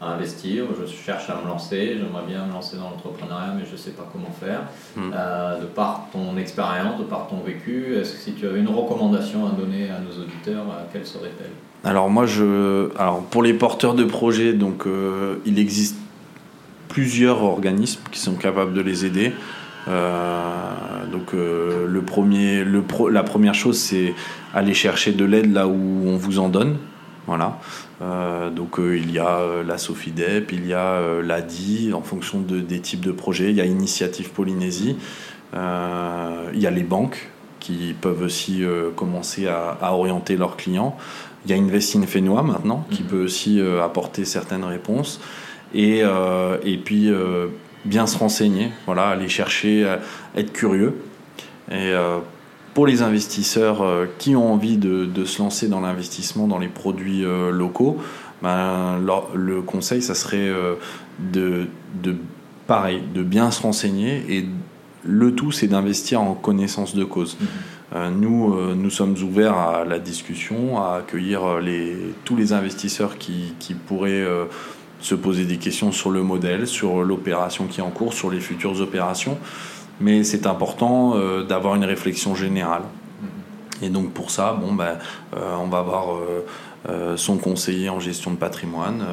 à, 0.00 0.12
investir, 0.12 0.64
je 0.80 0.86
cherche 0.90 1.28
à 1.30 1.40
me 1.42 1.46
lancer, 1.48 1.96
j'aimerais 1.98 2.24
bien 2.26 2.46
me 2.46 2.52
lancer 2.52 2.76
dans 2.76 2.90
l'entrepreneuriat, 2.90 3.54
mais 3.58 3.64
je 3.66 3.72
ne 3.72 3.76
sais 3.76 3.90
pas 3.90 4.08
comment 4.12 4.32
faire. 4.40 4.62
Hmm. 4.96 5.10
Euh, 5.14 5.60
de 5.60 5.66
par 5.66 6.06
ton 6.12 6.36
expérience, 6.36 6.98
de 6.98 7.04
par 7.04 7.26
ton 7.28 7.40
vécu, 7.44 7.94
est-ce 7.96 8.12
que 8.12 8.18
si 8.18 8.32
tu 8.32 8.46
avais 8.46 8.60
une 8.60 8.68
recommandation 8.68 9.46
à 9.46 9.50
donner 9.50 9.90
à 9.90 9.98
nos 10.00 10.22
auditeurs, 10.22 10.64
euh, 10.70 10.84
quelle 10.92 11.06
serait-elle? 11.06 11.50
Alors 11.84 12.10
moi, 12.10 12.26
je, 12.26 12.90
alors 12.98 13.22
pour 13.22 13.42
les 13.42 13.54
porteurs 13.54 13.94
de 13.94 14.04
projets, 14.04 14.52
donc 14.52 14.86
euh, 14.86 15.36
il 15.46 15.58
existe 15.58 15.96
plusieurs 16.88 17.42
organismes 17.42 18.02
qui 18.10 18.18
sont 18.18 18.34
capables 18.34 18.74
de 18.74 18.80
les 18.80 19.04
aider. 19.06 19.32
Donc 19.86 21.32
le 21.32 22.02
premier, 22.02 22.64
le 22.64 22.82
pro- 22.82 23.08
la 23.08 23.22
première 23.22 23.54
chose, 23.54 23.78
c'est 23.78 24.14
aller 24.54 24.74
chercher 24.74 25.12
de 25.12 25.24
l'aide 25.24 25.52
là 25.52 25.66
où 25.66 26.02
on 26.06 26.16
vous 26.16 26.38
en 26.38 26.48
donne. 26.48 26.76
Voilà. 27.26 27.58
Euh, 28.02 28.48
donc 28.50 28.78
euh, 28.78 28.96
il 28.96 29.12
y 29.12 29.18
a 29.18 29.40
euh, 29.40 29.62
la 29.62 29.76
Sofidep, 29.76 30.52
il 30.52 30.66
y 30.66 30.72
a 30.72 30.94
euh, 30.94 31.22
l'ADI 31.22 31.92
en 31.92 32.00
fonction 32.02 32.40
de, 32.40 32.60
des 32.60 32.80
types 32.80 33.04
de 33.04 33.12
projets. 33.12 33.50
Il 33.50 33.56
y 33.56 33.60
a 33.60 33.66
Initiative 33.66 34.30
Polynésie. 34.30 34.96
Il 35.52 36.60
y 36.60 36.66
a 36.66 36.70
les 36.70 36.82
banques 36.84 37.28
qui 37.58 37.94
peuvent 38.00 38.22
aussi 38.22 38.62
commencer 38.94 39.48
à, 39.48 39.76
à 39.82 39.92
orienter 39.92 40.36
leurs 40.36 40.56
clients. 40.56 40.96
Il 41.44 41.50
y 41.50 41.54
a 41.54 41.56
Investin 41.60 42.02
Fénois 42.06 42.42
maintenant 42.44 42.86
qui 42.90 43.02
Mhm. 43.02 43.08
peut 43.08 43.24
aussi 43.24 43.60
apporter 43.82 44.24
certaines 44.24 44.62
réponses. 44.64 45.20
Et, 45.74 46.02
et 46.64 46.76
puis 46.78 47.10
bien 47.84 48.06
se 48.06 48.16
renseigner, 48.16 48.70
voilà, 48.86 49.08
aller 49.08 49.28
chercher, 49.28 49.96
être 50.36 50.52
curieux. 50.52 50.94
Et 51.72 51.92
pour 52.74 52.86
les 52.86 53.02
investisseurs 53.02 53.82
euh, 53.82 54.06
qui 54.18 54.36
ont 54.36 54.52
envie 54.52 54.76
de, 54.76 55.04
de 55.04 55.24
se 55.24 55.42
lancer 55.42 55.68
dans 55.68 55.80
l'investissement 55.80 56.46
dans 56.46 56.58
les 56.58 56.68
produits 56.68 57.24
euh, 57.24 57.50
locaux, 57.50 57.98
ben, 58.42 58.98
le 59.34 59.62
conseil, 59.62 60.02
ça 60.02 60.14
serait 60.14 60.48
euh, 60.48 60.76
de, 61.18 61.66
de, 62.02 62.16
pareil, 62.66 63.02
de 63.14 63.22
bien 63.22 63.50
se 63.50 63.62
renseigner. 63.62 64.24
Et 64.28 64.46
le 65.04 65.34
tout, 65.34 65.52
c'est 65.52 65.66
d'investir 65.66 66.20
en 66.20 66.34
connaissance 66.34 66.94
de 66.94 67.04
cause. 67.04 67.36
Euh, 67.94 68.10
nous, 68.10 68.54
euh, 68.54 68.74
nous 68.76 68.90
sommes 68.90 69.16
ouverts 69.22 69.56
à 69.56 69.84
la 69.84 69.98
discussion, 69.98 70.80
à 70.80 70.98
accueillir 70.98 71.58
les, 71.58 71.96
tous 72.24 72.36
les 72.36 72.52
investisseurs 72.52 73.18
qui, 73.18 73.54
qui 73.58 73.74
pourraient 73.74 74.10
euh, 74.12 74.44
se 75.00 75.14
poser 75.14 75.44
des 75.44 75.56
questions 75.56 75.90
sur 75.90 76.10
le 76.10 76.22
modèle, 76.22 76.66
sur 76.66 77.02
l'opération 77.02 77.66
qui 77.66 77.80
est 77.80 77.82
en 77.82 77.90
cours, 77.90 78.14
sur 78.14 78.30
les 78.30 78.40
futures 78.40 78.80
opérations. 78.80 79.38
Mais 80.00 80.24
c'est 80.24 80.46
important 80.46 81.14
euh, 81.16 81.44
d'avoir 81.44 81.74
une 81.74 81.84
réflexion 81.84 82.34
générale. 82.34 82.82
Et 83.82 83.88
donc 83.88 84.12
pour 84.12 84.30
ça, 84.30 84.52
bon, 84.60 84.72
ben, 84.74 84.98
euh, 85.36 85.54
on 85.62 85.66
va 85.68 85.82
voir 85.82 86.06
euh, 86.88 87.16
son 87.16 87.36
conseiller 87.38 87.88
en 87.90 88.00
gestion 88.00 88.30
de 88.30 88.36
patrimoine, 88.36 89.04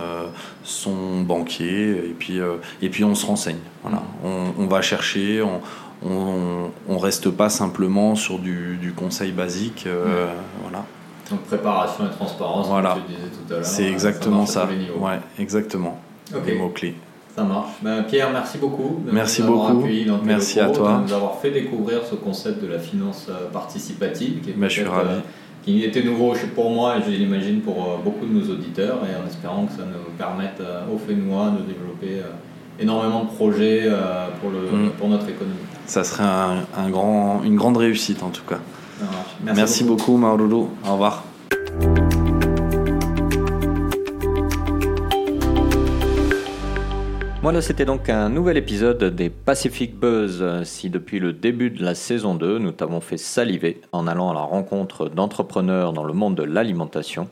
son 0.63 1.21
banquier, 1.21 1.91
et 1.91 2.15
puis, 2.17 2.39
et 2.81 2.89
puis 2.89 3.03
on 3.03 3.15
se 3.15 3.25
renseigne. 3.25 3.59
Voilà. 3.83 4.01
On, 4.23 4.53
on 4.57 4.67
va 4.67 4.81
chercher, 4.81 5.41
on, 5.41 5.61
on, 6.05 6.69
on 6.87 6.97
reste 6.97 7.29
pas 7.29 7.49
simplement 7.49 8.15
sur 8.15 8.39
du, 8.39 8.77
du 8.77 8.93
conseil 8.93 9.31
basique. 9.31 9.85
euh, 9.87 10.27
voilà. 10.63 10.85
Donc 11.29 11.41
préparation 11.41 12.05
et 12.05 12.09
transparence, 12.11 12.67
Voilà. 12.67 12.91
comme 12.93 13.01
tu 13.07 13.13
disais 13.15 13.27
tout 13.29 13.53
à 13.53 13.57
l'heure. 13.57 13.65
C'est 13.65 13.85
exactement 13.89 14.45
ça. 14.45 14.65
niveaux. 14.67 14.99
Ouais, 15.05 15.19
exactement. 15.39 15.99
Ok. 16.33 16.43
Les 16.45 16.55
mots-clés. 16.57 16.95
Ça 17.37 17.43
marche. 17.43 17.69
Ben, 17.83 18.01
Pierre, 18.03 18.31
merci 18.31 18.57
beaucoup. 18.57 18.99
de 19.05 19.11
Merci 19.11 19.43
nous 19.43 19.49
beaucoup. 19.49 19.83
dans 20.07 20.19
Merci 20.23 20.57
locaux, 20.59 20.71
à 20.71 20.73
toi. 20.75 20.97
De 20.97 21.03
nous 21.07 21.13
avoir 21.13 21.35
fait 21.39 21.51
découvrir 21.51 21.99
ce 22.09 22.15
concept 22.15 22.63
de 22.63 22.67
la 22.67 22.79
finance 22.79 23.27
euh, 23.29 23.47
participative. 23.51 24.41
Qui, 24.41 24.49
est 24.49 24.53
Ben, 24.53 24.67
je 24.67 24.73
suis 24.81 24.83
ravi. 24.83 25.09
euh, 25.11 25.19
qui 25.63 25.83
était 25.83 26.01
nouveau 26.01 26.33
pour 26.55 26.71
moi 26.71 26.95
et 26.97 27.03
je 27.05 27.11
l'imagine 27.11 27.61
pour 27.61 27.75
euh, 27.83 27.97
beaucoup 28.03 28.25
de 28.25 28.33
nos 28.33 28.51
auditeurs. 28.51 28.97
Et 29.05 29.15
en 29.23 29.27
espérant 29.27 29.65
que 29.67 29.73
ça 29.73 29.83
nous 29.85 30.11
permette 30.17 30.59
euh, 30.61 30.81
au 30.91 30.97
Fénois 30.97 31.51
de 31.51 31.61
développer 31.71 32.23
énormément 32.79 33.25
de 33.25 33.29
projets 33.29 33.87
pour, 34.41 34.49
le, 34.49 34.59
Mm. 34.87 34.89
pour 34.97 35.07
notre 35.09 35.29
économie. 35.29 35.55
Ça 35.85 36.03
serait 36.03 36.23
un, 36.23 36.63
un 36.75 36.89
grand, 36.89 37.41
une 37.43 37.55
grande 37.55 37.77
réussite 37.77 38.23
en 38.23 38.29
tout 38.29 38.43
cas. 38.49 38.57
Merci, 39.43 39.83
beaucoup, 39.83 40.17
Maurulu. 40.17 40.53
Au 40.87 40.91
revoir. 40.93 41.23
Voilà, 47.47 47.61
c'était 47.61 47.85
donc 47.85 48.09
un 48.09 48.27
nouvel 48.27 48.57
épisode 48.57 49.01
des 49.01 49.29
Pacific 49.29 49.97
Buzz. 49.97 50.43
Si 50.65 50.89
depuis 50.89 51.17
le 51.17 51.31
début 51.31 51.69
de 51.69 51.81
la 51.81 51.95
saison 51.95 52.35
2, 52.35 52.59
nous 52.59 52.73
t'avons 52.73 52.99
fait 52.99 53.15
saliver 53.15 53.79
en 53.93 54.05
allant 54.05 54.31
à 54.31 54.33
la 54.33 54.41
rencontre 54.41 55.07
d'entrepreneurs 55.07 55.93
dans 55.93 56.03
le 56.03 56.11
monde 56.11 56.35
de 56.35 56.43
l'alimentation, 56.43 57.29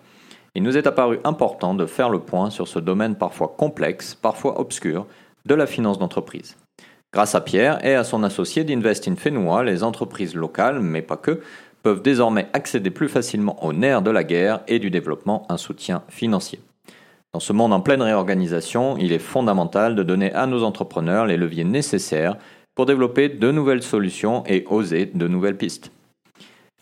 il 0.55 0.63
nous 0.63 0.77
est 0.77 0.87
apparu 0.87 1.19
important 1.25 1.75
de 1.75 1.85
faire 1.85 2.09
le 2.09 2.19
point 2.19 2.49
sur 2.49 2.69
ce 2.69 2.79
domaine 2.79 3.17
parfois 3.17 3.55
complexe, 3.57 4.15
parfois 4.15 4.57
obscur, 4.61 5.05
de 5.45 5.53
la 5.53 5.67
finance 5.67 5.99
d'entreprise. 5.99 6.55
Grâce 7.11 7.35
à 7.35 7.41
Pierre 7.41 7.85
et 7.85 7.95
à 7.95 8.05
son 8.05 8.23
associé 8.23 8.63
d'Invest 8.63 9.09
in 9.09 9.17
Fénois, 9.17 9.65
les 9.65 9.83
entreprises 9.83 10.33
locales, 10.33 10.79
mais 10.79 11.01
pas 11.01 11.17
que, 11.17 11.41
peuvent 11.83 12.01
désormais 12.01 12.47
accéder 12.53 12.89
plus 12.89 13.09
facilement 13.09 13.61
au 13.65 13.73
nerf 13.73 14.01
de 14.01 14.11
la 14.11 14.23
guerre 14.23 14.61
et 14.69 14.79
du 14.79 14.89
développement 14.89 15.45
un 15.49 15.57
soutien 15.57 16.03
financier. 16.07 16.61
Dans 17.35 17.41
ce 17.41 17.51
monde 17.51 17.73
en 17.73 17.81
pleine 17.81 18.01
réorganisation, 18.01 18.95
il 18.97 19.11
est 19.11 19.19
fondamental 19.19 19.93
de 19.93 20.03
donner 20.03 20.31
à 20.31 20.47
nos 20.47 20.63
entrepreneurs 20.63 21.25
les 21.25 21.35
leviers 21.35 21.65
nécessaires 21.65 22.37
pour 22.75 22.85
développer 22.85 23.27
de 23.27 23.51
nouvelles 23.51 23.83
solutions 23.83 24.45
et 24.47 24.63
oser 24.69 25.07
de 25.07 25.27
nouvelles 25.27 25.57
pistes. 25.57 25.91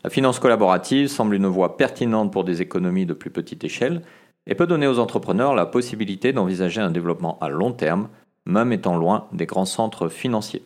La 0.03 0.11
finance 0.11 0.37
collaborative 0.37 1.07
semble 1.07 1.33
une 1.33 1.47
voie 1.47 1.75
pertinente 1.75 2.31
pour 2.31 2.43
des 2.43 2.61
économies 2.61 3.07
de 3.07 3.15
plus 3.15 3.31
petite 3.31 3.63
échelle 3.63 4.03
et 4.45 4.53
peut 4.53 4.67
donner 4.67 4.85
aux 4.85 4.99
entrepreneurs 4.99 5.55
la 5.55 5.65
possibilité 5.65 6.33
d'envisager 6.33 6.81
un 6.81 6.91
développement 6.91 7.39
à 7.41 7.49
long 7.49 7.71
terme, 7.71 8.09
même 8.45 8.71
étant 8.71 8.95
loin 8.95 9.25
des 9.31 9.47
grands 9.47 9.65
centres 9.65 10.07
financiers. 10.07 10.61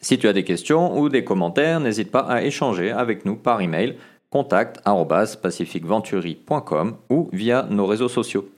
Si 0.00 0.16
tu 0.16 0.28
as 0.28 0.32
des 0.32 0.44
questions 0.44 0.96
ou 0.96 1.08
des 1.08 1.24
commentaires, 1.24 1.80
n'hésite 1.80 2.12
pas 2.12 2.20
à 2.20 2.42
échanger 2.42 2.92
avec 2.92 3.24
nous 3.24 3.34
par 3.34 3.60
email 3.60 3.96
contact@pacificventuri.com 4.30 6.96
ou 7.10 7.28
via 7.32 7.66
nos 7.68 7.86
réseaux 7.86 8.08
sociaux. 8.08 8.48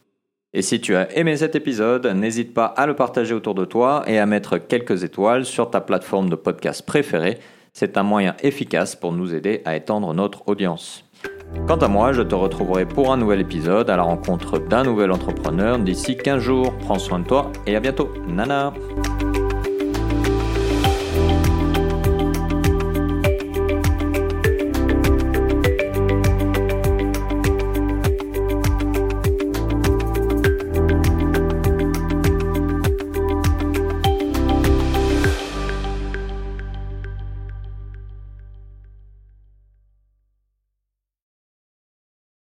Et 0.54 0.62
si 0.62 0.80
tu 0.80 0.96
as 0.96 1.14
aimé 1.14 1.36
cet 1.36 1.56
épisode, 1.56 2.06
n'hésite 2.06 2.54
pas 2.54 2.64
à 2.64 2.86
le 2.86 2.94
partager 2.94 3.34
autour 3.34 3.54
de 3.54 3.66
toi 3.66 4.02
et 4.06 4.18
à 4.18 4.24
mettre 4.24 4.56
quelques 4.56 5.04
étoiles 5.04 5.44
sur 5.44 5.70
ta 5.70 5.82
plateforme 5.82 6.30
de 6.30 6.36
podcast 6.36 6.86
préférée. 6.86 7.38
C'est 7.74 7.98
un 7.98 8.02
moyen 8.02 8.34
efficace 8.42 8.96
pour 8.96 9.12
nous 9.12 9.34
aider 9.34 9.60
à 9.66 9.76
étendre 9.76 10.14
notre 10.14 10.48
audience. 10.48 11.04
Quant 11.66 11.76
à 11.76 11.88
moi, 11.88 12.12
je 12.12 12.22
te 12.22 12.34
retrouverai 12.34 12.86
pour 12.86 13.12
un 13.12 13.18
nouvel 13.18 13.40
épisode 13.40 13.90
à 13.90 13.96
la 13.96 14.02
rencontre 14.02 14.58
d'un 14.58 14.84
nouvel 14.84 15.12
entrepreneur 15.12 15.78
d'ici 15.78 16.16
15 16.16 16.40
jours. 16.40 16.74
Prends 16.78 16.98
soin 16.98 17.18
de 17.18 17.26
toi 17.26 17.52
et 17.66 17.76
à 17.76 17.80
bientôt. 17.80 18.08
Nana 18.26 18.72